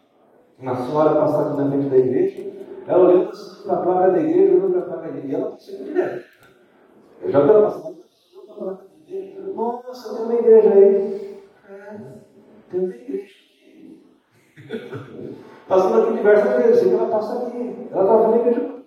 uma 0.60 0.76
senhora 0.76 1.20
passar 1.20 1.48
aqui 1.48 1.60
na 1.60 1.70
frente 1.70 1.88
da 1.88 1.98
igreja, 1.98 2.52
ela 2.86 3.04
olhando 3.04 3.30
assim 3.30 3.62
para 3.62 3.74
a 3.74 3.82
placa 3.82 4.10
da 4.10 4.20
igreja, 4.20 4.54
olhando 4.54 4.72
para 4.72 4.80
a 4.80 4.84
placa 4.84 5.02
da 5.02 5.08
igreja, 5.08 5.28
e 5.28 5.34
ela 5.34 5.50
passou 5.50 5.84
direto. 5.84 6.24
Eu 7.20 7.30
já 7.30 7.40
estava 7.40 7.62
passando 7.62 8.07
nossa, 9.54 10.14
tem 10.14 10.24
uma 10.24 10.34
igreja 10.34 10.72
aí. 10.74 11.42
É, 11.68 11.96
tem 12.70 12.80
uma 12.80 12.94
igreja 12.94 13.24
aqui. 13.24 14.02
Passando 15.68 16.02
aqui 16.02 16.16
diversas 16.16 16.64
vezes, 16.64 16.82
que 16.82 16.94
ela 16.94 17.06
passa 17.06 17.46
aqui. 17.46 17.88
Ela 17.90 18.02
estava 18.02 18.28
na 18.28 18.36
igreja. 18.36 18.78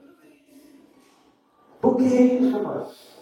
Por 1.79 1.97
que 1.97 2.03
isso, 2.03 2.57
amados? 2.57 3.17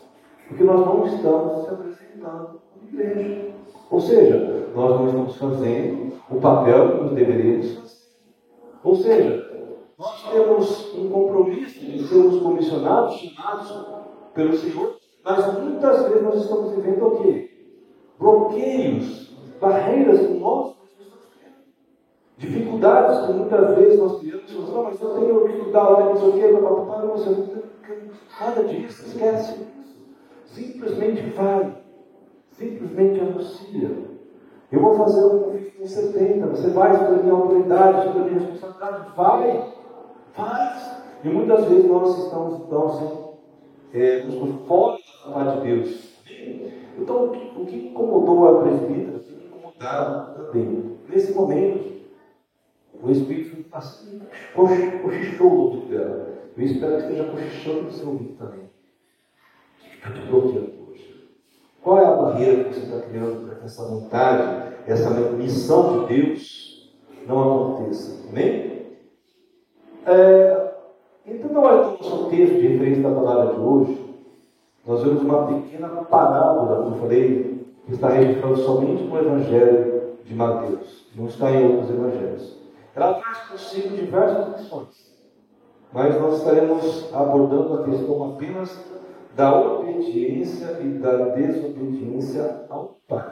Porque 0.47 0.64
nós 0.64 0.80
não 0.80 1.06
estamos 1.06 1.64
se 1.64 1.70
apresentando 1.70 2.62
como 2.74 2.88
igreja. 2.91 3.54
Ou 3.89 4.00
seja, 4.00 4.70
nós 4.76 4.89
não 4.89 5.08
estamos 5.08 5.36
fazendo 5.38 6.14
o 6.30 6.41
papel 6.41 6.91
que 6.91 7.04
nós 7.04 7.14
deveríamos 7.14 7.76
fazer. 7.76 8.00
Ou 8.84 8.95
seja, 8.95 9.76
nós 9.97 10.32
temos 10.32 10.95
um 10.95 11.10
compromisso 11.10 11.80
de 11.80 12.08
sermos 12.08 12.41
comissionados, 12.41 13.16
chamados 13.16 13.88
pelo 14.34 14.56
Senhor 14.56 14.99
mas 15.24 15.59
muitas 15.61 16.03
vezes 16.03 16.24
nós 16.24 16.41
estamos 16.41 16.76
vivendo 16.76 17.07
o 17.07 17.17
quê? 17.22 17.51
Bloqueios, 18.17 19.38
barreiras 19.59 20.20
que 20.20 20.34
nós 20.34 20.76
estamos. 20.76 21.20
Dificuldades 22.38 23.26
que 23.26 23.34
muitas 23.34 23.76
vezes 23.76 23.99
nós 23.99 24.20
criamos. 24.20 24.70
Não, 24.70 24.84
mas 24.84 25.01
eu 25.01 25.09
tenho 25.09 25.47
dificuldade, 25.47 26.03
não 26.03 26.17
sei 26.17 26.30
o 26.30 26.34
quê, 26.34 26.59
papai, 26.61 27.07
não 27.07 27.17
sei 27.17 27.34
o 27.34 27.47
quê. 27.47 27.59
Nada 28.39 28.63
disso, 28.63 29.05
esquece 29.07 29.53
isso. 29.53 29.70
Simplesmente 30.45 31.30
vai. 31.32 31.78
Simplesmente 32.51 33.20
anuncia. 33.20 34.09
Eu 34.72 34.82
vou 34.82 34.95
fazer 34.95 35.26
um 35.26 35.43
convite 35.43 35.72
com 35.72 35.88
70. 35.88 36.47
Você 36.47 36.70
vai 36.70 36.95
sobre 36.97 37.20
a 37.20 37.24
minha 37.24 37.34
autoridade, 37.34 38.03
sobre 38.03 38.20
a 38.20 38.26
minha 38.26 38.39
responsabilidade. 38.39 39.15
Vai. 39.15 39.74
Faz. 40.34 40.99
E 41.24 41.30
muitas 41.30 41.65
vezes 41.65 41.89
nós 41.89 42.17
estamos 42.17 42.61
então 42.61 42.86
assim, 42.86 43.29
é, 43.94 44.24
fora 44.68 44.98
da 45.26 45.32
vontade 45.32 45.62
de 45.62 45.68
Deus. 45.68 46.10
Então, 46.98 47.26
o 47.26 47.32
que, 47.32 47.60
o 47.60 47.66
que 47.66 47.76
incomodou 47.88 48.48
a 48.48 48.62
presbítera, 48.62 49.20
tem 49.20 49.48
incomodado 49.48 50.46
também. 50.46 50.98
Nesse 51.08 51.34
momento, 51.34 51.90
o 53.02 53.12
Espírito 53.12 53.66
assim, 53.72 54.22
cochichou 54.54 55.50
no 55.50 55.60
ouvido 55.60 55.90
dela. 55.90 56.30
Eu 56.58 56.66
espero 56.66 56.98
que 56.98 57.02
esteja 57.04 57.24
cochichando 57.26 57.82
no 57.84 57.92
seu 57.92 58.10
ouvido 58.10 58.34
também. 58.38 58.70
Está 59.96 60.12
te 60.12 60.22
bloqueando 60.22 60.74
hoje. 60.90 61.30
Qual 61.82 61.98
é 62.00 62.06
a 62.06 62.16
barreira 62.16 62.66
que 62.66 62.74
você 62.74 62.82
está 62.82 63.02
criando 63.02 63.46
para 63.46 63.56
que 63.56 63.66
essa 63.66 63.86
vontade, 63.86 64.76
essa 64.86 65.10
missão 65.32 66.06
de 66.06 66.16
Deus 66.16 66.94
não 67.26 67.74
aconteça? 67.74 68.28
Amém? 68.28 68.98
É, 70.06 70.68
então, 71.32 71.62
hora 71.62 71.96
que 71.98 72.04
nosso 72.04 72.30
texto 72.30 72.56
de 72.56 72.68
referência 72.68 73.04
da 73.04 73.16
palavra 73.16 73.54
de 73.54 73.60
hoje, 73.60 74.06
nós 74.86 75.04
vemos 75.04 75.22
uma 75.22 75.48
pequena 75.48 75.88
parábola, 75.88 76.88
eu 76.88 77.00
falei, 77.00 77.66
que 77.86 77.94
está 77.94 78.10
registrada 78.10 78.56
somente 78.58 79.04
no 79.04 79.18
Evangelho 79.18 80.00
de 80.26 80.36
Mateus, 80.36 81.08
não 81.16 81.26
está 81.26 81.52
em 81.52 81.72
outros 81.72 81.90
evangelhos. 81.90 82.58
Ela 82.96 83.14
traz 83.16 83.38
consigo 83.50 83.96
diversas 83.96 84.60
lições, 84.60 85.16
mas 85.92 86.20
nós 86.20 86.38
estaremos 86.38 87.14
abordando 87.14 87.74
a 87.76 87.84
questão 87.84 88.32
apenas 88.32 88.80
da 89.36 89.60
obediência 89.60 90.80
e 90.82 90.88
da 91.00 91.16
desobediência 91.30 92.66
ao 92.70 92.98
Pai. 93.08 93.26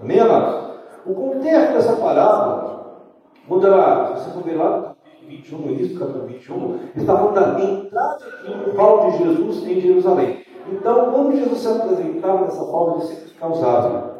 Amém, 0.00 0.18
amados? 0.18 0.70
O 1.06 1.14
contexto 1.14 1.72
dessa 1.72 1.96
parábola, 1.96 3.04
ela, 3.48 4.16
se 4.16 4.24
você 4.24 4.30
for 4.30 4.42
ver 4.42 4.56
lá 4.56 4.89
21, 5.30 5.58
no 5.58 5.72
início 5.72 5.94
do 5.94 6.00
capítulo 6.00 6.26
21, 6.26 6.78
está 6.96 7.16
falando 7.16 7.34
da 7.34 7.60
entrada 7.60 8.18
triunfal 8.18 9.10
de 9.10 9.18
Jesus 9.18 9.66
em 9.66 9.80
Jerusalém. 9.80 10.44
Então, 10.72 11.12
quando 11.12 11.36
Jesus 11.36 11.58
se 11.58 11.68
apresentava 11.68 12.44
dessa 12.44 12.64
forma, 12.64 12.96
ele 12.96 13.06
sempre 13.06 13.30
causava. 13.38 14.18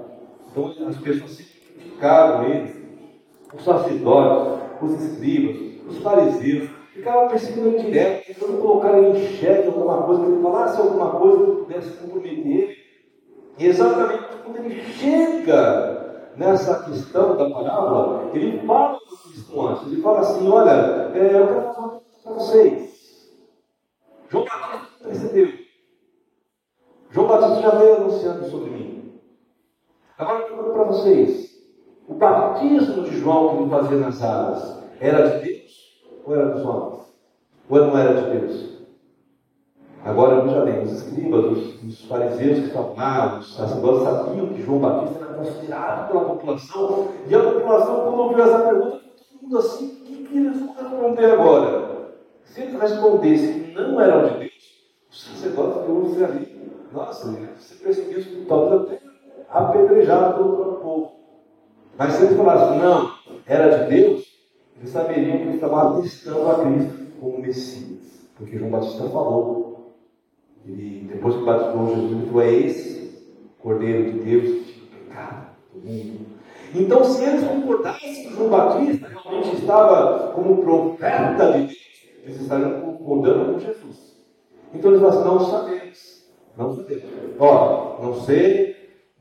Então, 0.50 0.72
as 0.88 0.96
pessoas 0.98 1.30
se 1.32 1.42
ficaram 1.42 2.44
ele, 2.44 2.74
os 3.52 3.64
sacerdotes, 3.64 4.62
os 4.80 5.02
escribas, 5.02 5.56
os 5.88 5.98
fariseus, 5.98 6.70
ficavam 6.92 7.28
perseguindo 7.28 7.68
ele 7.68 7.82
direto, 7.82 8.26
tentando 8.26 8.58
colocar 8.58 8.96
ele 8.96 9.18
em 9.18 9.26
xeque 9.36 9.66
alguma 9.66 10.02
coisa, 10.02 10.24
que 10.24 10.30
ele 10.30 10.42
falasse 10.42 10.80
alguma 10.80 11.10
coisa 11.10 11.44
que 11.44 11.62
pudesse 11.62 11.90
comprometer 11.98 12.46
ele. 12.46 12.76
E 13.58 13.66
exatamente 13.66 14.24
quando 14.44 14.64
ele 14.64 14.80
chega 14.80 15.99
nessa 16.40 16.82
questão 16.84 17.36
da 17.36 17.50
parábola, 17.50 18.30
ele 18.32 18.66
fala 18.66 18.98
para 18.98 19.14
os 19.14 19.72
antes, 19.72 19.92
ele 19.92 20.00
fala 20.00 20.20
assim, 20.20 20.48
olha, 20.48 20.70
é, 21.14 21.38
eu 21.38 21.46
quero 21.46 21.74
coisa 21.74 22.00
para 22.24 22.32
vocês. 22.32 23.30
João 24.30 24.46
Batista 24.46 25.04
precedeu. 25.04 25.48
João 27.10 27.26
Batista 27.26 27.60
já 27.60 27.70
veio 27.72 27.96
anunciando 27.96 28.48
sobre 28.48 28.70
mim. 28.70 29.20
Agora 30.16 30.38
eu 30.38 30.46
pergunto 30.46 30.72
para 30.72 30.84
vocês: 30.84 31.50
o 32.08 32.14
batismo 32.14 33.02
de 33.02 33.18
João 33.18 33.56
que 33.56 33.62
ele 33.62 33.70
fazia 33.70 33.98
nas 33.98 34.22
águas 34.22 34.82
era 34.98 35.28
de 35.28 35.44
Deus 35.44 36.02
ou 36.24 36.34
era 36.34 36.54
dos 36.54 36.64
homens? 36.64 37.00
Ou 37.68 37.78
não 37.86 37.98
era 37.98 38.14
de 38.14 38.38
Deus? 38.38 38.79
Agora 40.04 40.64
bem, 40.64 40.82
os 40.82 40.92
escribas, 40.92 41.44
os, 41.44 41.82
os 41.82 42.04
fariseus 42.06 42.58
que 42.60 42.66
estavam 42.66 42.94
lá, 42.96 43.38
os 43.38 43.54
sacerdotes 43.54 44.02
sabiam 44.04 44.46
que 44.46 44.62
João 44.62 44.78
Batista 44.78 45.24
era 45.24 45.34
considerado 45.34 46.08
pela 46.08 46.24
população, 46.24 47.08
e 47.28 47.34
a 47.34 47.42
população, 47.42 48.00
quando 48.04 48.18
ouviu 48.18 48.44
essa 48.44 48.58
pergunta, 48.60 49.00
todo 49.18 49.42
mundo 49.42 49.58
assim, 49.58 49.86
o 49.86 50.24
que, 50.24 50.38
eles 50.38 50.58
vão 50.58 50.74
responder 50.74 51.24
agora? 51.26 52.12
Se 52.44 52.62
eles 52.62 52.80
respondessem 52.80 53.60
que 53.60 53.74
não 53.74 54.00
eram 54.00 54.26
de 54.26 54.38
Deus, 54.38 54.52
os 55.10 55.22
sacerdotes 55.22 55.88
iam 55.88 56.02
dizer 56.02 56.24
ali, 56.24 56.60
nossa, 56.92 57.30
você 57.58 57.74
percebeu 57.74 58.18
isso, 58.18 58.44
talvez 58.48 58.82
até 58.82 59.00
apedrejado 59.50 60.34
pelo 60.34 60.56
próprio 60.56 60.80
povo. 60.80 61.12
Mas 61.98 62.14
se 62.14 62.24
eles 62.24 62.36
falassem, 62.36 62.78
não, 62.78 63.12
era 63.46 63.84
de 63.84 63.94
Deus, 63.94 64.24
eles 64.78 64.90
saberiam 64.90 65.36
que 65.36 65.42
eles 65.42 65.54
estavam 65.56 65.98
atestando 65.98 66.50
a 66.50 66.60
Cristo 66.60 67.06
como 67.20 67.38
Messias. 67.38 68.00
Porque 68.36 68.56
João 68.56 68.70
Batista 68.70 69.04
falou. 69.10 69.69
Ele, 70.66 71.08
depois 71.12 71.36
que 71.36 71.44
batizou 71.44 71.88
Jesus, 71.88 72.12
ele 72.12 72.26
falou: 72.26 72.42
é 72.42 72.52
esse 72.52 73.00
Cordeiro 73.60 74.12
de 74.12 74.18
Deus 74.20 74.66
que 74.66 74.80
pecado 74.80 75.46
do 75.74 75.80
mundo. 75.80 76.26
Então, 76.74 77.04
se 77.04 77.24
eles 77.24 77.46
concordassem 77.46 78.28
que 78.28 78.34
João 78.34 78.48
Batista 78.48 79.08
realmente 79.08 79.56
estava 79.56 80.32
como 80.32 80.62
profeta 80.62 81.52
de 81.52 81.66
Deus, 81.66 81.78
eles 82.24 82.40
estariam 82.40 82.80
concordando 82.80 83.52
com 83.52 83.58
Jesus. 83.58 84.16
Então 84.72 84.90
eles 84.92 85.02
falaram 85.02 85.20
assim, 85.20 85.28
não 85.28 85.50
sabemos. 85.50 86.24
Não 86.56 86.76
sabemos. 86.76 87.04
Ó, 87.38 87.98
não 88.02 88.14
sei 88.14 88.76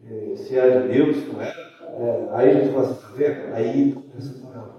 eh, 0.05 0.35
se 0.35 0.57
é 0.57 0.79
de 0.79 0.87
Deus, 0.89 1.17
não 1.33 1.41
era. 1.41 1.69
É, 1.99 2.29
aí 2.31 2.53
gente 2.53 2.73
fala 2.73 2.85
assim, 2.85 2.93
está 2.93 3.07
vendo? 3.15 3.55
Aí 3.55 3.91
começa 3.93 4.29
a 4.29 4.47
falar. 4.47 4.75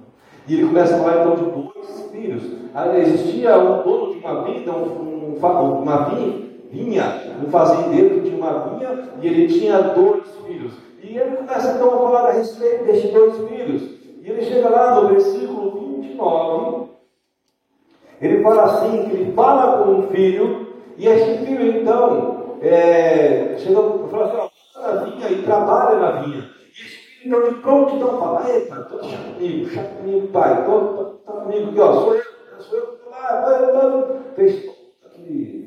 E 0.46 0.54
ele 0.54 0.66
começa 0.66 0.94
a 0.94 0.98
falar 0.98 1.20
então 1.20 1.36
de 1.36 1.50
dois 1.50 2.10
filhos. 2.12 2.42
Aí 2.72 3.00
existia 3.00 3.58
um 3.58 3.82
dono 3.82 4.12
de 4.12 4.20
uma 4.20 4.44
vida, 4.44 4.72
um, 4.72 5.34
um, 5.34 5.82
uma 5.82 6.04
vinha, 6.10 6.49
um 6.72 7.50
fazendeiro 7.50 8.16
que 8.16 8.30
tinha 8.30 8.36
uma 8.36 8.68
vinha, 8.68 9.08
e 9.20 9.26
ele 9.26 9.48
tinha 9.48 9.78
dois 9.80 10.24
filhos. 10.46 10.74
E 11.02 11.16
ele 11.16 11.36
começa 11.36 11.72
então 11.72 11.88
a 11.88 11.98
falar 11.98 12.28
a 12.28 12.32
respeito 12.32 12.84
destes 12.84 13.12
dois 13.12 13.36
filhos. 13.48 13.82
E 14.22 14.30
ele 14.30 14.42
chega 14.42 14.68
lá 14.68 15.00
no 15.00 15.08
versículo 15.08 15.96
29. 16.00 16.90
Ele 18.20 18.42
fala 18.42 18.64
assim, 18.64 19.08
que 19.08 19.16
ele 19.16 19.32
fala 19.32 19.82
com 19.82 19.90
um 19.92 20.08
filho, 20.08 20.74
e 20.96 21.08
este 21.08 21.44
filho 21.44 21.80
então 21.80 22.58
é, 22.60 23.56
chega 23.58 23.80
e 23.80 24.10
fala 24.10 24.26
assim, 24.26 24.36
ó, 24.36 24.82
na 24.82 25.04
vinha 25.04 25.30
e 25.30 25.42
trabalha 25.42 25.98
na 25.98 26.10
vinha. 26.22 26.50
Então, 27.24 27.48
de 27.48 27.54
prontidão, 27.56 28.18
fala, 28.18 28.50
ei, 28.50 28.60
pai, 28.62 28.80
estou 28.80 29.02
chato 29.02 29.34
comigo, 29.34 29.70
chato 29.70 29.96
comigo, 29.96 30.28
pai, 30.28 30.60
estou 30.60 31.20
comigo 31.26 31.70
aqui, 31.70 31.80
ó, 31.80 31.92
sou 31.92 32.14
eu, 32.14 32.22
sou 32.58 32.78
eu 32.78 32.98
lá, 33.10 33.40
vai, 33.40 33.72
vai, 33.72 34.20
fez 34.36 34.70
aquele 35.04 35.59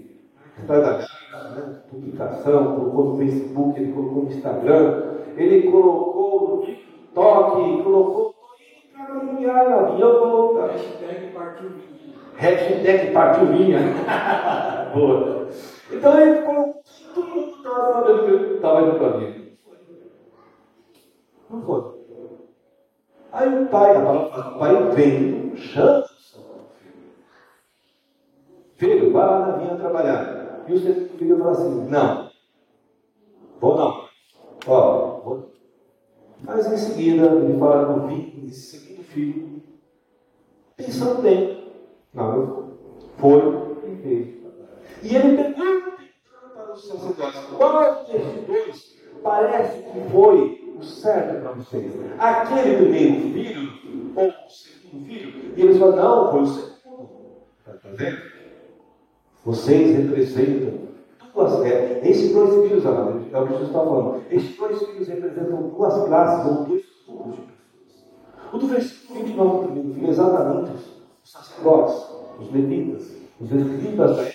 casa, 1.34 1.50
né, 1.56 1.80
publicação, 1.90 2.76
colocou 2.76 3.06
no 3.06 3.18
Facebook, 3.18 3.80
ele 3.80 3.92
colocou 3.92 4.24
no 4.24 4.30
Instagram, 4.30 5.04
ele 5.36 5.72
colocou 5.72 6.58
no 6.58 6.66
TikTok, 6.66 7.84
colocou, 7.84 8.36
caminhar 8.96 9.70
na 9.70 10.00
eu 10.00 10.20
vou... 10.20 10.62
Hashtag 10.62 11.32
partiu 11.34 11.70
minha. 11.70 12.14
Hashtag 12.36 13.12
partiu 13.12 13.46
minha. 13.46 13.80
Boa. 14.94 15.48
Então 15.92 16.20
ele 16.20 16.42
colocou, 16.44 16.82
todo 17.14 17.28
mundo 17.28 17.58
estava 17.58 17.94
sabendo 17.94 18.48
que 18.48 18.54
estava 18.56 18.82
indo 18.82 18.98
para 18.98 19.18
vinha. 19.18 19.44
Não 21.50 21.62
foi. 21.62 21.94
Aí 23.32 23.64
o 23.64 23.66
pai, 23.68 23.96
a 23.96 24.02
palavra 24.02 24.30
fala, 24.30 24.56
o 24.56 24.60
pai 24.60 24.92
vem, 24.96 25.56
chama 25.56 26.00
o 26.00 26.08
filho. 26.08 26.94
Filho, 28.76 29.14
vai 29.14 29.26
lá 29.26 29.40
na 29.40 29.58
vinha 29.58 29.76
trabalhar. 29.76 30.33
E 30.68 30.74
o 30.74 30.80
segundo 30.80 31.18
filho 31.18 31.38
fala 31.38 31.52
assim, 31.52 31.90
não, 31.90 32.30
vou 33.60 33.78
não. 33.78 34.08
Ó, 34.68 35.20
vou. 35.20 35.52
Mas 36.42 36.72
em 36.72 36.78
seguida, 36.78 37.26
ele 37.26 37.60
fala 37.60 37.98
no 37.98 38.12
esse 38.48 38.78
segundo 38.78 39.04
filho, 39.04 39.62
pensando 40.78 41.22
bem. 41.22 41.74
Não, 42.14 42.36
eu 42.36 42.46
vou. 42.46 42.74
Foi 43.18 43.92
e 43.92 43.96
fez. 43.98 44.44
E 45.04 45.16
ele 45.16 45.36
pergunta 45.36 45.98
para 46.54 46.74
os 46.74 46.88
sacerdotes, 46.88 47.46
qual 47.58 48.06
dois 48.48 48.98
parece 49.22 49.84
que 49.84 50.10
foi 50.12 50.76
o 50.78 50.84
certo 50.84 51.42
para 51.42 51.52
vocês. 51.52 51.94
Aquele 52.18 52.78
primeiro 52.78 53.34
filho, 53.34 54.14
ou 54.16 54.28
o 54.28 54.50
segundo 54.50 55.06
filho, 55.06 55.54
e 55.56 55.62
eles 55.62 55.78
falam, 55.78 55.96
não, 55.96 56.32
foi 56.32 56.42
o 56.42 56.46
segundo. 56.46 56.74
Está 57.60 57.90
vendo? 57.90 58.33
Vocês 59.46 59.98
representam 59.98 60.84
duas, 61.34 61.66
é, 61.66 62.02
esses 62.04 62.34
dois 62.34 62.68
filhos, 62.68 62.86
é 62.86 62.90
o 62.90 63.44
que 63.44 63.54
Jesus 63.54 63.68
está 63.68 63.80
falando. 63.80 64.22
Esses 64.32 64.58
dois 64.58 64.80
filhos 64.80 65.08
representam 65.08 65.70
duas 65.70 65.94
classes 66.06 66.46
ou 66.46 66.64
dois 66.64 66.84
grupos 67.08 67.36
de 67.36 67.42
pessoas. 67.42 67.54
O 68.54 68.58
do 68.58 68.68
versículo 68.68 69.20
29 69.20 69.52
do 69.52 69.64
primeiro 69.64 69.94
filho, 69.94 70.10
exatamente 70.10 70.72
os 71.24 71.32
sacerdotes, 71.32 71.96
os 72.40 72.52
levitas, 72.54 73.16
os 73.42 73.52
época, 73.52 74.34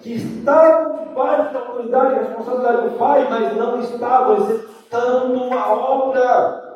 que 0.00 0.14
estavam 0.14 1.04
debaixo 1.04 1.52
da 1.52 1.60
autoridade 1.60 2.14
e 2.14 2.18
responsabilidade 2.18 2.88
do 2.88 2.98
pai, 2.98 3.28
mas 3.30 3.56
não 3.56 3.80
estavam 3.80 4.36
executando 4.36 5.54
a 5.54 5.72
obra. 5.72 6.70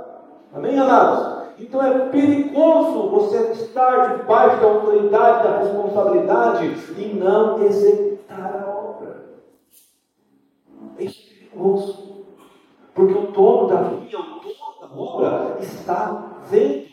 Amém, 0.55 0.79
amados? 0.79 1.34
Então 1.59 1.83
é 1.83 2.09
perigoso 2.09 3.11
você 3.11 3.53
estar 3.53 4.17
debaixo 4.17 4.61
da 4.61 4.67
autoridade, 4.67 5.45
da 5.45 5.59
responsabilidade 5.59 6.67
e 6.99 7.15
não 7.15 7.63
executar 7.63 8.65
a 8.67 8.71
obra. 8.71 9.25
Isso 10.99 11.21
é 11.31 11.35
perigoso. 11.35 12.25
Porque 12.95 13.15
o 13.15 13.33
dono 13.33 13.69
da 13.69 13.83
vida, 13.83 14.19
o 14.19 14.41
dono 14.41 14.81
da 14.81 15.01
obra, 15.01 15.57
está 15.61 16.41
vendo. 16.51 16.85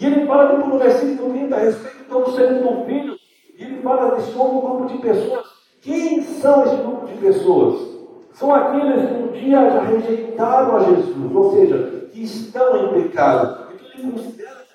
E 0.00 0.06
ele 0.06 0.26
fala 0.26 0.46
depois 0.46 0.68
no 0.68 0.78
versículo 0.78 1.30
30 1.30 1.56
a 1.56 1.58
respeito 1.58 2.08
do 2.08 2.32
segundo 2.32 2.84
filho. 2.86 3.16
E 3.58 3.64
ele 3.64 3.82
fala 3.82 4.14
desse 4.14 4.32
novo 4.32 4.60
grupo 4.60 4.86
de 4.86 4.98
pessoas. 4.98 5.46
Quem 5.82 6.22
são 6.22 6.64
esse 6.64 6.76
grupo 6.76 7.06
de 7.06 7.14
pessoas? 7.14 7.88
São 8.32 8.54
aqueles 8.54 9.08
que 9.08 9.14
um 9.14 9.32
dia 9.32 9.70
já 9.70 9.80
rejeitaram 9.80 10.76
a 10.76 10.80
Jesus, 10.84 11.34
ou 11.34 11.52
seja, 11.52 12.08
que 12.12 12.22
estão 12.22 12.76
em 12.76 13.02
pecado. 13.02 13.67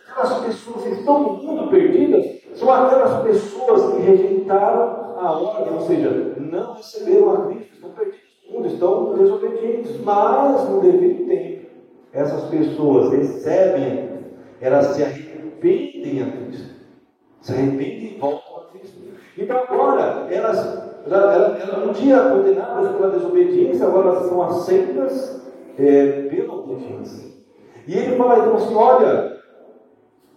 Aquelas 0.10 0.46
pessoas 0.46 0.84
que 0.84 0.90
estão 0.90 1.24
no 1.24 1.34
mundo 1.34 1.70
perdidas 1.70 2.26
são 2.56 2.72
aquelas 2.72 3.24
pessoas 3.24 3.94
que 3.94 4.02
rejeitaram 4.02 5.16
a 5.18 5.32
ordem, 5.32 5.74
ou 5.74 5.82
seja, 5.82 6.36
não 6.38 6.74
receberam 6.74 7.34
a 7.34 7.48
Cristo, 7.48 7.74
estão 7.74 7.90
perdidos 7.92 8.22
no 8.48 8.54
mundo, 8.54 8.68
estão 8.68 9.14
desobedientes, 9.16 10.00
mas 10.04 10.70
no 10.70 10.82
devido 10.82 11.28
tempo, 11.28 11.66
essas 12.12 12.44
pessoas 12.50 13.12
recebem, 13.12 14.10
elas 14.62 14.88
se 14.88 15.04
arrependem 15.04 16.22
a 16.22 16.32
Cristo, 16.32 16.76
se 17.42 17.54
arrependem 17.54 18.16
e 18.16 18.18
voltam 18.20 18.58
a 18.58 18.66
Cristo. 18.72 19.00
Então 19.38 19.58
agora, 19.58 20.28
elas, 20.30 20.58
elas, 21.08 21.62
elas 21.62 21.88
um 21.88 21.92
dia 21.92 22.20
condenadas 22.30 22.96
pela 22.96 23.10
desobediência, 23.10 23.88
agora 23.88 24.10
elas 24.10 24.28
são 24.28 24.44
aceitas 24.44 25.42
é, 25.80 26.28
pela 26.30 26.54
obediência. 26.54 27.33
E 27.88 27.98
ele 27.98 28.16
fala 28.18 28.40
então 28.40 28.56
assim: 28.56 28.76
olha, 28.76 29.42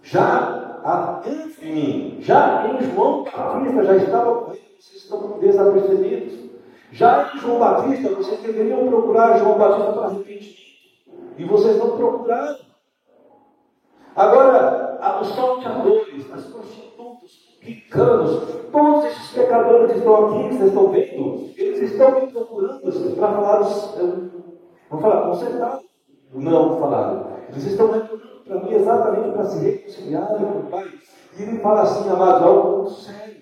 já 0.03 0.81
antes 1.25 1.59
de 1.59 1.71
mim, 1.71 2.17
já 2.21 2.67
em 2.67 2.81
João 2.91 3.23
Batista 3.23 3.83
já 3.83 3.95
estava 3.95 4.31
ocorrendo, 4.31 4.61
vocês 4.79 5.03
estão 5.03 5.39
desapercebidos. 5.39 6.47
Já 6.91 7.33
em 7.33 7.39
João 7.39 7.59
Batista, 7.59 8.09
vocês 8.15 8.41
deveriam 8.41 8.87
procurar 8.87 9.37
João 9.37 9.57
Batista 9.57 9.91
para 9.91 10.05
arrependimento. 10.05 10.57
E 11.37 11.43
vocês 11.43 11.77
não 11.77 11.97
procuraram. 11.97 12.57
Agora, 14.15 15.19
os 15.21 15.27
salteadores, 15.35 16.31
as 16.31 16.45
prostitutas, 16.45 17.23
os 17.23 17.59
picanos, 17.59 18.41
todos 18.71 19.05
esses 19.05 19.31
pecadores 19.31 19.91
que 19.91 19.97
estão 19.99 20.25
aqui, 20.25 20.47
que 20.47 20.55
vocês 20.55 20.69
estão 20.69 20.89
vendo, 20.89 21.49
eles 21.55 21.91
estão 21.91 22.19
me 22.19 22.31
procurando 22.31 23.15
para 23.15 23.31
falar, 23.33 23.59
vamos 24.89 25.01
falar, 25.01 25.29
consertar. 25.29 25.79
Não 26.33 26.79
falaram. 26.79 27.36
Eles 27.49 27.65
estão 27.65 27.89
para 27.89 28.63
mim 28.63 28.73
exatamente 28.73 29.31
para 29.31 29.45
se 29.45 29.59
reconciliarem 29.59 30.45
com 30.45 30.59
o 30.59 30.63
Pai. 30.69 30.87
E 31.37 31.43
ele 31.43 31.59
fala 31.59 31.81
assim, 31.83 32.09
amados, 32.09 32.41
algo 32.41 32.77
muito 32.77 32.91
sério. 32.91 33.37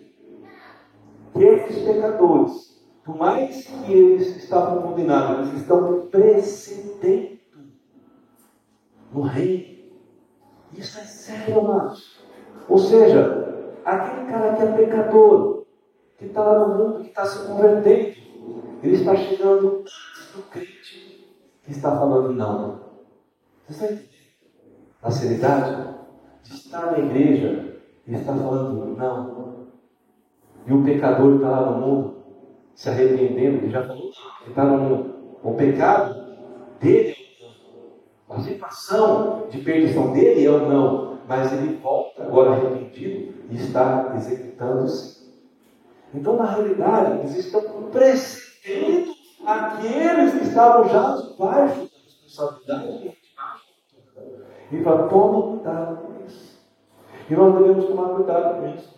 Que 1.33 1.43
esses 1.43 1.83
pecadores, 1.83 2.85
por 3.03 3.17
mais 3.17 3.65
que 3.65 3.93
eles 3.93 4.35
estavam 4.37 4.81
condenados, 4.81 5.49
eles 5.49 5.61
estão 5.61 6.07
precedendo 6.07 7.39
no 9.11 9.21
reino. 9.21 9.75
Isso 10.73 10.99
é 10.99 11.03
sério, 11.03 11.59
amados. 11.59 12.19
Ou 12.67 12.77
seja, 12.77 13.73
aquele 13.85 14.29
cara 14.29 14.55
que 14.55 14.63
é 14.63 14.71
pecador, 14.71 15.65
que 16.17 16.25
está 16.25 16.43
lá 16.43 16.67
no 16.67 16.75
mundo, 16.75 16.99
que 17.01 17.09
está 17.09 17.25
se 17.25 17.47
convertendo, 17.47 18.15
ele 18.83 18.95
está 18.95 19.15
chegando 19.15 19.79
antes 19.79 20.31
do 20.35 20.43
crente 20.43 21.35
que 21.63 21.71
está 21.71 21.97
falando 21.97 22.31
não. 22.33 22.84
Você 23.67 23.85
está 23.85 23.85
entendendo? 23.85 24.15
A 25.01 25.11
seriedade 25.11 25.95
de 26.43 26.53
estar 26.53 26.91
na 26.91 26.99
igreja 26.99 27.81
e 28.07 28.13
estar 28.13 28.33
falando 28.33 28.95
não. 28.97 29.67
E 30.67 30.73
o 30.73 30.83
pecador 30.83 31.35
está 31.35 31.49
lá 31.49 31.71
no 31.71 31.81
mundo, 31.81 32.15
se 32.73 32.89
arrependendo, 32.89 33.57
ele 33.57 33.69
já 33.69 33.83
falou, 33.83 34.11
ele 34.41 34.49
está 34.49 34.63
no 34.63 34.77
mundo. 34.77 35.15
O 35.43 35.53
pecado 35.53 36.37
dele 36.79 37.15
a 38.35 38.39
situação 38.41 39.47
de 39.49 39.59
perdição 39.59 40.11
dele 40.11 40.45
é 40.45 40.49
ou 40.49 40.67
não, 40.67 41.19
mas 41.27 41.53
ele 41.53 41.77
volta 41.77 42.23
agora 42.23 42.51
arrependido 42.51 43.33
e 43.49 43.55
está 43.55 44.13
executando-se. 44.15 45.25
Então, 46.13 46.35
na 46.35 46.45
realidade, 46.45 47.19
eles 47.19 47.37
estão 47.37 47.61
precedendo 47.91 49.13
aqueles 49.45 50.33
que 50.33 50.43
estavam 50.45 50.89
já 50.89 51.15
debaixo 51.17 51.89
da 52.67 52.77
responsabilidade 52.77 53.14
cuidado 54.83 55.97
com 55.97 56.25
isso. 56.25 56.59
E 57.29 57.33
nós 57.35 57.53
devemos 57.55 57.85
tomar 57.85 58.09
cuidado 58.09 58.61
com 58.61 58.67
isso. 58.75 58.95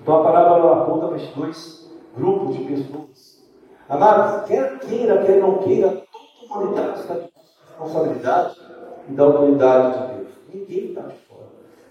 Então 0.00 0.20
a 0.20 0.24
parábola 0.24 0.82
aponta 0.82 1.08
para 1.08 1.16
esses 1.16 1.34
dois 1.34 1.90
grupos 2.16 2.56
de 2.56 2.64
pessoas. 2.64 3.46
Amados, 3.88 4.46
quer 4.46 4.78
queira, 4.80 5.24
quer 5.24 5.40
não 5.40 5.58
queira, 5.58 6.02
toda 6.12 6.54
a 6.54 6.58
humanidade 6.58 7.00
está 7.00 7.14
de 7.14 7.30
responsabilidade 7.68 8.60
e 9.08 9.12
da 9.12 9.24
autoridade 9.24 9.98
de 9.98 10.14
Deus. 10.14 10.34
Ninguém 10.52 10.88
está 10.90 11.02
de 11.02 11.14
fora. 11.20 11.46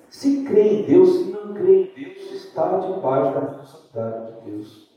Se 0.09 0.43
crê 0.43 0.79
em 0.79 0.83
Deus, 0.83 1.09
se 1.09 1.31
não 1.31 1.53
crê 1.53 1.83
em 1.83 2.03
Deus, 2.03 2.31
está 2.33 2.77
debaixo 2.77 3.33
da 3.33 3.39
responsabilidade 3.39 4.33
de 4.33 4.51
Deus. 4.51 4.89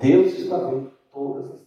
Deus 0.00 0.38
está 0.38 0.58
vendo 0.58 0.92
todas 1.12 1.44
as 1.46 1.50
coisas. 1.50 1.66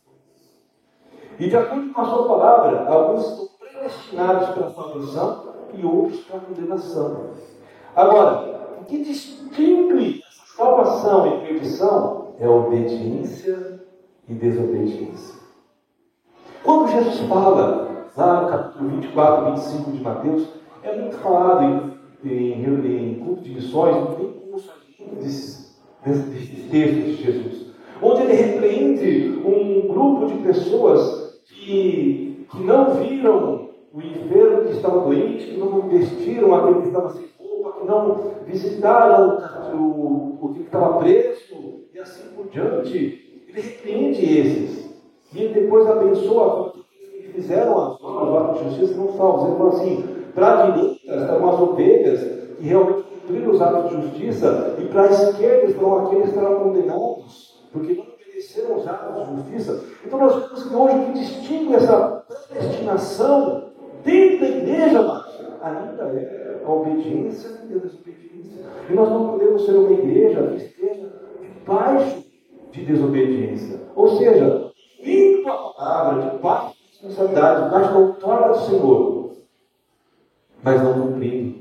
E 1.40 1.50
de 1.50 1.58
acordo 1.58 1.94
com 1.94 2.02
a 2.02 2.06
sua 2.06 2.28
palavra, 2.28 2.90
alguns 2.90 3.28
estão 3.28 3.49
predestinados 3.80 4.50
para 4.50 4.68
a 4.68 4.70
salvação 4.72 5.54
e 5.74 5.86
outros 5.86 6.20
para 6.22 6.38
a 6.38 6.42
condenação. 6.42 7.30
Agora, 7.96 8.78
o 8.82 8.86
que 8.86 9.04
distingue 9.04 10.22
salvação 10.56 11.28
e 11.28 11.48
perdição 11.48 12.34
é 12.40 12.48
obediência 12.48 13.82
e 14.28 14.34
desobediência. 14.34 15.40
Quando 16.64 16.92
Jesus 16.92 17.20
fala 17.22 18.10
lá 18.16 18.42
no 18.42 18.50
capítulo 18.50 18.90
24, 18.90 19.52
25 19.52 19.92
de 19.92 20.04
Mateus, 20.04 20.48
é 20.84 20.96
muito 20.96 21.18
falado 21.18 21.98
em, 22.24 22.30
em, 22.30 23.12
em 23.12 23.20
culto 23.24 23.42
de 23.42 23.54
missões, 23.56 23.96
não 23.96 24.16
tem 24.16 24.32
curso 24.32 24.72
desses, 25.14 25.80
desses 26.06 26.70
textos 26.70 27.18
de 27.18 27.24
Jesus, 27.24 27.68
onde 28.02 28.22
ele 28.24 28.34
repreende 28.34 29.42
um 29.46 29.88
grupo 29.88 30.26
de 30.28 30.36
pessoas 30.44 31.42
que, 31.46 32.46
que 32.52 32.64
não 32.64 32.94
viram 32.96 33.69
o 33.94 34.02
enfermo 34.02 34.66
que 34.66 34.72
estava 34.72 35.00
doente, 35.02 35.46
que 35.46 35.58
não 35.58 35.82
vestiram 35.90 36.56
aquele 36.56 36.82
que 36.82 36.88
estava 36.88 37.10
sem 37.10 37.26
roupa, 37.40 37.80
que 37.80 37.88
não 37.88 38.34
visitaram 38.46 39.42
o, 39.74 40.38
o 40.42 40.54
que 40.54 40.62
estava 40.62 41.00
preso, 41.00 41.86
e 41.94 42.00
assim 42.00 42.30
por 42.36 42.48
diante. 42.50 43.44
Ele 43.48 43.62
repreende 43.62 44.40
esses. 44.40 44.90
E 45.34 45.44
ele 45.44 45.54
depois 45.62 45.88
abençoa 45.88 46.74
fizeram 47.40 47.78
as 47.78 48.02
obras 48.02 48.58
de 48.58 48.70
justiça 48.70 49.00
não 49.00 49.14
salvos. 49.14 49.48
Ele 49.48 49.58
falou 49.58 49.74
assim: 49.74 50.16
para 50.34 50.64
a 50.64 50.72
direita 50.72 51.16
estão 51.16 51.50
as 51.50 51.60
ovelhas 51.60 52.20
que 52.58 52.68
realmente 52.68 53.04
cumpriram 53.04 53.52
os 53.52 53.62
atos 53.62 53.90
de 53.90 54.02
justiça, 54.02 54.76
e 54.80 54.86
para 54.86 55.04
a 55.04 55.12
esquerda 55.12 55.66
estão 55.68 56.06
aqueles 56.06 56.30
que 56.30 56.34
serão 56.34 56.60
condenados, 56.60 57.64
porque 57.72 57.94
não 57.94 58.04
obedeceram 58.04 58.78
os 58.78 58.88
atos 58.88 59.30
de 59.30 59.36
justiça. 59.36 59.86
Então 60.06 60.20
nós 60.20 60.36
vemos 60.36 60.64
que 60.64 60.76
hoje 60.76 61.06
que 61.06 61.20
distingue 61.20 61.76
essa 61.76 62.26
predestinação 62.50 63.69
dentro 64.04 64.40
da 64.40 64.48
igreja, 64.48 65.02
mas 65.02 65.26
ainda 65.62 66.04
é 66.04 66.62
a 66.66 66.72
obediência 66.72 67.50
e 67.70 67.74
a 67.74 67.78
desobediência. 67.78 68.66
E 68.90 68.94
nós 68.94 69.10
não 69.10 69.32
podemos 69.32 69.66
ser 69.66 69.72
uma 69.74 69.92
igreja 69.92 70.48
que 70.48 70.58
esteja 70.58 71.14
debaixo 71.42 72.24
de 72.72 72.86
desobediência. 72.86 73.80
Ou 73.96 74.18
seja, 74.18 74.72
vindo 75.04 75.48
a 75.50 75.74
palavra, 75.74 76.32
debaixo 76.32 76.80
responsabilidade, 77.02 77.72
mas 77.72 77.96
outorga 77.96 78.50
do 78.50 78.66
Senhor, 78.66 79.32
mas 80.62 80.84
não 80.84 81.02
cumprindo. 81.02 81.60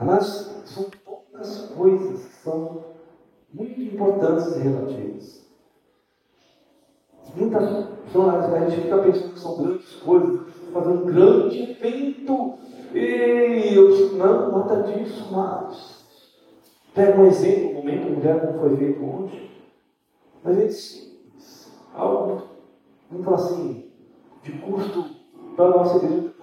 Mas 0.00 0.62
são 0.64 0.86
poucas 1.04 1.72
coisas 1.76 2.24
que 2.24 2.34
são 2.36 2.84
muito 3.52 3.80
importantes 3.80 4.56
e 4.56 4.60
relativas. 4.60 5.48
Muitas 7.34 7.88
são, 8.12 8.30
a 8.30 8.68
gente 8.68 8.82
fica 8.82 8.98
pensando 8.98 9.32
que 9.32 9.38
são 9.38 9.62
grandes 9.62 9.94
coisas, 9.96 10.47
fazendo 10.78 11.02
um 11.02 11.06
grande 11.06 11.70
evento. 11.70 12.54
E 12.94 13.74
eu 13.74 13.88
disse, 13.90 14.14
não, 14.14 14.58
nada 14.58 14.82
disso, 14.82 15.28
mas. 15.30 15.98
Pega 16.94 17.20
um 17.20 17.26
exemplo, 17.26 17.70
um 17.70 17.74
momento, 17.74 18.10
mulher, 18.10 18.40
como 18.40 18.60
foi 18.60 18.76
feito 18.76 19.04
hoje. 19.04 19.50
Mas 20.42 20.58
é 20.58 20.68
simples, 20.70 21.72
algo 21.94 22.42
Vamos 23.10 23.24
falar 23.24 23.36
assim, 23.36 23.90
de 24.42 24.52
custo 24.52 25.04
para 25.56 25.64
a 25.64 25.70
nossa 25.70 25.96
igreja, 25.96 26.34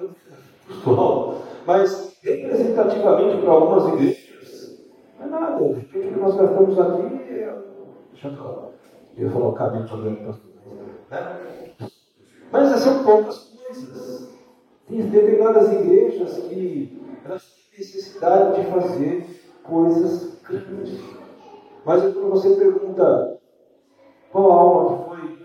custo 0.67 0.89
alto. 0.89 1.41
Mas 1.65 2.17
representativamente 2.23 3.41
para 3.41 3.51
algumas 3.51 3.93
igrejas, 3.93 4.79
não 5.19 5.25
é 5.25 5.29
nada. 5.29 5.63
O 5.63 5.75
que 5.75 5.99
nós 5.99 6.35
gastamos 6.35 6.79
aqui 6.79 7.01
é. 7.33 7.55
Deixa 8.11 8.27
eu 8.29 8.35
falar. 8.35 8.69
Eu 9.15 9.27
ia 9.27 9.31
falar 9.31 9.47
o 9.47 9.53
cabelo 9.53 9.85
para 9.85 9.95
o 9.95 10.25
pastor. 10.25 10.45
Né? 11.11 11.39
Mas 12.51 12.79
são 12.79 13.03
poucas. 13.03 13.54
Tem 14.87 15.01
determinadas 15.01 15.73
igrejas 15.73 16.37
que 16.39 16.99
elas 17.25 17.43
têm 17.43 17.77
necessidade 17.77 18.61
de 18.61 18.69
fazer 18.69 19.25
coisas 19.63 20.39
grandes. 20.43 20.99
Mas 21.83 22.01
quando 22.01 22.29
você 22.29 22.55
pergunta 22.55 23.39
qual 24.31 24.51
alma 24.51 24.97
que 24.97 25.09
foi 25.09 25.37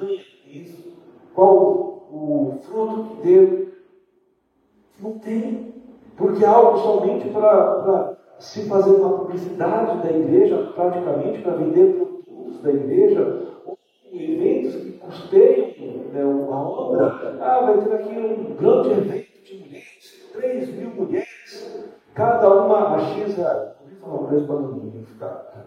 ganha 0.00 0.22
isso? 0.46 0.92
Qual 1.34 2.08
o 2.10 2.58
fruto 2.62 3.16
que 3.16 3.22
deu? 3.22 3.68
Não 5.00 5.18
tem. 5.18 5.74
Porque 6.16 6.44
é 6.44 6.48
algo 6.48 6.78
somente 6.78 7.28
para 7.28 8.16
se 8.38 8.66
fazer 8.66 8.94
uma 8.94 9.18
publicidade 9.18 10.02
da 10.02 10.10
igreja, 10.10 10.72
praticamente, 10.74 11.42
para 11.42 11.56
vender 11.56 11.94
produtos 11.94 12.62
da 12.62 12.72
igreja, 12.72 13.60
ou 13.66 13.78
eventos 14.12 14.76
que 14.76 14.92
custeiam 14.92 15.65
né, 16.16 16.48
a 16.50 16.56
obra. 16.56 17.36
Ah, 17.40 17.60
vai 17.60 17.78
ter 17.78 17.94
aqui 17.94 18.18
um 18.18 18.56
grande 18.56 18.90
evento 18.90 19.42
de 19.44 19.58
mulheres, 19.58 20.30
3 20.32 20.68
mil 20.74 20.90
mulheres, 20.90 21.94
cada 22.14 22.48
uma 22.48 22.96
a 22.96 23.00
X 23.00 23.36
reais. 23.36 23.68
Ouvi 23.80 23.96
falar 24.00 24.14
um 24.14 24.26
preço 24.26 24.46
para 24.46 24.56
não 24.56 25.04
ficar. 25.06 25.66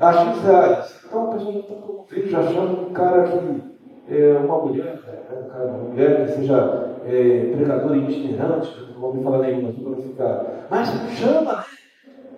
A 0.00 0.12
X 0.12 0.42
reais. 0.42 1.04
Então 1.06 1.30
a 1.30 1.34
pessoa 1.34 1.52
já 1.52 1.60
está 1.60 1.74
promovendo, 1.74 2.28
já 2.28 2.42
chama 2.42 2.80
um 2.80 2.92
cara 2.92 3.22
que 3.24 3.68
é 4.10 4.38
uma 4.38 4.58
mulher, 4.58 5.00
é, 5.06 5.34
um 5.34 5.48
cara, 5.48 5.64
uma 5.64 5.78
mulher 5.78 6.26
que 6.26 6.32
seja 6.32 6.96
é, 7.04 7.52
pregadora 7.54 7.96
itinerante, 7.96 8.92
não 8.92 9.00
vou 9.00 9.14
me 9.14 9.22
falar 9.22 9.38
nenhuma, 9.38 9.72
para 9.72 9.90
não 9.90 10.02
ficar. 10.02 10.46
Mas 10.70 10.88
chama, 11.18 11.52
né? 11.52 11.64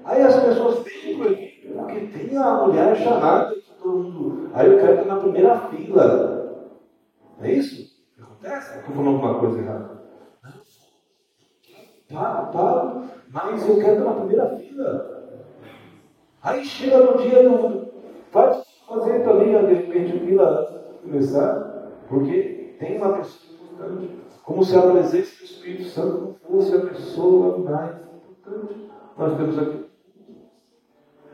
Aí 0.04 0.22
as 0.22 0.40
pessoas 0.42 0.82
vêm 0.82 1.00
porque 1.72 2.00
tem 2.06 2.36
a 2.36 2.54
mulher 2.54 2.96
chamada, 2.96 3.54
todo 3.80 3.98
mundo. 3.98 4.50
Aí 4.54 4.70
eu 4.70 4.78
quero 4.78 4.94
estar 4.94 5.14
na 5.14 5.20
primeira 5.20 5.56
fila. 5.56 6.39
É 7.40 7.52
isso? 7.52 8.00
Acontece? 8.20 8.78
Estou 8.78 8.94
falando 8.94 9.14
alguma 9.14 9.40
coisa 9.40 9.58
errada. 9.60 10.00
Para, 12.08 12.42
para, 12.46 13.02
mas 13.30 13.68
eu 13.68 13.76
quero 13.76 13.98
estar 13.98 14.04
na 14.04 14.14
primeira 14.14 14.56
fila. 14.56 15.20
Aí 16.42 16.64
chega 16.64 16.98
no 16.98 17.18
dia 17.18 17.48
do. 17.48 17.90
Faz 18.30 18.64
fazer 18.86 19.24
também, 19.24 19.66
de 19.66 19.74
repente, 19.74 20.18
fila 20.26 20.98
começar, 21.02 21.90
porque 22.08 22.76
tem 22.78 22.96
uma 22.96 23.18
pessoa 23.18 23.54
importante. 23.54 24.20
Como 24.42 24.64
se 24.64 24.76
a 24.76 24.82
presença 24.82 25.38
do 25.38 25.44
Espírito 25.44 25.84
Santo 25.84 26.18
não 26.18 26.34
fosse 26.34 26.74
a 26.74 26.80
pessoa 26.80 27.58
mais 27.58 27.96
importante. 27.96 28.90
Nós 29.16 29.36
temos 29.36 29.58
aqui. 29.58 29.89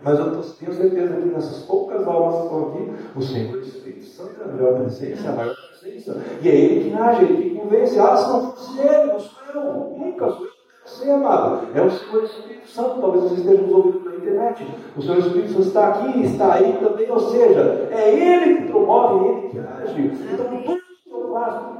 Mas 0.06 0.18
eu 0.20 0.30
tenho 0.30 0.72
certeza 0.72 1.16
que 1.16 1.24
nessas 1.26 1.64
poucas 1.64 2.06
almas 2.06 2.36
que 2.36 2.42
estão 2.42 2.68
aqui, 2.68 2.92
o 3.16 3.22
Senhor 3.22 3.58
Espírito 3.58 4.06
Santo 4.06 4.40
é 4.40 4.44
a 4.44 4.46
melhor 4.46 4.74
presença, 4.74 5.28
a 5.28 5.32
maior 5.32 5.56
presença. 5.56 6.16
E 6.40 6.48
é 6.48 6.54
Ele 6.54 6.90
que 6.90 6.96
age, 6.96 7.24
Ele 7.24 7.42
que 7.42 7.58
convence. 7.58 7.98
Ah, 7.98 8.16
se 8.16 8.28
não 8.28 8.52
fosse 8.52 8.80
Ele, 8.80 9.12
não 9.12 9.18
sou 9.18 9.42
eu. 9.52 9.98
Nunca 9.98 10.30
sou 10.30 10.46
eu 10.46 10.56
você, 10.86 11.10
amado. 11.10 11.66
É 11.74 11.82
o 11.82 11.90
Senhor 11.90 12.22
Espírito 12.22 12.68
Santo. 12.68 13.00
Talvez 13.00 13.24
você 13.24 13.34
esteja 13.40 13.62
nos 13.62 13.72
ouvindo 13.72 14.00
pela 14.00 14.16
internet. 14.16 14.66
O 14.96 15.02
Senhor 15.02 15.18
Espírito 15.18 15.48
Santo 15.48 15.66
está 15.66 15.88
aqui, 15.88 16.22
está 16.22 16.54
aí 16.54 16.78
também. 16.80 17.10
Ou 17.10 17.18
seja, 17.18 17.88
é 17.90 18.14
Ele 18.14 18.62
que 18.62 18.68
promove, 18.70 19.26
é 19.26 19.32
Ele 19.32 19.48
que 19.48 19.58
age. 19.58 20.12
Então, 20.32 20.46
que 20.46 20.62
tudo 20.64 20.80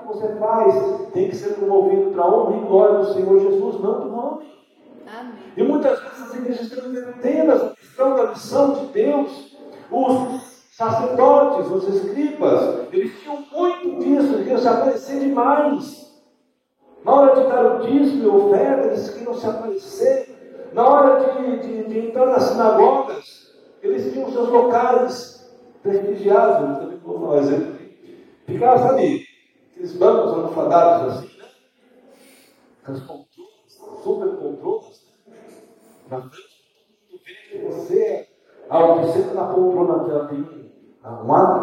que 0.00 0.06
você 0.06 0.34
faz, 0.34 1.10
tem 1.12 1.28
que 1.28 1.36
ser 1.36 1.54
promovido 1.54 2.10
para 2.10 2.24
a 2.24 2.34
honra 2.34 2.56
e 2.56 2.66
glória 2.66 2.98
do 2.98 3.12
Senhor 3.12 3.38
Jesus, 3.38 3.80
não 3.80 4.00
do 4.00 4.14
homem. 4.14 4.56
Amém. 5.06 5.52
E 5.56 5.62
muitas 5.62 6.00
vezes 6.00 6.22
as 6.22 6.34
igrejas 6.34 6.72
estão 6.72 6.90
entendendo 6.90 7.52
essa 7.52 7.76
questão 7.76 8.16
da 8.16 8.26
missão 8.28 8.74
de 8.74 8.86
Deus. 8.92 9.56
Os 9.90 10.66
sacerdotes, 10.72 11.70
os 11.70 11.88
escribas, 11.88 12.92
eles 12.92 13.18
tinham 13.20 13.44
muito 13.50 13.98
disso, 14.00 14.34
eles 14.34 14.38
queriam 14.38 14.58
se 14.58 14.68
aparecer 14.68 15.20
demais. 15.20 16.06
Na 17.04 17.12
hora 17.12 17.40
de 17.40 17.48
dar 17.48 17.76
o 17.76 17.86
dízimo 17.86 18.24
e 18.24 18.26
oferta, 18.26 18.86
eles 18.88 19.10
queriam 19.10 19.34
se 19.34 19.46
aparecer. 19.46 20.68
Na 20.72 20.88
hora 20.88 21.34
de, 21.34 21.58
de, 21.60 21.84
de 21.88 21.98
entrar 22.08 22.26
nas 22.26 22.42
sinagogas, 22.42 23.54
eles 23.82 24.12
tinham 24.12 24.30
seus 24.30 24.48
locais 24.48 25.50
prestigiados. 25.82 26.78
Também 26.78 26.98
vou 26.98 27.20
falar 27.20 27.38
exemplo. 27.38 27.76
Ficava, 28.46 28.78
sabe, 28.78 29.26
aqueles 29.70 29.92
bancos 29.92 30.32
almofadados 30.32 31.14
assim, 31.14 31.38
né? 31.38 31.44
Aquelas 32.82 33.02
poltronas, 33.02 34.02
super 34.02 34.28
poltronas, 34.36 34.84
né? 34.84 34.85
Na 36.08 36.20
frente, 36.20 36.46
vê 37.24 37.34
que 37.50 37.58
você, 37.66 38.28
ao 38.68 39.00
que 39.00 39.12
senta 39.12 39.34
na 39.34 39.52
poltrona 39.52 40.04
dela, 40.04 40.28
tem 40.28 40.38
um 40.40 40.66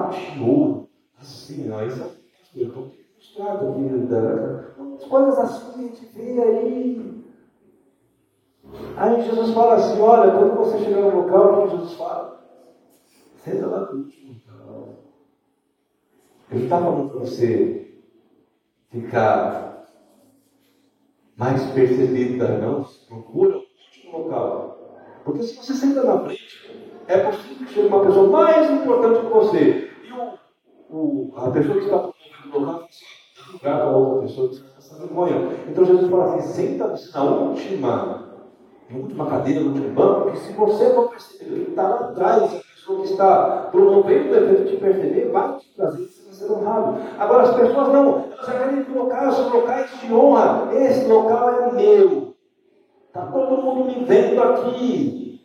de 0.10 0.44
ouro, 0.44 0.90
assim, 1.20 1.72
ó, 1.72 1.84
isso 1.84 2.04
é 2.04 2.66
frustrado 2.66 3.70
aqui, 3.70 5.10
coisas 5.10 5.38
assim 5.38 5.72
que 5.72 5.80
a 5.80 5.84
gente 5.84 6.06
vê 6.08 6.42
aí. 6.42 7.24
Aí 8.98 9.22
Jesus 9.22 9.54
fala 9.54 9.76
assim: 9.76 10.00
olha, 10.00 10.32
quando 10.32 10.56
você 10.56 10.80
chegar 10.80 11.02
no 11.02 11.22
local, 11.22 11.66
o 11.66 11.70
que 11.70 11.78
Jesus 11.78 11.94
fala? 11.94 12.44
Senta 13.38 13.68
lá 13.68 13.92
no 13.92 14.00
último 14.00 14.42
Ele 16.52 16.64
está 16.64 16.80
falando 16.80 17.10
para 17.10 17.20
você 17.20 18.02
ficar 18.90 19.86
mais 21.36 21.64
percebido 21.72 22.48
não? 22.60 22.86
Procura 23.08 23.63
local. 24.14 24.78
Porque 25.26 25.44
se 25.44 25.56
você 25.56 25.74
senta 25.74 26.04
na 26.04 26.20
frente, 26.20 26.92
é 27.08 27.18
possível 27.18 27.66
que 27.66 27.74
chegue 27.74 27.88
uma 27.88 28.06
pessoa 28.06 28.30
mais 28.30 28.70
importante 28.70 29.20
que 29.22 29.34
você. 29.34 29.90
E 30.04 30.12
o, 30.12 30.96
o, 30.96 31.34
a 31.36 31.52
pessoa 31.52 31.78
que 31.78 31.86
está 31.86 32.00
promovendo 32.00 32.58
o 32.58 32.60
local 32.60 32.88
lugar 33.54 33.80
para 33.80 33.90
outra 33.90 34.22
pessoa 34.24 34.50
que 34.50 34.56
está 34.56 34.98
vergonha. 34.98 35.50
Então 35.68 35.86
Jesus 35.86 36.10
fala 36.10 36.36
assim: 36.36 36.54
senta-se 36.54 37.14
na 37.14 37.24
última, 37.24 38.24
na 38.90 38.98
última 38.98 39.26
cadeira, 39.26 39.62
no 39.62 39.68
último 39.70 39.94
banco, 39.94 40.22
porque 40.22 40.38
se 40.38 40.54
você 40.54 40.90
não 40.90 41.08
perceber 41.08 41.66
que 41.66 41.70
está 41.72 41.88
lá 41.88 42.00
atrás, 42.10 42.44
a 42.44 42.74
pessoa 42.74 43.02
que 43.02 43.12
está 43.12 43.70
promovendo 43.72 44.32
o 44.32 44.36
evento 44.36 44.70
te 44.70 44.78
perceber, 44.78 45.32
vai 45.32 45.58
te 45.58 45.74
trazer 45.76 46.04
ser 46.08 46.52
honrado. 46.52 46.98
Agora 47.20 47.44
as 47.44 47.56
pessoas 47.56 47.88
não, 47.90 48.26
elas 48.32 48.46
querem 48.46 48.84
colocar 48.86 49.30
os 49.30 49.54
locais 49.54 50.00
de 50.00 50.14
honra. 50.14 50.74
Esse 50.74 51.08
local 51.08 51.50
é 51.50 51.72
meu. 51.74 52.33
Está 53.14 53.28
todo 53.28 53.62
mundo 53.62 53.86
me 53.86 54.06
vendo 54.06 54.42
aqui. 54.42 55.40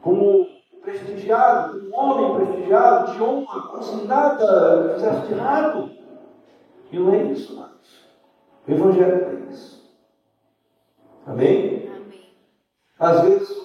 Como 0.00 0.46
prestigiado, 0.80 1.88
um 1.88 1.96
homem 1.96 2.46
prestigiado, 2.46 3.12
de 3.12 3.20
honra, 3.20 3.62
como 3.62 3.82
se 3.82 4.04
nada 4.06 4.94
fizesse 4.94 5.26
de 5.26 5.32
errado. 5.32 5.90
E 6.92 6.96
não 6.96 7.12
é 7.12 7.24
isso, 7.24 7.54
amados. 7.54 8.06
O 8.68 8.70
Evangelho 8.70 9.14
é 9.14 9.52
isso. 9.52 9.82
Amém? 11.26 11.88
Amém. 11.88 12.34
Às 13.00 13.22
vezes 13.22 13.62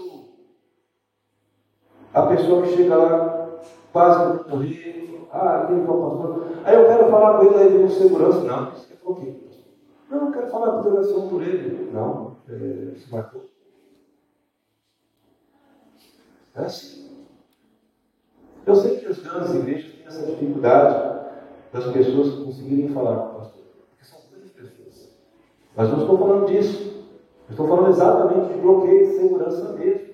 a 2.12 2.26
pessoa 2.26 2.64
que 2.64 2.76
chega 2.76 2.96
lá, 2.96 3.50
quase 3.94 4.50
morrer, 4.50 5.28
ah, 5.32 5.62
aquele 5.62 5.84
que 5.84 5.88
é 5.88 5.92
o 5.92 6.10
pastor. 6.10 6.48
Aí 6.64 6.76
eu 6.76 6.88
quero 6.88 7.12
falar 7.12 7.38
com 7.38 7.46
ele 7.46 7.56
aí 7.56 7.88
de 7.88 7.94
segurança. 7.94 8.42
Não, 8.42 8.72
você 8.72 8.88
quer 8.88 8.98
falar 8.98 9.12
o 9.12 9.22
quê? 9.22 9.36
Não, 10.10 10.26
eu 10.26 10.32
quero 10.32 10.48
falar 10.48 10.82
com 10.82 10.90
oração 10.90 11.30
por 11.30 11.44
ele. 11.44 11.92
Não, 11.94 12.27
é, 12.50 12.94
marcou. 13.12 13.46
É 16.56 16.62
assim. 16.62 17.08
Eu 18.66 18.76
sei 18.76 18.98
que 18.98 19.06
as 19.06 19.20
grandes 19.20 19.54
igrejas 19.54 19.92
têm 19.94 20.06
essa 20.06 20.26
dificuldade 20.26 21.18
das 21.72 21.92
pessoas 21.92 22.44
conseguirem 22.44 22.90
falar 22.90 23.18
com 23.18 23.36
o 23.36 23.40
pastor. 23.40 23.64
Porque 23.90 24.06
são 24.06 24.20
muitas 24.32 24.52
pessoas. 24.52 25.18
Mas 25.76 25.90
não 25.90 26.02
estou 26.02 26.18
falando 26.18 26.48
disso. 26.48 27.06
Eu 27.48 27.52
estou 27.52 27.68
falando 27.68 27.90
exatamente 27.90 28.54
de 28.54 28.60
bloqueio 28.60 29.08
de 29.08 29.18
segurança 29.18 29.74
mesmo. 29.74 30.08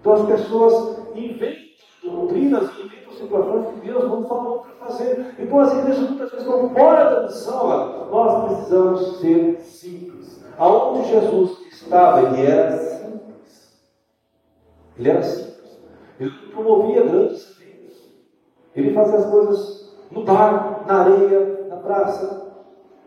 Então 0.00 0.12
as 0.12 0.26
pessoas 0.26 0.98
inventam 1.16 1.66
doutrinas, 2.04 2.70
inventam 2.78 3.12
situações 3.12 3.74
que 3.74 3.86
Deus 3.86 4.04
não 4.04 4.28
falou 4.28 4.60
para 4.60 4.86
fazer. 4.86 5.34
Então 5.38 5.58
as 5.58 5.72
igrejas 5.72 6.08
muitas 6.08 6.30
vezes 6.30 6.46
estão 6.46 6.70
fora 6.70 7.04
da 7.10 7.22
missão. 7.24 8.10
Nós 8.10 8.44
precisamos 8.44 9.18
ser 9.18 9.60
simples. 9.60 10.25
Aonde 10.58 11.08
Jesus 11.08 11.58
estava, 11.70 12.22
ele 12.22 12.46
era 12.46 12.76
simples. 12.78 13.76
Ele 14.98 15.10
era 15.10 15.22
simples. 15.22 15.78
Ele 16.18 16.30
promovia 16.52 17.02
grandes 17.02 17.60
eventos. 17.60 17.96
Ele 18.74 18.94
fazia 18.94 19.18
as 19.18 19.26
coisas 19.26 19.94
no 20.10 20.24
bar, 20.24 20.84
na 20.86 21.00
areia, 21.00 21.66
na 21.68 21.76
praça, 21.76 22.52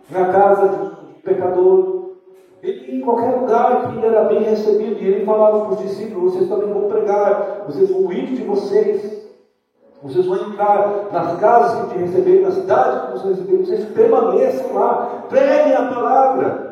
na 0.10 0.26
casa 0.32 0.70
de 0.70 0.76
um 0.76 1.22
pecador. 1.24 2.00
Ele 2.62 2.98
em 2.98 3.02
qualquer 3.02 3.40
lugar 3.40 3.90
que 3.90 3.98
ele 3.98 4.06
era 4.06 4.26
bem 4.26 4.44
recebido. 4.44 5.02
E 5.02 5.08
ele 5.08 5.26
falava 5.26 5.66
para 5.66 5.74
os 5.74 5.80
discípulos: 5.80 6.34
vocês 6.34 6.50
também 6.50 6.72
vão 6.72 6.90
pregar, 6.90 7.64
vocês 7.66 7.90
vão 7.90 8.12
ir 8.12 8.28
de 8.28 8.44
vocês. 8.44 9.20
Vocês 10.02 10.26
vão 10.26 10.38
entrar 10.38 11.10
nas 11.12 11.38
casas 11.42 11.82
que 11.82 11.94
te 11.94 12.00
receberam, 12.00 12.44
na 12.44 12.52
cidade 12.52 13.08
que 13.08 13.12
vocês 13.20 13.38
receberam, 13.38 13.66
vocês 13.66 13.86
permaneçam 13.90 14.74
lá, 14.74 15.26
preguem 15.28 15.74
a 15.74 15.90
palavra. 15.90 16.69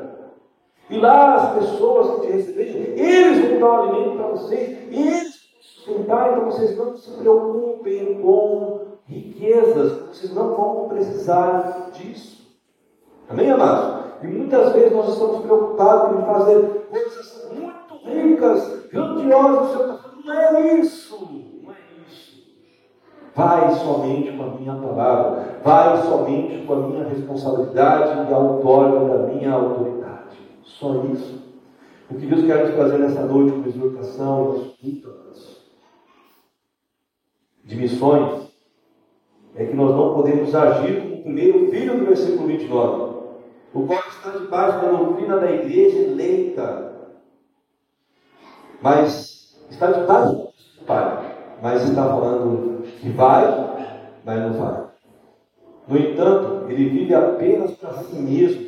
E 0.89 0.97
lá 0.97 1.35
as 1.35 1.59
pessoas 1.59 2.15
que 2.15 2.27
te 2.27 2.33
receberem, 2.33 2.97
eles 2.97 3.49
vão 3.49 3.59
dar 3.59 3.67
o 3.67 3.81
alimento 3.83 4.17
para 4.17 4.27
vocês, 4.27 4.77
eles 4.91 5.39
vão 5.51 5.61
sustentar, 5.61 6.31
então 6.31 6.45
vocês 6.45 6.77
não 6.77 6.95
se 6.95 7.11
preocupem 7.11 8.21
com 8.21 8.81
riquezas, 9.05 10.07
vocês 10.07 10.33
não 10.33 10.55
vão 10.55 10.88
precisar 10.88 11.89
disso. 11.93 12.47
Amém, 13.29 13.51
amados? 13.51 14.05
E 14.23 14.27
muitas 14.27 14.73
vezes 14.73 14.93
nós 14.93 15.09
estamos 15.09 15.41
preocupados 15.41 16.17
em 16.17 16.25
fazer 16.25 16.88
coisas 16.89 17.51
muito 17.53 18.05
ricas, 18.05 18.88
grandiosas. 18.89 19.69
O 19.69 19.73
Senhor 19.73 19.93
está 20.19 20.59
é 20.59 20.75
isso, 20.75 21.29
não 21.63 21.71
é 21.71 21.75
isso. 22.07 22.43
Vai 23.35 23.71
somente 23.75 24.35
com 24.35 24.43
a 24.43 24.47
minha 24.47 24.75
palavra, 24.75 25.59
vai 25.63 25.97
somente 26.03 26.65
com 26.65 26.73
a 26.73 26.77
minha 26.77 27.03
responsabilidade 27.03 28.29
e 28.29 28.33
a 28.33 28.38
outorga 28.38 29.17
da 29.17 29.27
minha 29.27 29.53
autoridade. 29.53 30.16
Só 30.68 31.03
isso. 31.05 31.41
O 32.09 32.15
que 32.15 32.26
Deus 32.26 32.45
quer 32.45 32.65
nos 32.65 32.76
trazer 32.76 32.99
nessa 32.99 33.26
noite 33.26 33.51
com 33.51 33.68
exortação 33.68 34.74
e 34.82 35.03
de 37.63 37.76
missões 37.76 38.47
é 39.55 39.65
que 39.65 39.74
nós 39.74 39.91
não 39.95 40.13
podemos 40.13 40.53
agir 40.53 41.01
como 41.01 41.15
o 41.15 41.24
primeiro 41.24 41.70
filho 41.70 41.99
do 41.99 42.05
versículo 42.05 42.47
29, 42.47 43.18
o 43.74 43.88
qual 43.88 43.99
está 44.07 44.30
debaixo 44.32 44.82
da 44.82 44.91
doutrina 44.91 45.38
da 45.38 45.51
igreja 45.51 45.97
eleita. 45.97 47.11
mas 48.82 49.57
está 49.70 49.91
debaixo 49.91 50.34
do 50.34 50.86
Pai, 50.86 51.57
mas 51.61 51.84
está 51.84 52.05
falando 52.05 52.84
que 53.01 53.09
vai, 53.09 53.43
mas 54.24 54.41
não 54.41 54.53
vai. 54.53 54.88
No 55.88 55.97
entanto, 55.97 56.70
ele 56.70 56.89
vive 56.89 57.13
apenas 57.13 57.72
para 57.72 57.93
si 57.93 58.15
mesmo, 58.15 58.66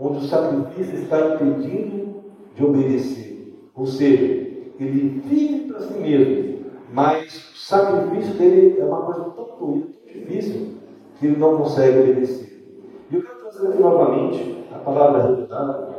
onde 0.00 0.24
o 0.24 0.28
sacrifício 0.28 0.94
está 0.94 1.34
impedindo 1.34 2.24
de 2.54 2.64
obedecer. 2.64 3.70
Ou 3.74 3.86
seja, 3.86 4.24
ele 4.24 5.20
vive 5.24 5.70
para 5.70 5.80
si 5.80 5.92
mesmo, 5.94 6.64
mas 6.92 7.52
o 7.52 7.56
sacrifício 7.58 8.34
dele 8.34 8.80
é 8.80 8.84
uma 8.84 9.02
coisa 9.02 9.30
tão 9.30 9.58
doída, 9.58 9.86
tão 10.04 10.12
difícil, 10.12 10.74
que 11.18 11.26
ele 11.26 11.36
não 11.36 11.58
consegue 11.58 11.98
obedecer. 11.98 12.64
E 13.10 13.14
eu 13.14 13.22
quero 13.22 13.40
trazer 13.40 13.68
aqui 13.68 13.82
novamente 13.82 14.64
a 14.72 14.78
palavra 14.78 15.22
revelada 15.22 15.90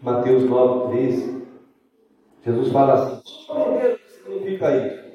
Mateus 0.00 0.44
9, 0.44 0.92
13, 0.92 1.46
Jesus 2.44 2.72
fala 2.72 2.94
assim: 2.94 3.22
o 3.48 3.96
que 3.98 4.12
significa 4.12 4.86
isso? 4.86 5.08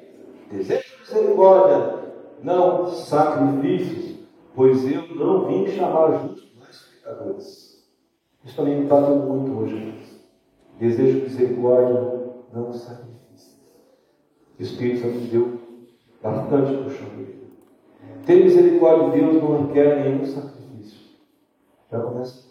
Desejo 0.51 0.83
de 0.83 0.99
misericórdia, 0.99 1.99
não 2.43 2.87
sacrifícios, 2.87 4.12
pois 4.55 4.85
eu 4.91 5.15
não 5.15 5.47
vim 5.47 5.67
chamar 5.67 6.21
justos, 6.21 6.53
mas 6.59 6.81
pecadores. 6.81 7.87
Isso 8.43 8.55
também 8.55 8.81
me 8.81 8.87
bateu 8.87 9.15
muito 9.17 9.57
hoje. 9.57 9.93
Desejo 10.79 11.19
de 11.19 11.23
misericórdia, 11.25 12.33
não 12.53 12.73
sacrifícios. 12.73 13.57
O 14.59 14.61
Espírito 14.61 15.01
Santo 15.01 15.19
deu 15.31 15.59
bastante 16.21 16.83
puxão 16.83 17.09
dele. 17.09 17.43
Ter 18.25 18.43
misericórdia 18.43 19.11
de 19.11 19.19
Deus 19.19 19.43
não 19.43 19.67
requer 19.67 20.03
nenhum 20.03 20.25
sacrifício. 20.25 20.99
Já 21.91 22.01
começa 22.01 22.43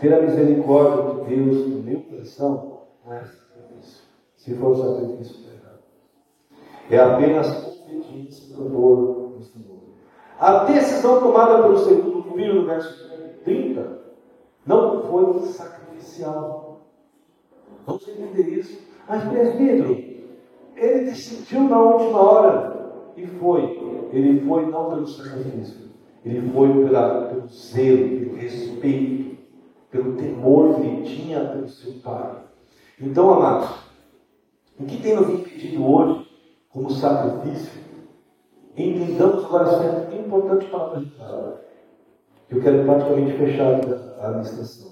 ter 0.00 0.14
a 0.14 0.22
misericórdia 0.22 1.24
de 1.24 1.36
Deus 1.36 1.68
no 1.68 1.82
meu 1.82 2.00
coração 2.00 2.80
não 3.04 3.12
é 3.12 3.20
sacrifício. 3.20 4.02
Se 4.34 4.54
for 4.54 4.74
sacrifício, 4.74 5.44
é 5.50 5.54
errado. 5.54 5.82
É 6.90 6.98
apenas 6.98 7.82
obediência 7.84 8.56
do 8.56 8.66
amor 8.66 9.36
do 9.36 9.44
Senhor. 9.44 9.69
A 10.40 10.64
decisão 10.64 11.20
tomada 11.20 11.62
pelo 11.62 11.78
segundo 11.78 12.22
filho, 12.32 12.62
no 12.62 12.66
verso 12.66 13.10
30, 13.44 13.98
não 14.66 15.02
foi 15.02 15.42
sacrificial. 15.46 16.80
Vamos 17.86 18.08
entender 18.08 18.58
isso. 18.58 18.80
Mas, 19.06 19.22
presbítero, 19.24 19.92
ele 20.76 21.04
decidiu 21.04 21.64
na 21.64 21.78
última 21.78 22.20
hora 22.20 22.90
e 23.16 23.26
foi. 23.26 24.08
Ele 24.12 24.40
foi 24.40 24.66
não 24.66 24.88
pelo 24.88 25.06
sacrifício, 25.06 25.90
ele 26.24 26.50
foi 26.50 26.84
pela, 26.84 27.26
pelo 27.26 27.46
zelo, 27.46 28.08
pelo 28.08 28.36
respeito 28.36 29.30
pelo 29.90 30.16
temor 30.16 30.76
que 30.76 30.86
ele 30.86 31.02
tinha 31.02 31.44
pelo 31.44 31.68
seu 31.68 31.94
pai. 31.94 32.36
Então, 33.00 33.32
amados, 33.32 33.70
o 34.78 34.84
que 34.84 35.02
tem 35.02 35.16
nos 35.16 35.28
impedido 35.28 35.84
hoje, 35.84 36.28
como 36.70 36.90
sacrifício, 36.90 37.72
entendamos 38.76 39.44
agora 39.44 39.68
essa 39.68 40.14
importante 40.14 40.66
palavra 40.66 41.00
de 41.00 41.12
Eu 42.50 42.62
quero 42.62 42.84
praticamente 42.84 43.36
fechar 43.36 43.80
a 44.20 44.28
administração. 44.28 44.90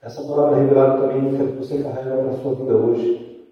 Essa 0.00 0.22
palavra 0.22 0.58
revelada 0.58 1.00
também 1.00 1.30
eu 1.30 1.36
quero 1.36 1.52
que 1.52 1.58
você 1.58 1.82
carregue 1.82 2.08
para 2.08 2.30
a 2.30 2.36
sua 2.38 2.54
vida 2.54 2.76
hoje. 2.76 3.48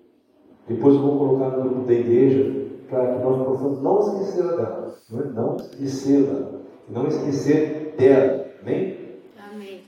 Depois 0.68 0.94
eu 0.94 1.02
vou 1.02 1.18
colocar 1.18 1.56
no 1.56 1.62
grupo 1.62 1.86
da 1.86 1.92
igreja 1.92 2.64
para 2.88 3.14
que 3.14 3.24
nós 3.24 3.46
possamos 3.46 3.82
não 3.82 3.98
esquecer 4.00 4.44
dela. 4.44 4.94
Não, 5.10 5.20
é? 5.20 5.24
não 5.24 5.56
esquecê-la. 5.56 6.60
Não 6.88 7.06
esquecer 7.08 7.94
dela. 7.98 8.46
Amém? 8.62 9.04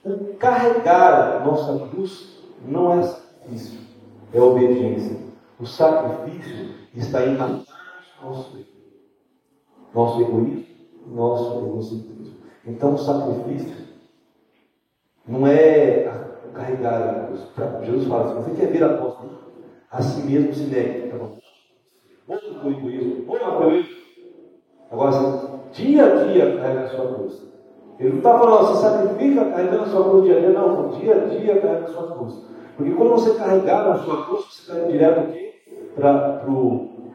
O 0.05 0.35
carregar 0.35 1.37
a 1.37 1.45
nossa 1.45 1.87
cruz 1.89 2.41
não 2.67 2.99
é 2.99 3.03
sacrifício, 3.03 3.81
é 4.33 4.41
obediência. 4.41 5.17
O 5.59 5.67
sacrifício 5.67 6.75
está 6.95 7.25
em 7.27 7.37
matar 7.37 7.77
nosso 8.23 8.57
nosso 9.97 10.21
egoísmo, 10.21 10.65
nosso 11.07 11.59
egocentrismo. 11.59 12.37
Então 12.67 12.95
o 12.95 12.99
sacrifício 12.99 13.75
não 15.27 15.47
é 15.47 16.13
carregar 16.53 17.03
a 17.03 17.27
cruz. 17.27 17.87
Jesus 17.87 18.07
fala 18.07 18.25
assim, 18.25 18.43
você 18.43 18.61
quer 18.61 18.73
ver 18.73 18.85
a 18.85 18.99
posse 18.99 19.27
a 19.91 20.03
si 20.03 20.27
mesmo 20.27 20.53
se 20.53 20.65
negue. 20.65 21.09
Tá 21.09 21.17
bom? 21.17 21.39
Morra 22.29 22.41
o 22.65 22.71
egoísmo, 22.71 23.25
morra 23.25 23.59
o 23.59 23.63
egoísmo. 23.63 23.97
Agora, 24.91 25.61
dia 25.73 26.05
a 26.05 26.25
dia 26.27 26.57
carrega 26.59 26.81
a 26.81 26.89
sua 26.89 27.15
cruz. 27.15 27.47
Ele 27.99 28.11
não 28.11 28.17
está 28.19 28.39
falando, 28.39 28.67
você 28.67 28.83
sacrifica 28.83 29.51
carregando 29.51 29.83
a 29.83 29.87
sua 29.87 30.05
cruz 30.11 30.25
dia 30.25 30.37
a 30.37 30.41
dia, 30.41 30.51
não, 30.51 30.89
dia 30.91 31.15
a 31.15 31.27
dia 31.27 31.61
carrega 31.61 31.85
a 31.85 31.89
sua 31.89 32.15
cruz. 32.15 32.45
Porque 32.77 32.93
quando 32.93 33.11
você 33.13 33.35
carregar 33.35 33.91
a 33.91 33.99
sua 33.99 34.27
cruz, 34.27 34.45
você 34.45 34.73
está 34.73 34.87
direto 34.87 35.35
para 35.95 36.45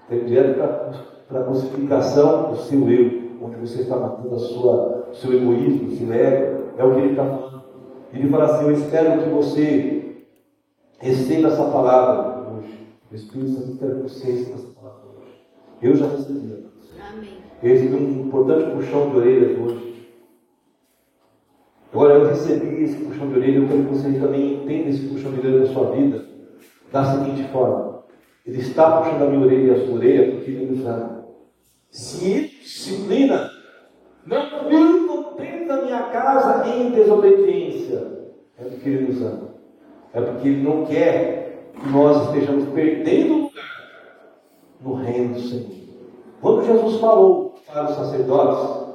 direto 0.10 0.58
para 0.58 0.66
a 0.66 1.11
crucificação 1.40 2.52
do 2.52 2.58
seu 2.58 2.90
eu, 2.90 3.22
onde 3.42 3.56
você 3.58 3.82
está 3.82 3.96
matando 3.96 4.36
a 4.36 4.40
sua, 4.40 5.08
o 5.12 5.16
seu 5.16 5.34
egoísmo, 5.34 5.88
o 5.88 5.96
seu 5.96 6.14
ego, 6.14 6.64
é 6.78 6.84
o 6.84 6.94
que 6.94 7.00
ele 7.00 7.10
está 7.12 7.26
falando. 7.26 7.62
Ele 8.14 8.30
fala 8.30 8.46
assim, 8.46 8.66
eu 8.66 8.72
espero 8.72 9.24
que 9.24 9.30
você 9.30 10.26
receba 11.00 11.48
essa 11.48 11.64
palavra 11.64 12.52
hoje. 12.52 12.88
O 13.12 13.16
Espírito 13.16 13.52
Santo 13.52 13.78
quer 13.78 13.96
que 13.96 14.02
você 14.04 14.32
receba 14.32 14.56
essa 14.56 14.68
palavra 14.80 15.02
hoje. 15.18 15.42
Eu 15.82 15.96
já 15.96 16.08
recebi. 16.08 16.66
Amém. 17.00 17.30
Eu 17.64 17.70
recebi 17.70 17.96
um 17.96 18.28
importante 18.28 18.72
puxão 18.72 19.10
de 19.10 19.18
orelhas 19.18 19.60
hoje. 19.60 19.92
Agora 21.94 22.14
eu 22.14 22.28
recebi 22.28 22.84
esse 22.84 23.04
puxão 23.04 23.28
de 23.28 23.36
orelha, 23.36 23.60
eu 23.60 23.68
quero 23.68 23.84
que 23.84 23.94
você 23.96 24.12
também 24.14 24.56
entenda 24.56 24.90
esse 24.90 25.08
puxão 25.08 25.32
de 25.32 25.40
orelha 25.40 25.60
na 25.60 25.74
sua 25.74 25.92
vida 25.92 26.26
da 26.92 27.04
seguinte 27.06 27.48
forma. 27.52 28.04
Ele 28.46 28.60
está 28.60 29.02
puxando 29.02 29.24
a 29.24 29.30
minha 29.30 29.46
orelha 29.46 29.68
e 29.68 29.72
a 29.72 29.86
sua 29.86 29.96
orelha 29.96 30.32
porque 30.32 30.52
ele 30.52 30.66
nos 30.66 30.86
ama. 30.86 31.21
Se 31.92 32.48
disciplina, 32.62 33.52
não 34.26 34.70
vivo 34.70 35.36
dentro 35.38 35.68
da 35.68 35.82
minha 35.82 36.04
casa 36.04 36.68
em 36.70 36.92
desobediência, 36.92 38.32
é 38.58 38.64
porque 38.64 38.90
ele 38.90 39.12
nos 39.12 39.22
ama. 39.22 39.50
É 40.14 40.22
porque 40.22 40.48
ele 40.48 40.64
não 40.64 40.86
quer 40.86 41.72
que 41.74 41.90
nós 41.90 42.28
estejamos 42.28 42.70
perdendo 42.70 43.34
lugar 43.34 44.42
no 44.80 44.94
reino 44.96 45.34
do 45.34 45.42
Senhor. 45.42 45.82
Quando 46.42 46.66
Jesus 46.66 47.00
falou 47.02 47.56
para 47.68 47.90
os 47.90 47.96
sacerdotes, 47.96 48.94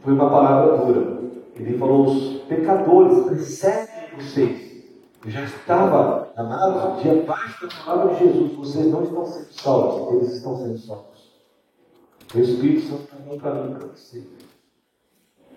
foi 0.00 0.12
uma 0.12 0.28
palavra 0.28 0.78
dura. 0.78 1.22
Ele 1.54 1.78
falou: 1.78 2.06
os 2.06 2.42
pecadores 2.42 3.24
perseguem 3.26 4.16
vocês. 4.16 4.72
Eu 5.24 5.30
já 5.30 5.44
estava, 5.44 6.32
amados, 6.36 7.02
debaixo 7.02 7.68
da 7.68 7.84
palavra 7.84 8.14
de 8.14 8.24
Jesus. 8.24 8.54
Vocês 8.54 8.86
não 8.86 9.04
estão 9.04 9.24
sendo 9.24 9.52
salvos, 9.52 10.14
eles 10.14 10.32
estão 10.34 10.56
sendo 10.56 10.78
salvos. 10.78 11.11
O 12.34 12.38
Espírito 12.38 12.88
Santo 12.88 13.08
também 13.08 13.34
mim 13.34 13.74
para 13.74 13.86
você. 13.88 14.22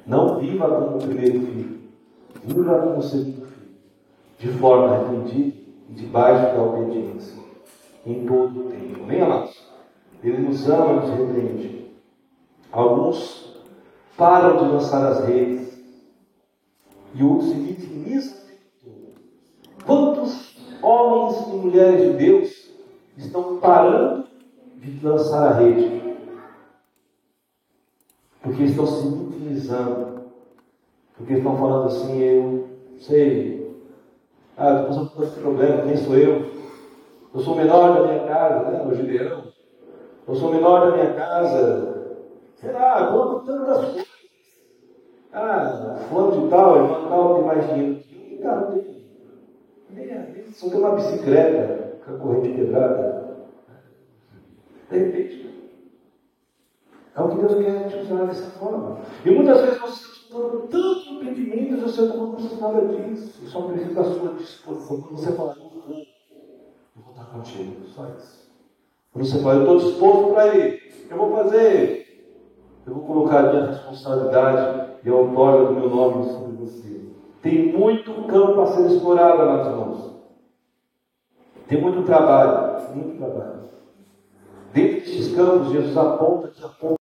Não 0.06 0.40
viva 0.40 0.68
como 0.68 0.98
o 0.98 1.02
primeiro 1.02 1.40
filho, 1.40 1.80
viva 2.44 2.80
como 2.80 2.98
o 2.98 3.02
segundo 3.02 3.46
filho, 3.48 3.78
de 4.40 4.48
forma 4.60 4.94
arrependida 4.94 5.56
e 5.90 5.94
debaixo 5.94 6.56
da 6.56 6.62
obediência, 6.62 7.42
em 8.06 8.26
todo 8.26 8.68
o 8.68 8.70
tempo. 8.70 9.04
Amém, 9.04 9.22
amados? 9.22 9.64
Ele 10.24 10.38
nos 10.40 10.70
ama 10.70 10.94
e 10.94 10.96
nos 10.96 11.10
repreende. 11.10 11.86
Alguns 12.72 13.58
param 14.18 14.58
de 14.58 14.72
lançar 14.74 15.06
as 15.08 15.26
redes 15.26 15.80
e 17.16 17.24
o 17.24 17.42
se 17.42 17.54
vitimiza 17.54 18.46
Quantos 19.86 20.56
homens 20.82 21.48
e 21.48 21.56
mulheres 21.58 22.02
de 22.02 22.18
Deus 22.18 22.72
estão 23.18 23.60
parando 23.60 24.26
de 24.78 25.06
lançar 25.06 25.52
a 25.52 25.54
rede? 25.54 26.15
Porque 28.46 28.64
estão 28.64 28.86
se 28.86 29.10
vitimizando. 29.10 30.22
Porque 31.18 31.34
estão 31.34 31.58
falando 31.58 31.88
assim, 31.88 32.22
eu 32.22 32.68
sei, 33.00 33.76
ah, 34.56 34.70
estou 34.70 34.88
passando 34.88 35.10
por 35.10 35.24
esse 35.24 35.40
problema, 35.40 35.82
quem 35.82 35.98
sou 35.98 36.16
eu? 36.16 36.46
Eu 37.34 37.40
sou 37.42 37.56
o 37.56 37.58
menor 37.58 37.94
da 37.96 38.08
minha 38.08 38.28
casa, 38.28 38.70
né? 38.70 38.86
O 38.86 38.94
Gideão. 38.94 39.44
Eu 40.28 40.36
sou 40.36 40.50
o 40.50 40.54
menor 40.54 40.92
da 40.92 40.96
minha 40.96 41.14
casa. 41.14 42.18
Será? 42.56 43.08
Quanto 43.12 43.46
tantas 43.46 43.86
coisas. 43.86 44.06
Ah, 45.34 45.98
fulano 46.08 46.44
de 46.44 46.50
tal, 46.50 46.76
irmão 46.78 47.10
tal, 47.10 47.36
tem 47.36 47.44
mais 47.44 47.68
dinheiro 47.68 47.96
que 47.96 48.36
eu. 48.36 48.44
Cara, 48.44 48.62
não 48.62 48.72
tem. 48.72 49.06
Nem, 49.90 50.52
só 50.52 50.70
tem 50.70 50.80
uma 50.80 50.96
bicicleta 50.96 51.98
com 52.06 52.14
a 52.14 52.18
corrente 52.18 52.54
quebrada. 52.54 53.38
De 54.90 54.98
repente. 54.98 55.55
É 57.16 57.22
o 57.22 57.30
que 57.30 57.38
Deus 57.38 57.56
quer 57.56 57.88
te 57.88 57.98
usar 57.98 58.26
dessa 58.26 58.50
forma. 58.60 59.00
E 59.24 59.30
muitas 59.30 59.62
vezes 59.62 59.80
nós 59.80 60.02
estamos 60.02 60.52
dando 60.52 60.68
tantos 60.68 61.08
impedimentos, 61.08 61.82
você 61.82 62.02
não 62.02 62.34
precisa 62.34 62.60
nada 62.60 62.86
disso. 62.88 63.40
Eu 63.42 63.50
só 63.50 63.62
preciso 63.62 63.94
da 63.94 64.04
sua 64.04 64.34
disposição. 64.34 65.02
Quando 65.02 65.18
você 65.18 65.32
fala, 65.32 65.56
eu 65.58 65.70
vou, 65.70 65.98
eu 65.98 67.02
vou 67.02 67.12
estar 67.12 67.26
contigo. 67.26 67.86
Só 67.88 68.06
isso. 68.18 68.52
Quando 69.14 69.26
você 69.26 69.40
fala, 69.40 69.56
eu 69.56 69.62
estou 69.62 69.78
disposto 69.78 70.34
para 70.34 70.58
ir, 70.58 71.08
eu 71.10 71.18
vou 71.18 71.32
fazer. 71.38 72.06
Eu 72.86 72.94
vou 72.94 73.04
colocar 73.06 73.40
a 73.40 73.54
minha 73.54 73.66
responsabilidade 73.68 74.92
e 75.04 75.10
a 75.10 75.16
outorga 75.16 75.68
do 75.68 75.80
meu 75.80 75.90
nome 75.90 76.26
sobre 76.26 76.58
você. 76.58 77.02
Tem 77.42 77.72
muito 77.72 78.12
campo 78.28 78.62
a 78.62 78.68
ser 78.68 78.88
explorado, 78.88 79.42
amados 79.42 79.68
irmãos. 79.68 80.16
Tem 81.68 81.82
muito 81.82 82.04
trabalho, 82.04 82.94
muito 82.94 83.18
trabalho. 83.18 83.66
Dentro 84.74 85.00
desses 85.00 85.34
campos, 85.34 85.72
Jesus 85.72 85.96
aponta 85.96 86.50
que 86.50 86.64
aponta 86.64 87.05